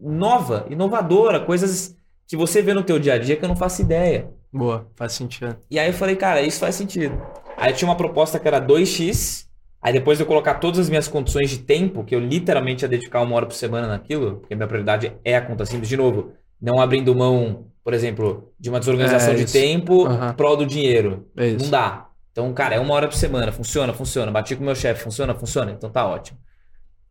nova, 0.00 0.64
inovadora, 0.70 1.40
coisas 1.40 1.96
que 2.26 2.36
você 2.36 2.62
vê 2.62 2.72
no 2.72 2.84
teu 2.84 2.98
dia 3.00 3.14
a 3.14 3.18
dia 3.18 3.36
que 3.36 3.44
eu 3.44 3.48
não 3.48 3.56
faço 3.56 3.82
ideia. 3.82 4.30
Boa, 4.52 4.88
faz 4.94 5.12
sentido. 5.12 5.56
E 5.68 5.78
aí 5.78 5.88
eu 5.88 5.92
falei, 5.94 6.14
cara, 6.14 6.40
isso 6.40 6.60
faz 6.60 6.76
sentido. 6.76 7.20
Aí 7.56 7.72
tinha 7.72 7.88
uma 7.88 7.96
proposta 7.96 8.38
que 8.38 8.46
era 8.46 8.60
2x, 8.60 9.47
aí 9.88 9.92
depois 9.92 10.18
de 10.18 10.24
eu 10.24 10.26
colocar 10.26 10.54
todas 10.54 10.78
as 10.78 10.88
minhas 10.88 11.08
condições 11.08 11.50
de 11.50 11.58
tempo, 11.58 12.04
que 12.04 12.14
eu 12.14 12.20
literalmente 12.20 12.84
ia 12.84 12.88
dedicar 12.88 13.22
uma 13.22 13.34
hora 13.34 13.46
por 13.46 13.54
semana 13.54 13.86
naquilo, 13.86 14.36
porque 14.36 14.54
minha 14.54 14.68
prioridade 14.68 15.12
é 15.24 15.36
a 15.36 15.40
conta 15.40 15.64
simples, 15.64 15.88
de 15.88 15.96
novo, 15.96 16.32
não 16.60 16.80
abrindo 16.80 17.14
mão, 17.14 17.66
por 17.82 17.94
exemplo, 17.94 18.52
de 18.58 18.68
uma 18.68 18.78
desorganização 18.78 19.32
É 19.32 19.36
de 19.36 19.50
tempo 19.50 20.06
Aham. 20.06 20.34
prol 20.34 20.56
do 20.56 20.66
dinheiro. 20.66 21.28
É. 21.36 21.52
Não 21.52 21.70
dá. 21.70 22.08
Então, 22.30 22.52
cara, 22.52 22.74
é 22.74 22.80
uma 22.80 22.94
hora 22.94 23.08
por 23.08 23.16
semana, 23.16 23.50
funciona, 23.50 23.92
funciona. 23.92 24.30
Bati 24.30 24.54
com 24.54 24.62
o 24.62 24.66
meu 24.66 24.74
chefe, 24.74 25.02
funciona, 25.02 25.34
funciona. 25.34 25.72
Então 25.72 25.90
tá 25.90 26.06
ótimo. 26.06 26.38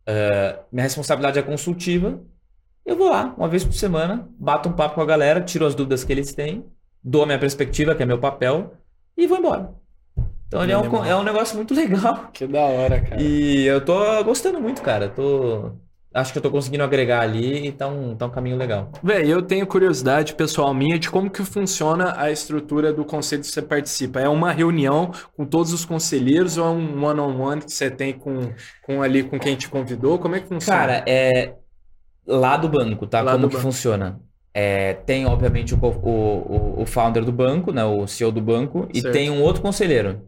Ah, 0.06 0.60
minha 0.72 0.84
responsabilidade 0.84 1.38
é 1.38 1.42
consultiva. 1.42 2.20
Eu 2.86 2.96
vou 2.96 3.10
lá, 3.10 3.34
uma 3.36 3.48
vez 3.48 3.62
por 3.64 3.74
semana, 3.74 4.26
bato 4.38 4.68
um 4.70 4.72
papo 4.72 4.94
com 4.94 5.02
a 5.02 5.04
galera, 5.04 5.42
tiro 5.42 5.66
as 5.66 5.74
dúvidas 5.74 6.02
que 6.02 6.10
eles 6.10 6.32
têm, 6.32 6.64
dou 7.04 7.22
a 7.22 7.26
minha 7.26 7.38
perspectiva, 7.38 7.94
que 7.94 8.02
é 8.02 8.06
meu 8.06 8.18
papel, 8.18 8.72
e 9.14 9.26
vou 9.26 9.36
embora. 9.36 9.74
Então 10.48 10.62
ele 10.62 10.72
é 10.72 10.78
um, 10.78 11.04
é 11.04 11.14
um 11.14 11.22
negócio 11.22 11.56
muito 11.56 11.72
legal. 11.76 12.30
Que 12.32 12.46
da 12.46 12.60
hora, 12.62 13.00
cara. 13.00 13.22
E 13.22 13.64
eu 13.66 13.84
tô 13.84 14.24
gostando 14.24 14.60
muito, 14.60 14.82
cara. 14.82 15.08
Tô... 15.08 15.72
Acho 16.12 16.32
que 16.32 16.38
eu 16.38 16.42
tô 16.42 16.50
conseguindo 16.50 16.82
agregar 16.82 17.20
ali 17.20 17.68
e 17.68 17.70
tá 17.70 17.86
um, 17.86 18.16
tá 18.16 18.26
um 18.26 18.30
caminho 18.30 18.56
legal. 18.56 18.90
Véi, 19.02 19.30
eu 19.30 19.42
tenho 19.42 19.66
curiosidade 19.66 20.34
pessoal 20.34 20.72
minha 20.72 20.98
de 20.98 21.10
como 21.10 21.30
que 21.30 21.44
funciona 21.44 22.14
a 22.16 22.30
estrutura 22.30 22.92
do 22.92 23.04
conselho 23.04 23.42
que 23.42 23.48
você 23.48 23.60
participa. 23.60 24.18
É 24.18 24.28
uma 24.28 24.50
reunião 24.50 25.12
com 25.36 25.44
todos 25.44 25.72
os 25.72 25.84
conselheiros 25.84 26.56
ou 26.56 26.66
é 26.66 26.70
um 26.70 27.04
one-on-one 27.04 27.60
que 27.60 27.70
você 27.70 27.90
tem 27.90 28.14
com, 28.14 28.50
com 28.82 29.02
ali 29.02 29.22
com 29.22 29.38
quem 29.38 29.54
te 29.54 29.68
convidou? 29.68 30.18
Como 30.18 30.34
é 30.34 30.40
que 30.40 30.48
funciona? 30.48 30.78
Cara, 30.78 31.04
é 31.06 31.52
lá 32.26 32.56
do 32.56 32.68
banco, 32.70 33.06
tá? 33.06 33.20
Lá 33.20 33.32
Como 33.32 33.48
que 33.48 33.56
banco. 33.56 33.66
funciona? 33.66 34.18
É, 34.52 34.94
tem, 34.94 35.24
obviamente, 35.26 35.74
o, 35.74 35.78
o, 35.78 36.82
o, 36.82 36.86
founder 36.86 37.24
do 37.24 37.30
banco, 37.30 37.70
né? 37.70 37.84
O 37.84 38.06
CEO 38.06 38.32
do 38.32 38.40
banco, 38.40 38.88
e 38.92 39.00
Certo. 39.00 39.12
tem 39.12 39.30
um 39.30 39.42
outro 39.42 39.62
conselheiro. 39.62 40.22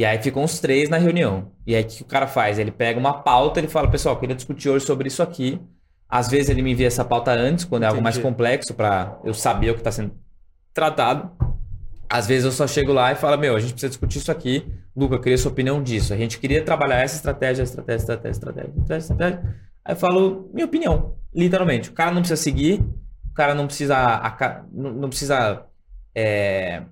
E 0.00 0.04
aí 0.06 0.16
ficam 0.16 0.42
os 0.42 0.58
três 0.58 0.88
na 0.88 0.96
reunião. 0.96 1.52
E 1.66 1.74
aí 1.74 1.82
o 1.82 1.86
que 1.86 2.00
o 2.00 2.06
cara 2.06 2.26
faz? 2.26 2.58
Ele 2.58 2.70
pega 2.70 2.98
uma 2.98 3.22
pauta, 3.22 3.60
ele 3.60 3.68
fala, 3.68 3.86
pessoal, 3.86 4.18
queria 4.18 4.34
discutir 4.34 4.70
hoje 4.70 4.86
sobre 4.86 5.08
isso 5.08 5.22
aqui. 5.22 5.60
Às 6.08 6.30
vezes 6.30 6.48
ele 6.48 6.62
me 6.62 6.72
envia 6.72 6.86
essa 6.86 7.04
pauta 7.04 7.32
antes, 7.32 7.66
quando 7.66 7.82
é 7.82 7.86
algo 7.86 8.00
mais 8.00 8.16
Entendi. 8.16 8.32
complexo, 8.32 8.72
para 8.72 9.20
eu 9.22 9.34
saber 9.34 9.68
o 9.68 9.74
que 9.74 9.80
está 9.80 9.92
sendo 9.92 10.12
tratado. 10.72 11.30
Às 12.08 12.26
vezes 12.26 12.46
eu 12.46 12.50
só 12.50 12.66
chego 12.66 12.94
lá 12.94 13.12
e 13.12 13.14
falo, 13.14 13.36
meu, 13.36 13.54
a 13.54 13.60
gente 13.60 13.72
precisa 13.72 13.90
discutir 13.90 14.20
isso 14.20 14.32
aqui. 14.32 14.66
Luca, 14.96 15.16
eu 15.16 15.20
queria 15.20 15.36
sua 15.36 15.52
opinião 15.52 15.82
disso. 15.82 16.14
A 16.14 16.16
gente 16.16 16.38
queria 16.38 16.64
trabalhar 16.64 17.02
essa 17.02 17.16
estratégia, 17.16 17.62
estratégia, 17.62 18.00
estratégia, 18.00 18.30
estratégia, 18.30 18.70
estratégia, 18.70 18.96
estratégia. 18.96 19.56
Aí 19.84 19.92
eu 19.92 19.98
falo, 19.98 20.50
minha 20.54 20.64
opinião, 20.64 21.14
literalmente. 21.34 21.90
O 21.90 21.92
cara 21.92 22.10
não 22.10 22.22
precisa 22.22 22.40
seguir, 22.40 22.80
o 23.30 23.34
cara 23.34 23.54
não 23.54 23.66
precisa, 23.66 24.66
não 24.72 25.10
precisa 25.10 25.66
é, 26.14 26.84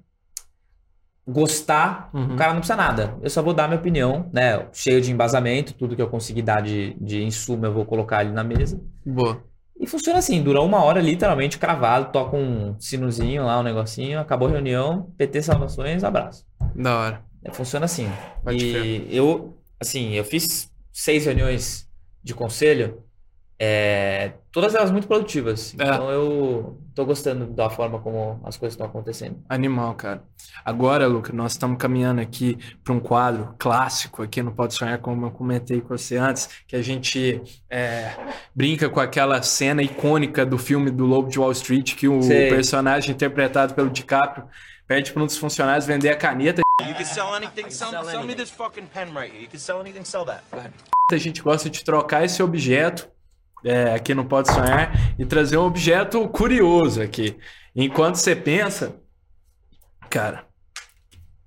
gostar, 1.28 2.08
Uhum. 2.14 2.34
o 2.34 2.36
cara 2.36 2.52
não 2.52 2.60
precisa 2.60 2.76
nada. 2.76 3.16
Eu 3.20 3.28
só 3.28 3.42
vou 3.42 3.52
dar 3.52 3.68
minha 3.68 3.78
opinião, 3.78 4.30
né? 4.32 4.66
Cheio 4.72 5.00
de 5.00 5.12
embasamento, 5.12 5.74
tudo 5.74 5.94
que 5.94 6.00
eu 6.02 6.08
conseguir 6.08 6.42
dar 6.42 6.62
de, 6.62 6.96
de 7.00 7.22
insumo 7.22 7.66
eu 7.66 7.72
vou 7.72 7.84
colocar 7.84 8.18
ali 8.18 8.32
na 8.32 8.42
mesa. 8.42 8.80
Boa. 9.04 9.42
E 9.80 9.86
funciona 9.86 10.18
assim, 10.18 10.42
dura 10.42 10.60
uma 10.60 10.82
hora 10.82 11.00
literalmente 11.00 11.58
cravado, 11.58 12.10
toca 12.10 12.36
um 12.36 12.74
sinozinho 12.80 13.44
lá, 13.44 13.60
um 13.60 13.62
negocinho, 13.62 14.18
acabou 14.18 14.48
a 14.48 14.50
reunião, 14.50 15.12
PT 15.16 15.42
salvações, 15.42 16.02
abraço. 16.02 16.44
Da 16.74 16.98
hora. 16.98 17.22
É, 17.44 17.52
Funciona 17.52 17.84
assim. 17.84 18.08
Pode 18.42 18.64
e 18.64 19.06
eu, 19.16 19.56
assim, 19.78 20.14
eu 20.14 20.24
fiz 20.24 20.68
seis 20.92 21.26
reuniões 21.26 21.86
de 22.24 22.34
conselho, 22.34 23.04
é, 23.60 24.34
todas 24.52 24.74
elas 24.74 24.90
muito 24.90 25.08
produtivas. 25.08 25.74
É. 25.78 25.82
Então 25.82 26.10
eu 26.10 26.78
tô 26.94 27.04
gostando 27.04 27.46
da 27.46 27.68
forma 27.68 27.98
como 27.98 28.40
as 28.44 28.56
coisas 28.56 28.74
estão 28.74 28.86
acontecendo. 28.86 29.42
Animal, 29.48 29.94
cara. 29.94 30.22
Agora, 30.64 31.06
Luca, 31.08 31.32
nós 31.32 31.52
estamos 31.52 31.76
caminhando 31.76 32.20
aqui 32.20 32.56
para 32.84 32.92
um 32.92 33.00
quadro 33.00 33.54
clássico 33.58 34.22
aqui 34.22 34.42
no 34.42 34.52
Pode 34.52 34.74
Sonhar, 34.74 34.98
como 35.00 35.26
eu 35.26 35.30
comentei 35.32 35.80
com 35.80 35.88
você 35.96 36.16
antes, 36.16 36.48
que 36.68 36.76
a 36.76 36.82
gente 36.82 37.42
é, 37.68 38.12
brinca 38.54 38.88
com 38.88 39.00
aquela 39.00 39.42
cena 39.42 39.82
icônica 39.82 40.46
do 40.46 40.56
filme 40.56 40.90
do 40.90 41.04
Lobo 41.04 41.28
de 41.28 41.38
Wall 41.40 41.52
Street, 41.52 41.96
que 41.96 42.06
o 42.06 42.22
Sei. 42.22 42.48
personagem 42.48 43.14
interpretado 43.14 43.74
pelo 43.74 43.90
DiCaprio 43.90 44.46
pede 44.86 45.12
para 45.12 45.22
um 45.22 45.26
dos 45.26 45.36
funcionários 45.36 45.84
vender 45.84 46.10
a 46.10 46.16
caneta. 46.16 46.62
You 46.80 46.94
can 46.94 47.04
sell 47.04 47.34
anything. 47.34 47.70
Sell, 47.70 48.04
sell 48.04 48.24
me 48.24 48.34
this 48.36 48.50
fucking 48.50 48.86
pen 48.86 49.08
right 49.12 49.32
here. 49.32 49.42
You 49.42 49.48
can 49.48 49.58
sell 49.58 49.80
anything. 49.80 50.04
Sell 50.04 50.24
that. 50.24 50.42
A 51.10 51.16
gente 51.16 51.42
gosta 51.42 51.68
de 51.68 51.82
trocar 51.82 52.24
esse 52.24 52.42
objeto 52.42 53.08
é, 53.64 53.94
aqui 53.94 54.14
no 54.14 54.24
Pode 54.24 54.52
Sonhar 54.52 55.14
e 55.18 55.24
trazer 55.24 55.56
um 55.58 55.64
objeto 55.66 56.26
curioso 56.28 57.00
aqui. 57.02 57.36
Enquanto 57.74 58.16
você 58.16 58.34
pensa, 58.34 58.96
cara, 60.10 60.44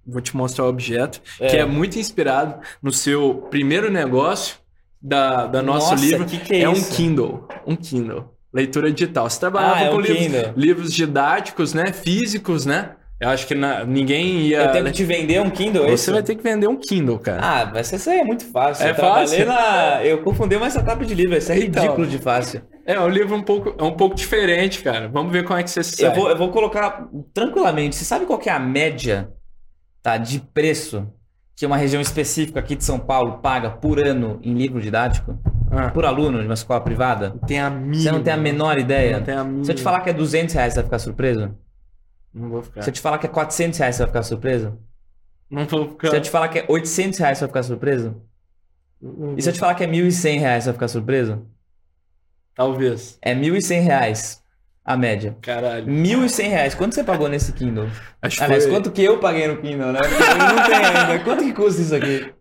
vou 0.05 0.21
te 0.21 0.35
mostrar 0.35 0.65
o 0.65 0.69
objeto 0.69 1.21
É. 1.39 1.47
que 1.47 1.57
é 1.57 1.65
muito 1.65 1.97
inspirado 1.99 2.59
no 2.81 2.91
seu 2.91 3.47
primeiro 3.49 3.89
negócio 3.91 4.57
da, 5.01 5.47
da 5.47 5.61
nosso 5.61 5.91
Nossa, 5.91 6.05
livro. 6.05 6.25
que 6.25 6.37
que 6.37 6.55
é 6.55 6.69
um 6.69 6.73
isso? 6.73 6.95
Kindle, 6.95 7.47
um 7.65 7.75
Kindle, 7.75 8.33
leitura 8.53 8.91
digital. 8.91 9.29
Você 9.29 9.39
trabalhava 9.39 9.75
Ah, 9.75 9.83
é 9.83 9.89
com 9.89 9.95
um 9.97 9.99
livros, 10.01 10.53
livros 10.55 10.93
didáticos, 10.93 11.73
né, 11.73 11.91
físicos, 11.91 12.65
né? 12.65 12.95
Eu 13.21 13.29
acho 13.29 13.45
que 13.45 13.53
na- 13.53 13.85
ninguém 13.85 14.39
ia. 14.39 14.63
Eu 14.63 14.71
tenho 14.71 14.85
que 14.85 14.91
te 14.93 15.03
vender 15.05 15.39
um 15.39 15.49
Kindle, 15.51 15.83
é 15.85 15.89
Você 15.89 15.93
isso? 15.93 16.11
vai 16.11 16.23
ter 16.23 16.33
que 16.35 16.41
vender 16.41 16.67
um 16.67 16.75
Kindle, 16.75 17.19
cara. 17.19 17.39
Ah, 17.41 17.71
mas 17.71 17.91
isso 17.93 18.09
aí 18.09 18.19
é 18.19 18.23
muito 18.23 18.43
fácil. 18.51 18.83
É 18.87 18.89
eu 18.89 18.95
fácil? 18.95 19.45
na... 19.45 20.03
Eu 20.03 20.23
confundi 20.23 20.55
uma 20.55 20.67
startup 20.71 21.05
de 21.05 21.13
livro, 21.13 21.37
isso 21.37 21.51
é 21.51 21.57
Então. 21.59 21.83
ridículo 21.83 22.07
de 22.07 22.17
fácil. 22.17 22.63
É, 22.83 22.99
o 22.99 23.07
livro 23.07 23.35
é 23.35 23.37
um 23.37 23.43
pouco, 23.43 23.75
é 23.77 23.83
um 23.83 23.91
pouco 23.91 24.15
diferente, 24.15 24.81
cara. 24.81 25.07
Vamos 25.07 25.31
ver 25.31 25.43
como 25.43 25.59
é 25.59 25.61
que 25.61 25.69
você 25.69 25.83
sai. 25.83 26.07
Eu 26.07 26.15
vou, 26.15 26.29
eu 26.31 26.35
vou 26.35 26.49
colocar 26.49 27.07
tranquilamente. 27.31 27.95
Você 27.95 28.03
sabe 28.05 28.25
qual 28.25 28.39
que 28.39 28.49
é 28.49 28.53
a 28.53 28.59
média 28.59 29.29
tá, 30.01 30.17
de 30.17 30.39
preço 30.39 31.07
que 31.55 31.63
uma 31.63 31.77
região 31.77 32.01
específica 32.01 32.59
aqui 32.59 32.75
de 32.75 32.83
São 32.83 32.97
Paulo 32.97 33.37
paga 33.37 33.69
por 33.69 33.99
ano 33.99 34.39
em 34.41 34.55
livro 34.55 34.81
didático? 34.81 35.37
Ah, 35.69 35.89
Por 35.91 36.05
aluno 36.05 36.39
de 36.39 36.45
uma 36.47 36.55
escola 36.55 36.81
privada? 36.81 37.35
tem 37.47 37.59
a 37.59 37.69
mínima. 37.69 38.01
Você 38.01 38.11
não 38.11 38.23
tem 38.23 38.33
a 38.33 38.37
menor 38.37 38.79
ideia? 38.79 39.17
Não 39.19 39.23
tem 39.23 39.35
a 39.35 39.43
mínima. 39.43 39.63
Se 39.65 39.71
eu 39.71 39.75
te 39.75 39.83
falar 39.83 39.99
que 40.01 40.09
é 40.09 40.13
200 40.13 40.55
reais, 40.55 40.73
você 40.73 40.79
vai 40.79 40.85
ficar 40.85 40.97
surpreso? 40.99 41.51
Não 42.33 42.49
vou 42.49 42.61
ficar. 42.61 42.81
Se 42.81 42.89
eu 42.89 42.93
te 42.93 43.01
falar 43.01 43.17
que 43.17 43.25
é 43.25 43.29
400 43.29 43.79
reais, 43.79 43.95
você 43.95 44.03
vai 44.03 44.07
ficar 44.07 44.23
surpreso? 44.23 44.77
Não 45.49 45.65
vou 45.65 45.89
ficar. 45.89 46.09
Se 46.09 46.15
eu 46.15 46.21
te 46.21 46.29
falar 46.29 46.47
que 46.47 46.59
é 46.59 46.65
800 46.67 47.19
reais, 47.19 47.37
você 47.37 47.43
vai 47.43 47.49
ficar 47.49 47.63
surpreso? 47.63 48.21
Não 49.01 49.37
E 49.37 49.41
se 49.41 49.49
eu 49.49 49.53
te 49.53 49.59
falar 49.59 49.75
que 49.75 49.83
é 49.83 49.87
1.100 49.87 50.39
reais, 50.39 50.63
você 50.63 50.69
vai 50.69 50.73
ficar 50.73 50.87
surpreso? 50.87 51.45
Talvez. 52.55 53.17
É 53.21 53.33
1.100 53.33 53.81
reais 53.81 54.41
a 54.83 54.97
média. 54.97 55.37
Caralho. 55.41 55.85
1.100 55.85 56.49
reais. 56.49 56.75
Quanto 56.75 56.95
você 56.95 57.03
pagou 57.03 57.27
nesse 57.27 57.51
Kindle? 57.53 57.87
Acho 58.21 58.37
que 58.37 58.43
Aliás, 58.43 58.63
foi... 58.63 58.73
quanto 58.73 58.91
que 58.91 59.03
eu 59.03 59.19
paguei 59.19 59.47
no 59.47 59.57
Kindle, 59.57 59.91
né? 59.91 59.99
Porque 59.99 60.23
eu 60.23 60.37
não 60.37 60.65
tem 60.65 60.75
ainda. 60.75 61.23
Quanto 61.23 61.43
que 61.43 61.53
custa 61.53 61.81
isso 61.81 61.95
aqui? 61.95 62.33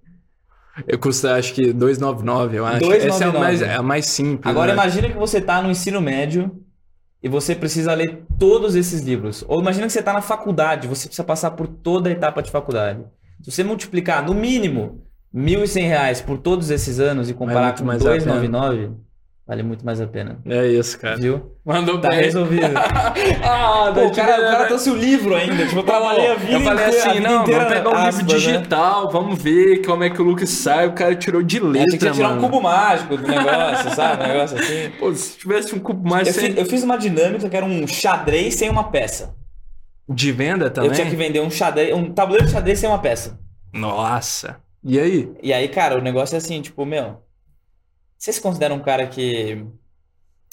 Eu 0.86 0.98
custa 0.98 1.34
acho 1.34 1.52
que 1.52 1.72
2,99, 1.74 2.54
eu 2.54 2.66
acho. 2.66 2.80
2,99. 2.80 2.94
Essa 2.94 3.24
é 3.24 3.28
a 3.28 3.32
mais, 3.32 3.62
é 3.62 3.74
a 3.74 3.82
mais 3.82 4.06
simples. 4.06 4.46
Agora 4.46 4.68
né? 4.68 4.72
imagina 4.74 5.08
que 5.08 5.16
você 5.16 5.40
tá 5.40 5.60
no 5.60 5.70
ensino 5.70 6.00
médio 6.00 6.64
e 7.22 7.28
você 7.28 7.54
precisa 7.54 7.92
ler 7.94 8.24
todos 8.38 8.74
esses 8.74 9.02
livros. 9.02 9.44
Ou 9.46 9.60
imagina 9.60 9.86
que 9.86 9.92
você 9.92 10.02
tá 10.02 10.12
na 10.12 10.22
faculdade, 10.22 10.88
você 10.88 11.06
precisa 11.06 11.24
passar 11.24 11.52
por 11.52 11.66
toda 11.66 12.08
a 12.08 12.12
etapa 12.12 12.42
de 12.42 12.50
faculdade. 12.50 13.04
Se 13.42 13.50
você 13.50 13.64
multiplicar, 13.64 14.24
no 14.24 14.34
mínimo, 14.34 15.02
1.100 15.34 15.82
reais 15.82 16.20
por 16.20 16.38
todos 16.38 16.70
esses 16.70 16.98
anos 16.98 17.30
e 17.30 17.34
comparar 17.34 17.80
muito 17.82 17.84
com 17.84 17.90
a 17.90 18.16
2,99, 18.16 18.94
vale 19.50 19.64
muito 19.64 19.84
mais 19.84 20.00
a 20.00 20.06
pena. 20.06 20.38
É 20.46 20.64
isso, 20.68 20.96
cara. 20.98 21.16
Viu? 21.16 21.56
Mandou 21.64 22.00
Tá 22.00 22.08
bem. 22.10 22.18
resolvido. 22.20 22.66
ah, 23.42 23.90
Pô, 23.92 24.06
o 24.06 24.12
cara, 24.14 24.38
o 24.40 24.50
cara 24.52 24.66
trouxe 24.66 24.88
o 24.90 24.94
livro 24.96 25.34
ainda. 25.34 25.66
Tipo, 25.66 25.80
eu 25.80 25.82
trabalhei 25.82 26.30
a 26.30 26.34
vida 26.36 26.52
Eu 26.52 26.60
falei 26.60 26.84
assim, 26.84 27.18
não, 27.20 27.42
inteira, 27.42 27.64
vamos 27.64 27.74
pegar 27.74 27.90
um 27.90 27.94
aspas, 27.94 28.16
livro 28.18 28.32
né? 28.32 28.38
digital, 28.38 29.10
vamos 29.10 29.42
ver 29.42 29.84
como 29.84 30.04
é 30.04 30.10
que 30.10 30.22
o 30.22 30.24
Lucas 30.24 30.50
sai. 30.50 30.86
O 30.86 30.92
cara 30.92 31.16
tirou 31.16 31.42
de 31.42 31.56
É, 31.58 31.60
letra, 31.62 31.98
tinha 31.98 32.10
que 32.12 32.16
tirar 32.16 32.28
um 32.28 32.30
mano. 32.36 32.42
cubo 32.42 32.60
mágico 32.62 33.16
do 33.16 33.26
negócio, 33.26 33.90
sabe? 33.94 34.22
Um 34.24 34.28
negócio 34.28 34.58
assim. 34.58 34.90
Pô, 35.00 35.12
se 35.14 35.36
tivesse 35.38 35.74
um 35.74 35.80
cubo 35.80 36.08
mais 36.08 36.28
Eu 36.28 36.34
sem- 36.34 36.46
fiz, 36.50 36.56
eu 36.58 36.66
fiz 36.66 36.82
uma 36.84 36.96
dinâmica 36.96 37.48
que 37.48 37.56
era 37.56 37.66
um 37.66 37.86
xadrez 37.88 38.54
sem 38.54 38.70
uma 38.70 38.84
peça. 38.84 39.34
de 40.08 40.30
venda 40.32 40.70
também. 40.70 40.90
Eu 40.90 40.94
tinha 40.94 41.08
que 41.10 41.16
vender 41.16 41.40
um 41.40 41.50
xadrez, 41.50 41.92
um 41.94 42.10
tabuleiro 42.12 42.46
de 42.46 42.52
xadrez 42.52 42.78
sem 42.78 42.88
uma 42.88 42.98
peça. 42.98 43.38
Nossa. 43.72 44.56
E 44.82 44.98
aí? 44.98 45.28
E 45.42 45.52
aí, 45.52 45.68
cara, 45.68 45.98
o 45.98 46.00
negócio 46.00 46.34
é 46.34 46.38
assim, 46.38 46.60
tipo, 46.62 46.84
meu. 46.86 47.16
Você 48.20 48.34
se 48.34 48.40
considera 48.42 48.74
um 48.74 48.80
cara 48.80 49.06
que. 49.06 49.64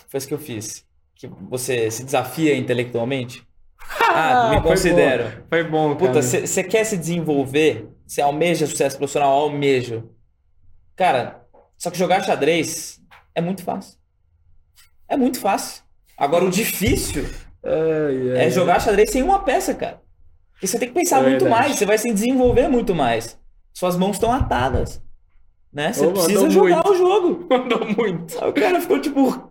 Foi 0.07 0.17
isso 0.19 0.27
que 0.27 0.33
eu 0.33 0.39
fiz. 0.39 0.85
Que 1.13 1.27
você 1.27 1.91
se 1.91 2.03
desafia 2.05 2.55
intelectualmente? 2.55 3.45
Ah, 4.09 4.49
me 4.49 4.61
foi 4.61 4.71
considero. 4.71 5.23
bom. 5.23 5.45
Foi 5.49 5.63
bom, 5.63 5.95
cara. 5.95 5.97
Puta, 6.13 6.21
você 6.21 6.63
quer 6.63 6.83
se 6.83 6.97
desenvolver? 6.97 7.87
Você 8.05 8.21
almeja 8.21 8.65
sucesso 8.67 8.97
profissional? 8.97 9.31
Almejo. 9.31 10.09
Cara, 10.95 11.45
só 11.77 11.89
que 11.91 11.97
jogar 11.97 12.23
xadrez 12.23 12.99
é 13.35 13.41
muito 13.41 13.63
fácil. 13.63 13.97
É 15.07 15.15
muito 15.15 15.39
fácil. 15.39 15.83
Agora, 16.17 16.43
o 16.45 16.49
difícil 16.49 17.25
é 18.35 18.49
jogar 18.49 18.81
xadrez 18.81 19.11
sem 19.11 19.21
uma 19.23 19.43
peça, 19.43 19.73
cara. 19.73 20.01
Porque 20.53 20.67
você 20.67 20.79
tem 20.79 20.87
que 20.89 20.93
pensar 20.95 21.19
É 21.19 21.29
muito 21.29 21.43
verdade. 21.43 21.61
mais, 21.67 21.77
você 21.77 21.85
vai 21.85 21.97
se 21.97 22.11
desenvolver 22.11 22.67
muito 22.67 22.95
mais. 22.95 23.37
Suas 23.73 23.95
mãos 23.95 24.15
estão 24.15 24.31
atadas. 24.33 25.01
Né? 25.77 25.93
Você 25.93 26.07
precisa 26.07 26.49
jogar 26.49 26.83
muito. 26.83 26.89
o 26.89 26.97
jogo. 26.97 27.45
Mandou 27.47 27.85
muito. 27.95 28.43
Aí 28.43 28.49
o 28.49 28.53
cara 28.53 28.81
ficou 28.81 28.99
tipo. 28.99 29.46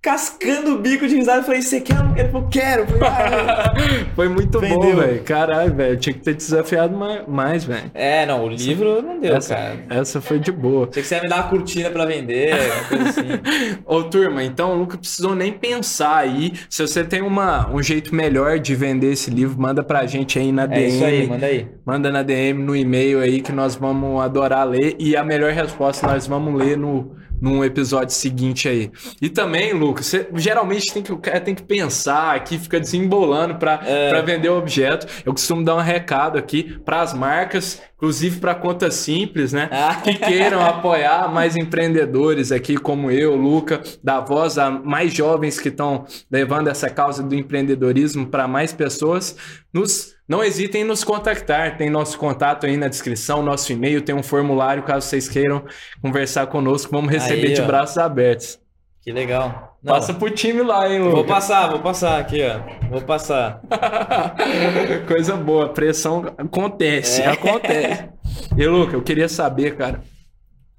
Cascando 0.00 0.74
o 0.74 0.78
bico 0.78 1.06
de 1.08 1.16
risada. 1.16 1.40
Eu 1.40 1.44
falei, 1.44 1.60
você 1.60 1.80
quer? 1.80 1.96
Ele 2.16 2.28
falou, 2.28 2.48
quero. 2.48 2.82
Eu 2.82 2.86
falei, 2.86 3.08
ah, 3.08 3.74
Foi 4.14 4.28
muito 4.28 4.60
bom, 4.60 4.66
Vendeu. 4.80 4.96
velho. 4.96 5.22
Caralho, 5.24 5.74
velho. 5.74 5.96
Tinha 5.96 6.12
que 6.14 6.20
ter 6.20 6.34
desafiado 6.34 6.96
ma- 6.96 7.24
mais, 7.26 7.64
velho. 7.64 7.90
é, 7.94 8.24
não, 8.24 8.44
o 8.44 8.48
livro 8.48 9.02
não 9.02 9.18
deu, 9.20 9.34
Essa, 9.36 9.54
cara. 9.54 9.76
essa 9.90 10.20
foi 10.20 10.38
de 10.38 10.52
boa. 10.52 10.88
Achei 10.88 11.02
que 11.02 11.08
você 11.08 11.14
ia 11.16 11.22
me 11.22 11.28
dar 11.28 11.36
uma 11.36 11.48
cortina 11.48 11.90
pra 11.90 12.04
vender, 12.06 12.54
uma 12.54 12.84
coisa 12.88 13.08
assim. 13.08 13.78
Ô, 13.84 14.02
turma, 14.04 14.42
então 14.44 14.72
o 14.72 14.78
Luca 14.78 14.96
precisou 14.96 15.34
nem 15.34 15.52
pensar 15.52 16.16
aí. 16.18 16.52
Se 16.70 16.80
você 16.86 17.02
tem 17.04 17.20
uma, 17.22 17.68
um 17.72 17.82
jeito 17.82 18.14
melhor 18.14 18.58
de 18.58 18.74
vender 18.74 19.12
esse 19.12 19.30
livro, 19.30 19.60
manda 19.60 19.82
pra 19.82 20.06
gente 20.06 20.38
aí 20.38 20.52
na 20.52 20.66
DM. 20.66 20.80
É 20.84 20.88
isso 20.88 21.04
aí, 21.04 21.26
manda 21.26 21.46
aí. 21.46 21.68
Manda 21.84 22.10
na 22.10 22.22
DM, 22.22 22.62
no 22.62 22.76
e-mail 22.76 23.20
aí, 23.20 23.40
que 23.40 23.52
nós 23.52 23.74
vamos 23.74 24.22
adorar 24.22 24.66
ler. 24.68 24.94
E 24.98 25.16
a 25.16 25.24
melhor 25.24 25.52
resposta 25.52 26.06
nós 26.06 26.26
vamos 26.26 26.54
ler 26.54 26.76
no, 26.76 27.12
num 27.40 27.64
episódio 27.64 28.14
seguinte 28.14 28.68
aí. 28.68 28.90
E 29.20 29.28
também, 29.28 29.72
Lucas, 29.72 30.06
você 30.06 30.28
geralmente 30.34 30.92
tem 30.92 31.02
que, 31.02 31.12
o 31.12 31.18
cara 31.18 31.40
tem 31.40 31.54
que 31.54 31.62
pensar 31.62 32.34
aqui, 32.34 32.58
fica 32.58 32.78
desembolando 32.80 33.56
pra, 33.56 33.80
É. 33.84 34.08
pra 34.08 34.20
vender 34.22 34.48
o 34.48 34.58
objeto. 34.58 35.06
Eu 35.24 35.32
costumo 35.32 35.64
dar 35.64 35.76
um 35.76 35.80
recado 35.80 36.38
aqui 36.38 36.78
pras 36.84 37.12
marcas, 37.14 37.80
inclusive 37.96 38.38
pra 38.40 38.54
conta 38.54 38.90
simples, 38.90 39.52
né? 39.52 39.68
Ah. 39.72 39.94
que 39.96 40.14
queiram 40.14 40.64
apoiar 40.64 41.32
mais 41.32 41.56
empreendedores 41.56 42.52
aqui, 42.52 42.76
como 42.76 43.10
eu, 43.10 43.34
Luca, 43.36 43.82
da 44.02 44.20
voz 44.20 44.58
a 44.58 44.70
mais 44.70 45.12
jovens 45.12 45.58
que 45.60 45.68
estão 45.68 46.04
levando 46.30 46.68
essa 46.68 46.88
causa 46.90 47.22
do 47.22 47.34
empreendedorismo 47.34 48.26
para 48.26 48.46
mais 48.48 48.72
pessoas, 48.72 49.36
nos 49.72 50.17
não 50.28 50.44
hesitem 50.44 50.82
em 50.82 50.84
nos 50.84 51.02
contactar. 51.02 51.76
Tem 51.78 51.88
nosso 51.90 52.18
contato 52.18 52.66
aí 52.66 52.76
na 52.76 52.86
descrição, 52.88 53.42
nosso 53.42 53.72
e-mail, 53.72 54.02
tem 54.02 54.14
um 54.14 54.22
formulário 54.22 54.82
caso 54.82 55.06
vocês 55.08 55.28
queiram 55.28 55.64
conversar 56.02 56.46
conosco. 56.48 56.90
Vamos 56.92 57.10
receber 57.10 57.48
Aí, 57.48 57.54
de 57.54 57.62
ó. 57.62 57.66
braços 57.66 57.96
abertos. 57.98 58.58
Que 59.00 59.10
legal. 59.12 59.78
Não, 59.82 59.94
Passa 59.94 60.12
pro 60.12 60.28
time 60.28 60.60
lá, 60.62 60.86
hein, 60.92 61.00
Vou 61.00 61.14
Luca? 61.16 61.28
passar, 61.28 61.70
vou 61.70 61.78
passar 61.80 62.20
aqui, 62.20 62.42
ó. 62.42 62.88
Vou 62.90 63.00
passar. 63.00 63.62
Coisa 65.06 65.36
boa, 65.36 65.68
pressão 65.70 66.34
acontece, 66.36 67.22
É. 67.22 67.28
acontece. 67.28 68.08
E 68.56 68.66
Luca, 68.66 68.94
eu 68.96 69.02
queria 69.02 69.28
saber, 69.28 69.76
cara, 69.76 70.02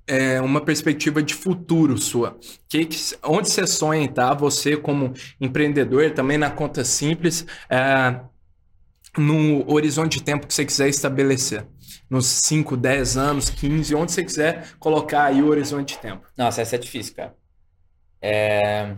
é, 0.08 0.40
uma 0.42 0.62
perspectiva 0.62 1.22
de 1.24 1.34
futuro 1.34 1.98
sua. 1.98 2.38
Que, 2.68 2.86
que- 2.86 2.98
onde 3.24 3.50
você 3.50 3.66
sonha 3.66 4.06
estar, 4.06 4.34
você 4.34 4.76
como 4.78 5.14
empreendedor, 5.40 6.12
também 6.12 6.38
na 6.38 6.50
conta 6.50 6.84
simples, 6.84 7.46
é, 7.70 8.20
no 9.20 9.72
horizonte 9.72 10.18
de 10.20 10.24
tempo 10.24 10.48
que 10.48 10.54
você 10.54 10.66
quiser 10.66 10.88
estabelecer. 10.90 11.66
Nos 12.10 12.26
5, 12.26 12.76
10 12.76 13.18
anos, 13.18 13.50
15, 13.50 13.94
onde 13.94 14.12
você 14.12 14.24
quiser 14.24 14.70
colocar 14.80 15.26
aí 15.26 15.42
o 15.44 15.48
horizonte 15.50 15.96
de 15.96 16.00
tempo. 16.00 16.26
Nossa, 16.38 16.62
essa 16.62 16.76
é 16.76 16.80
difícil, 16.80 17.16
cara. 17.16 17.36
É... 18.22 18.96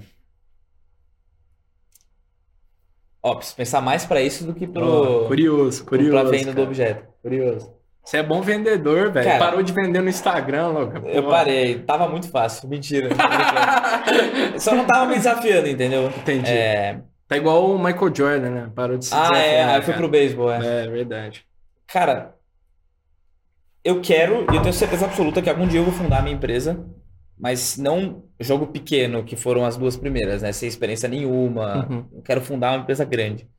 Ó, 3.23 3.35
preciso 3.35 3.55
pensar 3.57 3.81
mais 3.81 4.05
pra 4.05 4.21
isso 4.21 4.45
do 4.45 4.53
que 4.53 4.65
pro, 4.65 5.23
Ó, 5.23 5.27
curioso, 5.27 5.83
pro- 5.85 5.97
curioso. 5.97 6.11
pra 6.21 6.31
venda 6.31 6.51
do 6.51 6.55
cara, 6.55 6.67
objeto. 6.67 7.07
Curioso. 7.21 7.73
Você 8.03 8.17
é 8.17 8.23
bom 8.23 8.41
vendedor, 8.41 9.11
velho. 9.11 9.37
Parou 9.37 9.61
de 9.61 9.71
vender 9.71 10.01
no 10.01 10.09
Instagram. 10.09 10.89
Eu 11.05 11.21
Pô. 11.23 11.29
parei, 11.29 11.79
tava 11.83 12.09
muito 12.09 12.29
fácil. 12.29 12.67
Mentira. 12.67 13.09
Só 14.57 14.73
não 14.73 14.85
tava 14.85 15.05
me 15.05 15.15
desafiando, 15.17 15.67
entendeu? 15.67 16.07
Entendi. 16.07 16.49
É... 16.49 16.99
Tá 17.31 17.37
igual 17.37 17.71
o 17.71 17.77
Michael 17.81 18.13
Jordan, 18.13 18.49
né? 18.49 18.71
Parou 18.75 18.97
de 18.97 19.05
se 19.05 19.15
Ah, 19.15 19.29
é, 19.37 19.63
aí 19.63 19.81
foi 19.81 19.93
pro 19.93 20.09
beisebol, 20.09 20.51
é. 20.51 20.83
É, 20.83 20.87
verdade. 20.89 21.45
Cara, 21.87 22.35
eu 23.85 24.01
quero, 24.01 24.45
e 24.51 24.57
eu 24.57 24.61
tenho 24.61 24.73
certeza 24.73 25.05
absoluta 25.05 25.41
que 25.41 25.49
algum 25.49 25.65
dia 25.65 25.79
eu 25.79 25.85
vou 25.85 25.93
fundar 25.93 26.19
a 26.19 26.21
minha 26.23 26.35
empresa, 26.35 26.85
mas 27.39 27.77
não 27.77 28.25
jogo 28.37 28.67
pequeno, 28.67 29.23
que 29.23 29.37
foram 29.37 29.63
as 29.63 29.77
duas 29.77 29.95
primeiras, 29.95 30.41
né? 30.41 30.51
Sem 30.51 30.67
experiência 30.67 31.07
nenhuma. 31.07 31.87
Uhum. 31.89 32.05
Eu 32.11 32.21
quero 32.21 32.41
fundar 32.41 32.73
uma 32.73 32.81
empresa 32.81 33.05
grande. 33.05 33.49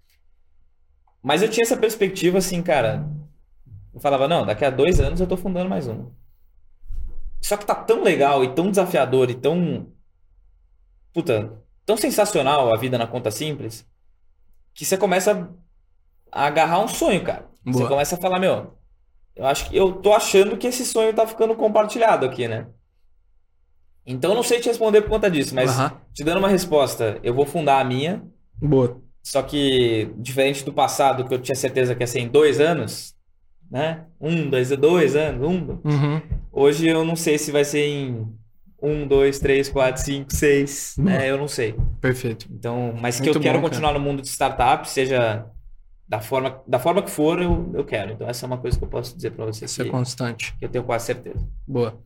Mas 1.23 1.41
eu 1.41 1.49
tinha 1.49 1.64
essa 1.64 1.77
perspectiva 1.79 2.37
assim, 2.37 2.62
cara. 2.62 3.09
Eu 3.95 4.01
falava, 4.01 4.29
não, 4.29 4.45
daqui 4.45 4.66
a 4.66 4.70
dois 4.70 5.01
anos 5.01 5.18
eu 5.18 5.27
tô 5.27 5.39
fundando 5.39 5.70
mais 5.70 5.87
uma. 5.87 6.12
Só 7.41 7.57
que 7.57 7.64
tá 7.64 7.75
tão 7.75 8.03
legal 8.03 8.45
e 8.45 8.53
tão 8.53 8.68
desafiador 8.68 9.31
e 9.31 9.35
tão. 9.35 9.87
Puta, 11.14 11.61
tão 11.85 11.97
sensacional 11.97 12.72
a 12.72 12.76
vida 12.76 12.97
na 12.99 13.07
conta 13.07 13.30
simples, 13.30 13.87
que 14.74 14.85
você 14.85 14.97
começa 14.97 15.51
a 16.30 16.47
agarrar 16.47 16.80
um 16.80 16.89
sonho, 16.89 17.22
cara. 17.22 17.47
Você 17.64 17.78
Boa. 17.78 17.89
começa 17.89 18.16
a 18.16 18.18
falar, 18.18 18.39
meu, 18.39 18.74
eu 19.37 19.47
acho 19.47 19.68
que 19.68 19.76
eu 19.76 19.93
tô 19.93 20.12
achando 20.12 20.57
que 20.57 20.66
esse 20.66 20.85
sonho 20.85 21.14
tá 21.14 21.26
ficando 21.26 21.55
compartilhado 21.55 22.26
aqui, 22.26 22.49
né? 22.49 22.66
Então 24.05 24.35
não 24.35 24.43
sei 24.43 24.61
te 24.61 24.68
responder 24.68 25.03
por 25.03 25.11
conta 25.11 25.30
disso, 25.30 25.55
mas 25.55 25.78
Aham. 25.78 25.93
te 26.12 26.24
dando 26.24 26.39
uma 26.39 26.49
resposta, 26.49 27.20
eu 27.22 27.33
vou 27.33 27.47
fundar 27.47 27.80
a 27.80 27.85
minha, 27.85 28.22
Boa. 28.61 29.01
só 29.22 29.43
que 29.43 30.12
diferente 30.16 30.64
do 30.64 30.72
passado, 30.72 31.24
que 31.24 31.33
eu 31.33 31.39
tinha 31.39 31.55
certeza 31.55 31.95
que 31.95 32.03
ia 32.03 32.07
ser 32.07 32.20
em 32.20 32.28
dois 32.28 32.61
anos, 32.61 33.14
né? 33.70 34.05
Um, 34.20 34.51
dois, 34.51 34.70
dois 34.76 35.14
anos, 35.14 35.47
um. 35.47 35.80
Uhum. 35.85 36.20
Hoje 36.51 36.89
eu 36.89 37.05
não 37.05 37.14
sei 37.14 37.39
se 37.39 37.53
vai 37.53 37.64
ser 37.64 37.87
em 37.87 38.26
um, 38.83 39.07
dois, 39.07 39.39
três, 39.39 39.68
quatro, 39.68 40.03
cinco, 40.03 40.35
seis, 40.35 40.95
Uhum. 40.99 41.05
né? 41.05 41.30
Eu 41.30 41.39
não 41.39 41.49
sei. 41.49 41.74
Perfeito. 42.01 42.47
Então, 42.51 42.95
mas 43.01 43.16
que 43.16 43.24
Muito 43.24 43.39
eu 43.39 43.43
quero 43.43 43.59
bom, 43.61 43.68
continuar 43.68 43.93
no 43.93 44.01
mundo 44.01 44.20
de 44.22 44.28
startup, 44.28 44.89
seja 44.89 45.47
da 46.09 46.20
forma, 46.20 46.61
da 46.66 46.78
forma 46.78 47.03
que 47.03 47.11
for, 47.11 47.41
eu, 47.41 47.70
eu 47.74 47.85
quero. 47.85 48.12
Então 48.12 48.28
essa 48.28 48.45
é 48.45 48.47
uma 48.47 48.59
coisa 48.59 48.76
que 48.76 48.85
eu 48.85 48.89
posso 48.89 49.14
dizer 49.16 49.30
pra 49.30 49.47
você 49.47 49.64
Isso 49.64 49.80
é 49.80 49.85
que, 49.85 49.91
constante. 49.91 50.55
que 50.59 50.64
eu 50.64 50.68
tenho 50.68 50.85
quase 50.85 51.07
certeza. 51.07 51.49
Boa. 51.66 51.99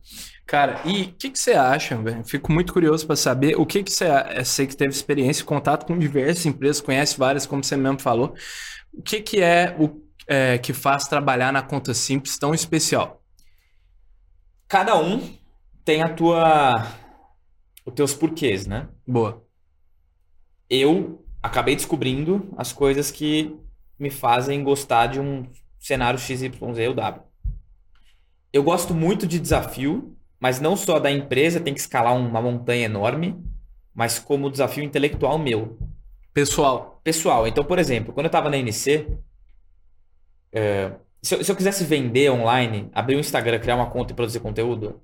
Cara, 0.45 0.79
e 0.85 1.01
o 1.03 1.13
que, 1.13 1.29
que 1.29 1.37
você 1.39 1.51
acha, 1.53 1.97
velho? 1.97 2.23
Fico 2.23 2.51
muito 2.51 2.71
curioso 2.71 3.05
para 3.05 3.17
saber 3.17 3.55
o 3.59 3.65
que, 3.65 3.83
que 3.83 3.91
você. 3.91 4.05
Eu 4.35 4.45
sei 4.45 4.65
que 4.65 4.77
teve 4.77 4.91
experiência, 4.91 5.43
contato 5.43 5.85
com 5.85 5.97
diversas 5.97 6.45
empresas, 6.45 6.79
conhece 6.81 7.17
várias, 7.17 7.45
como 7.45 7.61
você 7.63 7.75
mesmo 7.75 7.99
falou. 7.99 8.33
O 8.93 9.01
que, 9.01 9.19
que 9.19 9.41
é 9.41 9.75
o 9.77 10.01
é, 10.25 10.57
que 10.57 10.71
faz 10.73 11.07
trabalhar 11.07 11.51
na 11.51 11.61
conta 11.61 11.93
simples 11.93 12.37
tão 12.37 12.53
especial? 12.53 13.21
Cada 14.69 14.97
um 14.97 15.37
tem 15.87 16.01
a 16.01 16.13
tua 16.13 16.85
os 17.85 17.93
teus 17.93 18.13
porquês, 18.13 18.67
né? 18.67 18.89
Boa. 19.07 19.41
Eu 20.69 21.25
acabei 21.41 21.77
descobrindo 21.77 22.53
as 22.57 22.73
coisas 22.73 23.09
que 23.09 23.57
me 23.97 24.09
fazem 24.09 24.61
gostar 24.65 25.07
de 25.07 25.17
um 25.21 25.47
cenário 25.79 26.19
XYZ 26.19 26.51
ou 26.59 26.73
W. 26.73 27.23
Eu 28.51 28.63
gosto 28.63 28.93
muito 28.93 29.25
de 29.25 29.39
desafio, 29.39 30.13
mas 30.37 30.59
não 30.59 30.75
só 30.75 30.99
da 30.99 31.09
empresa 31.09 31.61
tem 31.61 31.73
que 31.73 31.79
escalar 31.79 32.13
uma 32.17 32.41
montanha 32.41 32.83
enorme, 32.83 33.41
mas 33.95 34.19
como 34.19 34.51
desafio 34.51 34.83
intelectual 34.83 35.39
meu. 35.39 35.79
Pessoal. 36.33 36.99
Pessoal, 37.01 37.47
então, 37.47 37.63
por 37.63 37.79
exemplo, 37.79 38.11
quando 38.11 38.25
eu 38.25 38.29
estava 38.29 38.49
na 38.49 38.57
NC, 38.57 39.07
é, 40.51 40.91
se, 41.21 41.33
eu, 41.33 41.41
se 41.45 41.49
eu 41.49 41.55
quisesse 41.55 41.85
vender 41.85 42.29
online, 42.29 42.89
abrir 42.93 43.15
um 43.15 43.21
Instagram, 43.21 43.57
criar 43.59 43.77
uma 43.77 43.89
conta 43.89 44.11
e 44.11 44.15
produzir 44.15 44.41
conteúdo, 44.41 45.01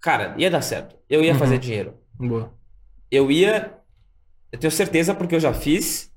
cara, 0.00 0.34
ia 0.38 0.50
dar 0.50 0.62
certo. 0.62 0.96
Eu 1.08 1.22
ia 1.24 1.32
Uhum. 1.32 1.38
fazer 1.38 1.58
dinheiro. 1.58 1.94
Boa. 2.18 2.52
Eu 3.10 3.30
ia. 3.30 3.74
Eu 4.52 4.58
tenho 4.58 4.70
certeza 4.70 5.14
porque 5.14 5.34
eu 5.34 5.40
já 5.40 5.52
fiz, 5.52 6.10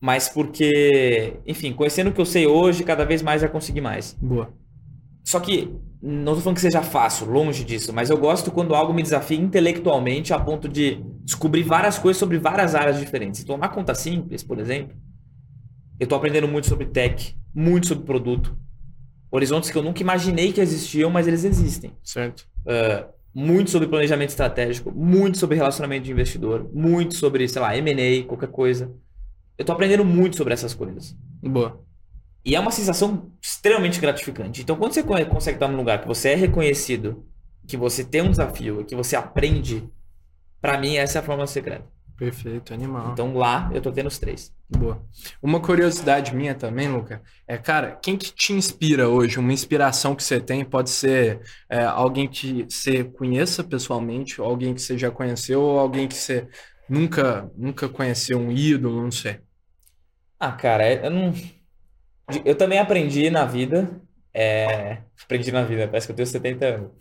mas 0.00 0.28
porque, 0.28 1.36
enfim, 1.46 1.72
conhecendo 1.72 2.10
o 2.10 2.12
que 2.12 2.20
eu 2.20 2.26
sei 2.26 2.46
hoje, 2.46 2.82
cada 2.84 3.04
vez 3.04 3.22
mais 3.22 3.40
já 3.42 3.48
consegui 3.48 3.80
mais. 3.80 4.16
Boa. 4.20 4.52
Só 5.22 5.40
que, 5.40 5.74
não 6.02 6.34
tô 6.34 6.40
falando 6.40 6.56
que 6.56 6.60
seja 6.60 6.82
fácil, 6.82 7.26
longe 7.30 7.64
disso, 7.64 7.92
mas 7.94 8.10
eu 8.10 8.18
gosto 8.18 8.50
quando 8.50 8.74
algo 8.74 8.92
me 8.92 9.02
desafia 9.02 9.38
intelectualmente 9.38 10.34
a 10.34 10.38
ponto 10.38 10.68
de 10.68 10.96
descobrir 11.22 11.62
várias 11.62 11.98
coisas 11.98 12.18
sobre 12.18 12.36
várias 12.38 12.74
áreas 12.74 12.98
diferentes. 13.00 13.40
Então, 13.42 13.56
na 13.56 13.68
conta 13.68 13.94
simples, 13.94 14.42
por 14.42 14.58
exemplo, 14.58 14.94
eu 15.98 16.06
tô 16.06 16.14
aprendendo 16.14 16.46
muito 16.48 16.66
sobre 16.68 16.86
tech, 16.86 17.34
muito 17.54 17.86
sobre 17.86 18.04
produto. 18.04 18.54
Horizontes 19.30 19.70
que 19.70 19.78
eu 19.78 19.82
nunca 19.82 20.02
imaginei 20.02 20.52
que 20.52 20.60
existiam, 20.60 21.10
mas 21.10 21.26
eles 21.26 21.42
existem. 21.44 21.92
Certo. 22.02 22.46
Uh, 22.66 23.06
muito 23.34 23.70
sobre 23.70 23.88
planejamento 23.88 24.30
estratégico, 24.30 24.92
muito 24.92 25.38
sobre 25.38 25.56
relacionamento 25.56 26.04
de 26.04 26.12
investidor, 26.12 26.70
muito 26.72 27.14
sobre, 27.14 27.48
sei 27.48 27.60
lá, 27.62 27.76
M&A, 27.76 28.26
qualquer 28.28 28.48
coisa. 28.50 28.94
Eu 29.58 29.64
tô 29.64 29.72
aprendendo 29.72 30.04
muito 30.04 30.36
sobre 30.36 30.54
essas 30.54 30.74
coisas. 30.74 31.16
Boa. 31.42 31.80
E 32.44 32.54
é 32.56 32.60
uma 32.60 32.70
sensação 32.70 33.32
extremamente 33.42 34.00
gratificante. 34.00 34.62
Então, 34.62 34.76
quando 34.76 34.92
você 34.94 35.02
co- 35.02 35.26
consegue 35.26 35.56
estar 35.56 35.68
num 35.68 35.76
lugar 35.78 36.00
que 36.02 36.08
você 36.08 36.30
é 36.30 36.34
reconhecido, 36.34 37.26
que 37.66 37.76
você 37.76 38.04
tem 38.04 38.22
um 38.22 38.30
desafio, 38.30 38.84
que 38.84 38.96
você 38.96 39.16
aprende, 39.16 39.88
pra 40.60 40.78
mim 40.78 40.96
essa 40.96 41.18
é 41.18 41.22
a 41.22 41.24
forma 41.24 41.46
secreta. 41.46 41.86
Perfeito, 42.16 42.72
animal. 42.72 43.12
Então 43.12 43.34
lá 43.34 43.70
eu 43.72 43.82
tô 43.82 43.92
tendo 43.92 44.06
os 44.06 44.18
três. 44.18 44.52
Boa. 44.68 45.04
Uma 45.42 45.60
curiosidade 45.60 46.34
minha 46.34 46.54
também, 46.54 46.88
Luca, 46.88 47.22
é, 47.46 47.58
cara, 47.58 47.96
quem 47.96 48.16
que 48.16 48.32
te 48.32 48.52
inspira 48.52 49.08
hoje? 49.08 49.38
Uma 49.38 49.52
inspiração 49.52 50.14
que 50.16 50.22
você 50.22 50.40
tem 50.40 50.64
pode 50.64 50.90
ser 50.90 51.40
é, 51.68 51.84
alguém 51.84 52.28
que 52.28 52.64
você 52.68 53.04
conheça 53.04 53.62
pessoalmente, 53.62 54.40
ou 54.40 54.46
alguém 54.48 54.74
que 54.74 54.80
você 54.80 54.96
já 54.96 55.10
conheceu, 55.10 55.60
ou 55.60 55.78
alguém 55.78 56.08
que 56.08 56.14
você 56.14 56.48
nunca, 56.88 57.50
nunca 57.56 57.88
conheceu, 57.88 58.38
um 58.38 58.50
ídolo, 58.50 59.02
não 59.02 59.10
sei. 59.10 59.40
Ah, 60.38 60.52
cara, 60.52 60.92
eu 61.04 61.10
não. 61.10 61.32
Eu 62.44 62.56
também 62.56 62.78
aprendi 62.78 63.30
na 63.30 63.44
vida. 63.44 64.00
é, 64.32 65.02
Aprendi 65.24 65.52
na 65.52 65.62
vida, 65.64 65.86
parece 65.88 66.06
que 66.06 66.12
eu 66.12 66.16
tenho 66.16 66.26
70 66.26 66.66
anos. 66.66 66.92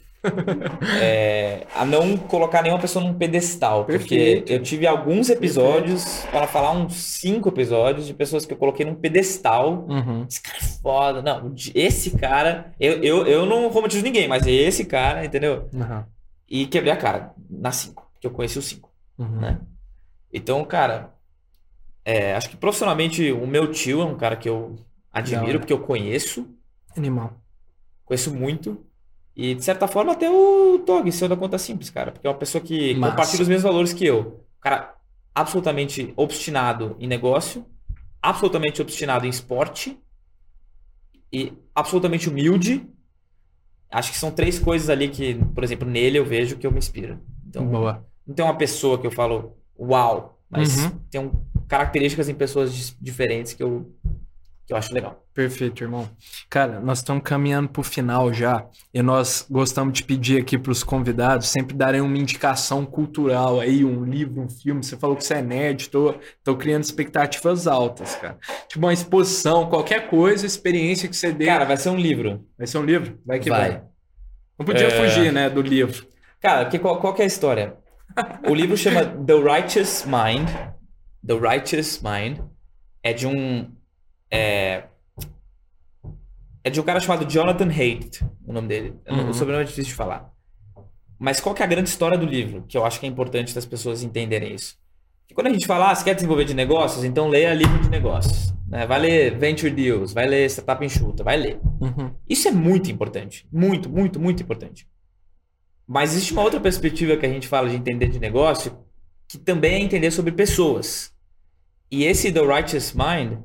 É, 1.02 1.66
a 1.76 1.86
não 1.86 2.18
colocar 2.18 2.62
nenhuma 2.62 2.82
pessoa 2.82 3.04
num 3.04 3.14
pedestal. 3.14 3.86
Perfeito. 3.86 4.42
Porque 4.42 4.54
eu 4.54 4.62
tive 4.62 4.88
alguns 4.88 5.30
episódios, 5.30 6.26
para 6.32 6.48
falar 6.48 6.72
uns 6.72 6.96
cinco 6.96 7.50
episódios, 7.50 8.08
de 8.08 8.14
pessoas 8.14 8.46
que 8.46 8.54
eu 8.54 8.58
coloquei 8.58 8.86
num 8.86 8.96
pedestal. 8.96 9.86
Uhum. 9.88 10.26
Esse 10.30 10.42
cara 10.42 10.58
é 10.58 10.62
foda. 10.62 11.22
Não, 11.22 11.54
esse 11.76 12.12
cara. 12.12 12.74
Eu, 12.80 13.04
eu, 13.04 13.28
eu 13.28 13.46
não 13.46 13.68
romantizo 13.70 14.04
ninguém, 14.04 14.28
mas 14.28 14.46
esse 14.48 14.86
cara, 14.86 15.26
entendeu? 15.26 15.70
Uhum. 15.74 16.04
E 16.50 16.66
quebrei 16.68 16.94
a 16.94 16.98
cara 16.98 17.34
na 17.50 17.72
cinco, 17.72 18.10
que 18.20 18.28
eu 18.28 18.32
conheci 18.32 18.60
os 18.60 18.66
cinco. 18.66 18.92
Uhum. 19.18 19.40
né? 19.40 19.60
Então, 20.32 20.64
cara, 20.66 21.14
é, 22.04 22.34
acho 22.36 22.50
que 22.50 22.58
profissionalmente 22.58 23.32
o 23.32 23.46
meu 23.46 23.72
tio 23.72 24.02
é 24.02 24.06
um 24.06 24.18
cara 24.18 24.36
que 24.36 24.50
eu 24.50 24.76
admiro, 25.12 25.48
hora. 25.48 25.60
porque 25.60 25.74
eu 25.74 25.80
conheço, 25.80 26.48
Animal. 26.98 27.34
conheço 28.04 28.34
muito. 28.34 28.84
E, 29.36 29.56
de 29.56 29.64
certa 29.64 29.88
forma, 29.88 30.12
até 30.14 30.30
o 30.30 30.80
Tog, 30.86 31.12
seu 31.12 31.28
da 31.28 31.36
conta 31.36 31.58
simples, 31.58 31.90
cara. 31.90 32.12
Porque 32.12 32.28
é 32.28 32.30
uma 32.30 32.38
pessoa 32.38 32.64
que 32.64 32.94
Massa. 32.96 33.12
compartilha 33.12 33.42
os 33.42 33.48
mesmos 33.48 33.64
valores 33.64 33.94
que 33.94 34.06
eu. 34.06 34.46
Cara 34.62 34.94
absolutamente 35.36 36.14
obstinado 36.16 36.96
em 37.00 37.08
negócio, 37.08 37.66
absolutamente 38.22 38.80
obstinado 38.82 39.26
em 39.26 39.30
esporte 39.30 39.98
e 41.32 41.52
absolutamente 41.74 42.30
humilde. 42.30 42.88
Acho 43.90 44.12
que 44.12 44.18
são 44.18 44.32
três 44.32 44.60
coisas 44.60 44.90
ali 44.90 45.10
que, 45.10 45.36
por 45.56 45.64
exemplo, 45.64 45.88
nele 45.90 46.18
eu 46.20 46.26
vejo 46.26 46.58
que 46.58 46.66
eu 46.68 46.72
me 46.72 46.78
inspiro. 46.78 47.20
Então, 47.48 47.66
Boa. 47.68 48.06
não 48.26 48.36
tem 48.36 48.46
uma 48.46 48.56
pessoa 48.58 49.00
que 49.00 49.06
eu 49.08 49.12
falo, 49.12 49.58
uau, 49.78 50.40
mas 50.50 50.84
Uhum. 50.86 50.90
tem 51.10 51.22
um- 51.22 51.32
características 51.68 52.30
em 52.30 52.36
pessoas 52.36 52.96
diferentes 53.02 53.54
que 53.54 53.64
eu, 53.64 53.92
que 54.66 54.74
eu 54.74 54.78
acho 54.78 54.94
legal. 54.94 55.22
Perfeito, 55.34 55.84
irmão. 55.84 56.08
Cara, 56.50 56.80
nós 56.80 57.00
estamos 57.00 57.24
caminhando 57.24 57.68
para 57.68 57.82
o 57.82 57.84
final 57.84 58.32
já 58.32 58.66
e 58.94 59.02
nós 59.02 59.46
gostamos 59.50 59.94
de 59.94 60.04
pedir 60.04 60.40
aqui 60.40 60.58
para 60.58 60.72
os 60.72 60.84
convidados 60.84 61.48
sempre 61.50 61.76
darem 61.76 62.00
uma 62.02 62.18
indicação 62.18 62.86
cultural 62.86 63.60
aí, 63.60 63.84
um 63.84 64.04
livro, 64.06 64.42
um 64.42 64.50
filme. 64.50 64.84
Você 64.84 64.96
falou 64.96 65.16
que 65.16 65.24
você 65.26 65.36
é 65.36 65.42
nerd, 65.42 65.90
tô, 65.90 66.16
tô 66.44 66.56
criando 66.56 66.84
expectativas 66.84 67.68
altas, 67.68 68.16
cara. 68.16 68.38
Tipo 68.68 68.86
uma 68.86 68.94
exposição, 68.94 69.70
qualquer 69.70 70.08
coisa, 70.08 70.46
experiência 70.46 71.10
que 71.10 71.16
você 71.16 71.32
dê. 71.32 71.46
Cara, 71.46 71.66
vai 71.66 71.78
ser 71.78 71.90
um 71.90 71.98
livro. 71.98 72.46
vai 72.58 72.68
ser 72.68 72.78
um 72.78 72.86
livro? 72.86 73.20
Vai 73.26 73.40
que 73.40 73.50
vai. 73.50 73.70
Vai. 73.72 73.84
Não 74.58 74.66
podia 74.66 74.88
É. 74.88 74.90
fugir, 74.92 75.34
né, 75.34 75.50
do 75.50 75.62
livro. 75.62 76.06
Cara, 76.40 76.66
porque 76.66 76.78
qual, 76.80 77.00
qual 77.02 77.16
é 77.18 77.24
a 77.24 77.26
história? 77.26 77.76
O 78.48 78.54
livro 78.54 78.78
chama 78.78 79.04
The 79.06 79.34
Righteous 79.34 80.06
Mind. 80.06 80.48
The 81.26 81.34
Righteous 81.34 82.00
Mind 82.04 82.38
é 83.02 83.12
de 83.14 83.26
um 83.26 83.73
é, 84.34 84.86
é 86.64 86.70
de 86.72 86.82
um 86.82 86.84
cara 86.84 87.00
chamado 87.00 87.30
Jonathan 87.32 87.70
Haidt, 87.70 88.26
o 88.48 88.52
nome 88.52 88.68
dele. 88.68 88.96
Uhum. 89.08 89.30
O 89.30 89.34
sobrenome 89.34 89.64
é 89.64 89.68
difícil 89.68 89.92
de 89.92 89.94
falar. 89.94 90.34
Mas 91.20 91.40
qual 91.40 91.54
que 91.54 91.62
é 91.62 91.66
a 91.66 91.70
grande 91.70 91.90
história 91.90 92.18
do 92.18 92.26
livro? 92.26 92.66
Que 92.68 92.76
eu 92.76 92.84
acho 92.84 93.00
que 93.00 93.06
é 93.06 93.10
importante 93.10 93.54
das 93.54 93.66
pessoas 93.66 94.02
entenderem 94.02 94.56
isso. 94.56 94.76
Que 95.28 95.36
quando 95.36 95.48
a 95.48 95.54
gente 95.54 95.68
fala, 95.68 95.92
ah, 95.92 95.96
você 95.96 96.04
quer 96.04 96.16
desenvolver 96.16 96.46
de 96.46 96.56
negócios? 96.56 97.04
Então 97.04 97.30
leia 97.30 97.54
livro 97.54 97.80
de 97.80 97.90
negócios. 97.90 98.52
Né? 98.68 98.88
Vai 98.88 99.00
ler 99.00 99.38
Venture 99.38 99.72
Deals, 99.72 100.14
vai 100.14 100.26
ler 100.26 100.50
Startup 100.50 100.84
Enxuta, 100.84 101.24
vai 101.24 101.38
ler. 101.38 101.60
Uhum. 101.80 102.12
Isso 102.28 102.48
é 102.48 102.52
muito 102.52 102.90
importante. 102.90 103.48
Muito, 103.52 103.88
muito, 103.88 104.20
muito 104.20 104.42
importante. 104.42 104.88
Mas 105.88 106.14
existe 106.14 106.34
uma 106.34 106.42
outra 106.42 106.60
perspectiva 106.60 107.16
que 107.18 107.26
a 107.26 107.30
gente 107.30 107.48
fala 107.48 107.70
de 107.70 107.76
entender 107.76 108.08
de 108.08 108.20
negócio, 108.20 108.76
que 109.28 109.38
também 109.38 109.76
é 109.76 109.80
entender 109.80 110.10
sobre 110.10 110.32
pessoas. 110.32 111.14
E 111.92 112.04
esse 112.04 112.32
The 112.32 112.42
Righteous 112.42 112.94
Mind, 112.94 113.38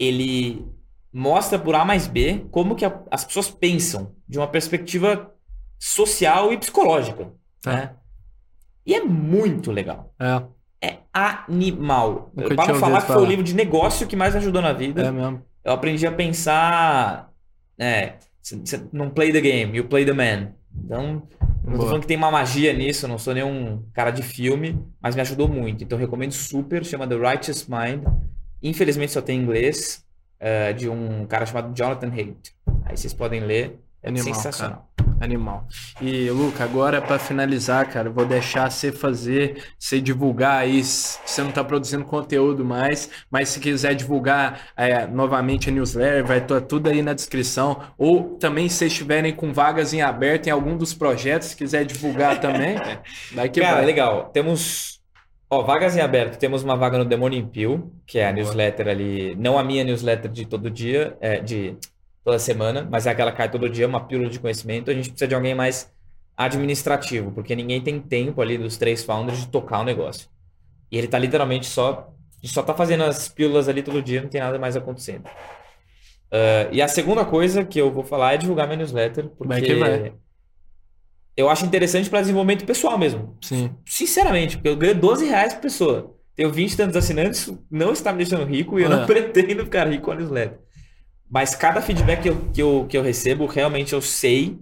ele 0.00 0.66
mostra 1.12 1.58
por 1.58 1.74
A 1.74 1.84
mais 1.84 2.06
B 2.08 2.46
como 2.50 2.74
que 2.74 2.84
a- 2.84 3.02
as 3.10 3.24
pessoas 3.24 3.50
pensam 3.50 4.12
de 4.28 4.38
uma 4.38 4.48
perspectiva 4.48 5.32
social 5.78 6.52
e 6.52 6.58
psicológica. 6.58 7.28
Tá. 7.62 7.72
né? 7.74 7.90
E 8.86 8.94
é 8.94 9.02
muito 9.04 9.70
legal. 9.70 10.14
É, 10.18 10.42
É 10.82 10.96
animal. 11.12 12.30
Nunca 12.34 12.54
Para 12.54 12.74
falar 12.74 13.02
que 13.02 13.08
foi 13.12 13.22
o 13.22 13.26
livro 13.26 13.44
de 13.44 13.54
negócio 13.54 14.06
que 14.06 14.16
mais 14.16 14.34
ajudou 14.34 14.62
na 14.62 14.72
vida 14.72 15.02
é 15.02 15.10
mesmo. 15.10 15.42
eu 15.62 15.72
aprendi 15.74 16.06
a 16.06 16.12
pensar, 16.12 17.30
né, 17.78 18.14
cê- 18.40 18.58
cê 18.64 18.80
não 18.90 19.10
play 19.10 19.30
the 19.30 19.40
game, 19.42 19.76
you 19.76 19.84
play 19.84 20.06
the 20.06 20.12
man. 20.14 20.52
Então, 20.82 21.22
não 21.62 21.74
tô 21.78 21.82
falando 21.86 22.00
que 22.00 22.06
tem 22.06 22.16
uma 22.16 22.30
magia 22.30 22.72
nisso, 22.72 23.06
não 23.06 23.18
sou 23.18 23.34
nenhum 23.34 23.82
cara 23.92 24.10
de 24.10 24.22
filme, 24.22 24.82
mas 25.02 25.14
me 25.14 25.20
ajudou 25.20 25.46
muito. 25.48 25.84
Então, 25.84 25.98
recomendo 25.98 26.32
super, 26.32 26.82
chama 26.84 27.06
The 27.06 27.16
Righteous 27.16 27.66
Mind. 27.68 28.04
Infelizmente 28.62 29.12
só 29.12 29.20
tem 29.22 29.38
em 29.38 29.42
inglês, 29.42 30.04
é, 30.38 30.72
de 30.72 30.88
um 30.88 31.26
cara 31.26 31.46
chamado 31.46 31.76
Jonathan 31.76 32.10
Haidt. 32.10 32.54
Aí 32.84 32.96
vocês 32.96 33.12
podem 33.12 33.40
ler, 33.40 33.78
é 34.02 34.08
Animal, 34.08 34.34
sensacional. 34.34 34.90
Animal. 35.20 35.68
E, 36.00 36.30
Luca, 36.30 36.64
agora 36.64 37.02
para 37.02 37.18
finalizar, 37.18 37.86
cara, 37.90 38.08
vou 38.08 38.24
deixar 38.24 38.70
você 38.70 38.90
fazer, 38.90 39.62
você 39.78 40.00
divulgar 40.00 40.62
aí. 40.62 40.82
Você 40.82 41.42
não 41.42 41.52
tá 41.52 41.62
produzindo 41.62 42.06
conteúdo 42.06 42.64
mais, 42.64 43.10
mas 43.30 43.50
se 43.50 43.60
quiser 43.60 43.94
divulgar 43.94 44.68
é, 44.74 45.06
novamente 45.06 45.68
a 45.68 45.72
newsletter, 45.72 46.24
vai 46.24 46.38
estar 46.38 46.62
tudo 46.62 46.88
aí 46.88 47.02
na 47.02 47.12
descrição. 47.12 47.82
Ou 47.98 48.38
também, 48.38 48.70
se 48.70 48.76
vocês 48.76 48.92
estiverem 48.92 49.34
com 49.34 49.52
vagas 49.52 49.92
em 49.92 50.00
aberto 50.00 50.46
em 50.46 50.50
algum 50.50 50.74
dos 50.74 50.94
projetos, 50.94 51.48
se 51.48 51.56
quiser 51.56 51.84
divulgar 51.84 52.40
também, 52.40 52.76
vai 53.34 53.50
que 53.50 53.60
Cara, 53.60 53.76
vai. 53.76 53.84
legal. 53.84 54.30
Temos. 54.32 54.99
Ó, 55.50 55.62
vagas 55.62 55.96
em 55.96 56.00
aberto. 56.00 56.38
Temos 56.38 56.62
uma 56.62 56.76
vaga 56.76 56.96
no 56.96 57.04
Demônio 57.04 57.38
Impio, 57.38 57.92
que 58.06 58.18
é 58.18 58.28
a 58.28 58.32
newsletter 58.32 58.88
ali. 58.88 59.34
Não 59.34 59.58
a 59.58 59.64
minha 59.64 59.82
newsletter 59.82 60.30
de 60.30 60.46
todo 60.46 60.70
dia, 60.70 61.16
é, 61.20 61.40
de 61.40 61.76
toda 62.24 62.38
semana, 62.38 62.86
mas 62.88 63.06
é 63.06 63.10
aquela 63.10 63.32
que 63.32 63.38
cai 63.38 63.50
todo 63.50 63.68
dia, 63.68 63.88
uma 63.88 64.06
pílula 64.06 64.30
de 64.30 64.38
conhecimento. 64.38 64.90
A 64.90 64.94
gente 64.94 65.10
precisa 65.10 65.26
de 65.26 65.34
alguém 65.34 65.54
mais 65.54 65.92
administrativo, 66.36 67.32
porque 67.32 67.56
ninguém 67.56 67.80
tem 67.80 68.00
tempo 68.00 68.40
ali 68.40 68.56
dos 68.56 68.76
três 68.78 69.04
founders 69.04 69.40
de 69.40 69.48
tocar 69.48 69.80
o 69.80 69.84
negócio. 69.84 70.28
E 70.90 70.96
ele 70.96 71.08
tá 71.08 71.18
literalmente 71.18 71.66
só. 71.66 72.12
Só 72.44 72.62
tá 72.62 72.72
fazendo 72.72 73.04
as 73.04 73.28
pílulas 73.28 73.68
ali 73.68 73.82
todo 73.82 74.00
dia, 74.00 74.22
não 74.22 74.28
tem 74.28 74.40
nada 74.40 74.58
mais 74.58 74.76
acontecendo. 74.76 75.24
Ah, 76.30 76.68
e 76.70 76.80
a 76.80 76.88
segunda 76.88 77.24
coisa 77.24 77.64
que 77.64 77.80
eu 77.80 77.90
vou 77.90 78.04
falar 78.04 78.34
é 78.34 78.36
divulgar 78.36 78.66
minha 78.66 78.78
newsletter, 78.78 79.28
porque 79.28 79.48
Vai 79.48 79.62
que 79.62 79.74
vai. 79.74 80.12
Eu 81.36 81.48
acho 81.48 81.64
interessante 81.64 82.10
para 82.10 82.20
desenvolvimento 82.20 82.64
pessoal 82.64 82.98
mesmo. 82.98 83.36
Sim. 83.42 83.70
Sinceramente, 83.86 84.56
porque 84.56 84.68
eu 84.68 84.76
ganho 84.76 84.94
12 84.94 85.26
reais 85.26 85.54
por 85.54 85.62
pessoa. 85.62 86.16
Tenho 86.34 86.50
20 86.50 86.72
e 86.72 86.76
tantos 86.76 86.96
assinantes, 86.96 87.52
não 87.70 87.92
está 87.92 88.12
me 88.12 88.18
deixando 88.18 88.44
rico 88.44 88.78
e 88.78 88.82
eu 88.82 88.88
não 88.88 89.02
É. 89.02 89.06
pretendo 89.06 89.64
ficar 89.64 89.88
rico 89.88 90.06
com 90.06 90.12
a 90.12 90.14
newsletter. 90.14 90.58
Mas 91.30 91.54
cada 91.54 91.80
feedback 91.80 92.22
que 92.22 92.28
eu, 92.28 92.36
que, 92.52 92.62
eu, 92.62 92.86
que 92.88 92.98
eu 92.98 93.02
recebo, 93.02 93.46
realmente 93.46 93.92
eu 93.92 94.02
sei 94.02 94.58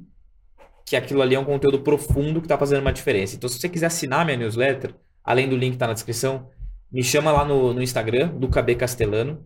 que 0.84 0.96
aquilo 0.96 1.22
ali 1.22 1.34
é 1.34 1.38
um 1.38 1.44
conteúdo 1.44 1.80
profundo 1.80 2.40
que 2.40 2.46
está 2.46 2.58
fazendo 2.58 2.80
uma 2.80 2.92
diferença. 2.92 3.36
Então, 3.36 3.48
se 3.48 3.58
você 3.58 3.68
quiser 3.68 3.86
assinar 3.86 4.24
minha 4.24 4.36
newsletter, 4.36 4.94
além 5.22 5.48
do 5.48 5.56
link 5.56 5.70
que 5.70 5.76
está 5.76 5.86
na 5.86 5.92
descrição, 5.92 6.48
me 6.90 7.02
chama 7.02 7.30
lá 7.30 7.44
no, 7.44 7.74
no 7.74 7.82
Instagram, 7.82 8.28
do 8.28 8.48
KB 8.48 8.74
Castelano, 8.74 9.44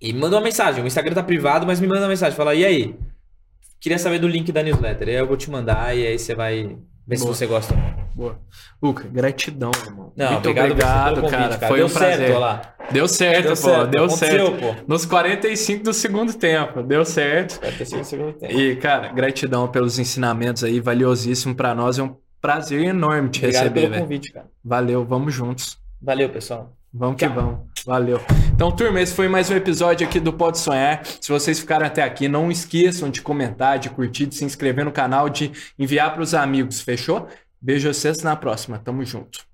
e 0.00 0.12
manda 0.12 0.36
uma 0.36 0.42
mensagem. 0.42 0.82
O 0.82 0.86
Instagram 0.86 1.14
tá 1.14 1.22
privado, 1.22 1.66
mas 1.66 1.78
me 1.78 1.86
manda 1.86 2.00
uma 2.00 2.08
mensagem. 2.08 2.36
Fala, 2.36 2.54
e 2.54 2.64
aí? 2.64 2.96
Queria 3.82 3.98
saber 3.98 4.20
do 4.20 4.28
link 4.28 4.52
da 4.52 4.62
newsletter. 4.62 5.08
Aí 5.08 5.14
eu 5.16 5.26
vou 5.26 5.36
te 5.36 5.50
mandar 5.50 5.94
e 5.96 6.06
aí 6.06 6.16
você 6.18 6.34
vai 6.36 6.78
ver 7.04 7.16
se 7.16 7.24
Boa. 7.24 7.34
você 7.34 7.46
gosta. 7.46 7.74
Boa. 8.14 8.38
Luca, 8.80 9.08
gratidão, 9.08 9.72
irmão. 9.84 10.12
Não, 10.16 10.32
Muito 10.34 10.48
obrigado, 10.50 10.70
obrigado, 10.70 11.20
convite, 11.22 11.58
cara. 11.58 11.68
Foi 11.68 11.76
Deu 11.78 11.86
um 11.86 11.90
prazer. 11.90 12.16
certo, 12.28 12.38
lá. 12.38 12.74
Deu 12.92 13.08
certo, 13.08 13.42
Deu 13.42 13.50
pô. 13.50 13.56
certo, 13.56 13.90
Deu 13.90 14.08
certo. 14.10 14.52
pô. 14.60 14.74
Nos 14.86 15.04
45 15.04 15.82
do 15.84 15.92
segundo 15.92 16.32
tempo. 16.34 16.82
Deu 16.82 17.04
certo. 17.04 17.60
Vai 17.60 17.72
ter 17.72 17.84
sido 17.86 18.02
o 18.02 18.04
segundo 18.04 18.32
tempo. 18.34 18.52
E, 18.52 18.76
cara, 18.76 19.08
gratidão 19.08 19.66
pelos 19.66 19.98
ensinamentos 19.98 20.62
aí, 20.62 20.78
valiosíssimo 20.78 21.54
pra 21.54 21.74
nós. 21.74 21.98
É 21.98 22.02
um 22.04 22.14
prazer 22.40 22.82
enorme 22.84 23.30
te 23.30 23.38
Obrigado 23.40 23.62
receber, 23.62 23.80
pelo 23.80 23.92
velho. 23.94 24.02
convite, 24.04 24.32
cara. 24.32 24.46
Valeu, 24.64 25.04
vamos 25.04 25.34
juntos. 25.34 25.76
Valeu, 26.00 26.28
pessoal. 26.28 26.72
Vamos 26.92 27.16
que 27.16 27.26
Tchau. 27.26 27.34
vamos. 27.34 27.60
Valeu. 27.84 28.20
Então, 28.54 28.70
turma, 28.70 29.00
esse 29.00 29.14
foi 29.14 29.28
mais 29.28 29.50
um 29.50 29.56
episódio 29.56 30.06
aqui 30.06 30.20
do 30.20 30.32
Pode 30.32 30.58
Sonhar. 30.58 31.02
Se 31.20 31.30
vocês 31.32 31.58
ficaram 31.58 31.86
até 31.86 32.02
aqui, 32.02 32.28
não 32.28 32.50
esqueçam 32.50 33.10
de 33.10 33.22
comentar, 33.22 33.78
de 33.78 33.90
curtir, 33.90 34.26
de 34.26 34.34
se 34.34 34.44
inscrever 34.44 34.84
no 34.84 34.92
canal, 34.92 35.28
de 35.28 35.50
enviar 35.78 36.12
para 36.12 36.22
os 36.22 36.34
amigos, 36.34 36.80
fechou? 36.80 37.26
Beijo 37.60 37.88
a 37.88 37.94
vocês 37.94 38.22
na 38.22 38.36
próxima. 38.36 38.78
Tamo 38.78 39.04
junto. 39.04 39.51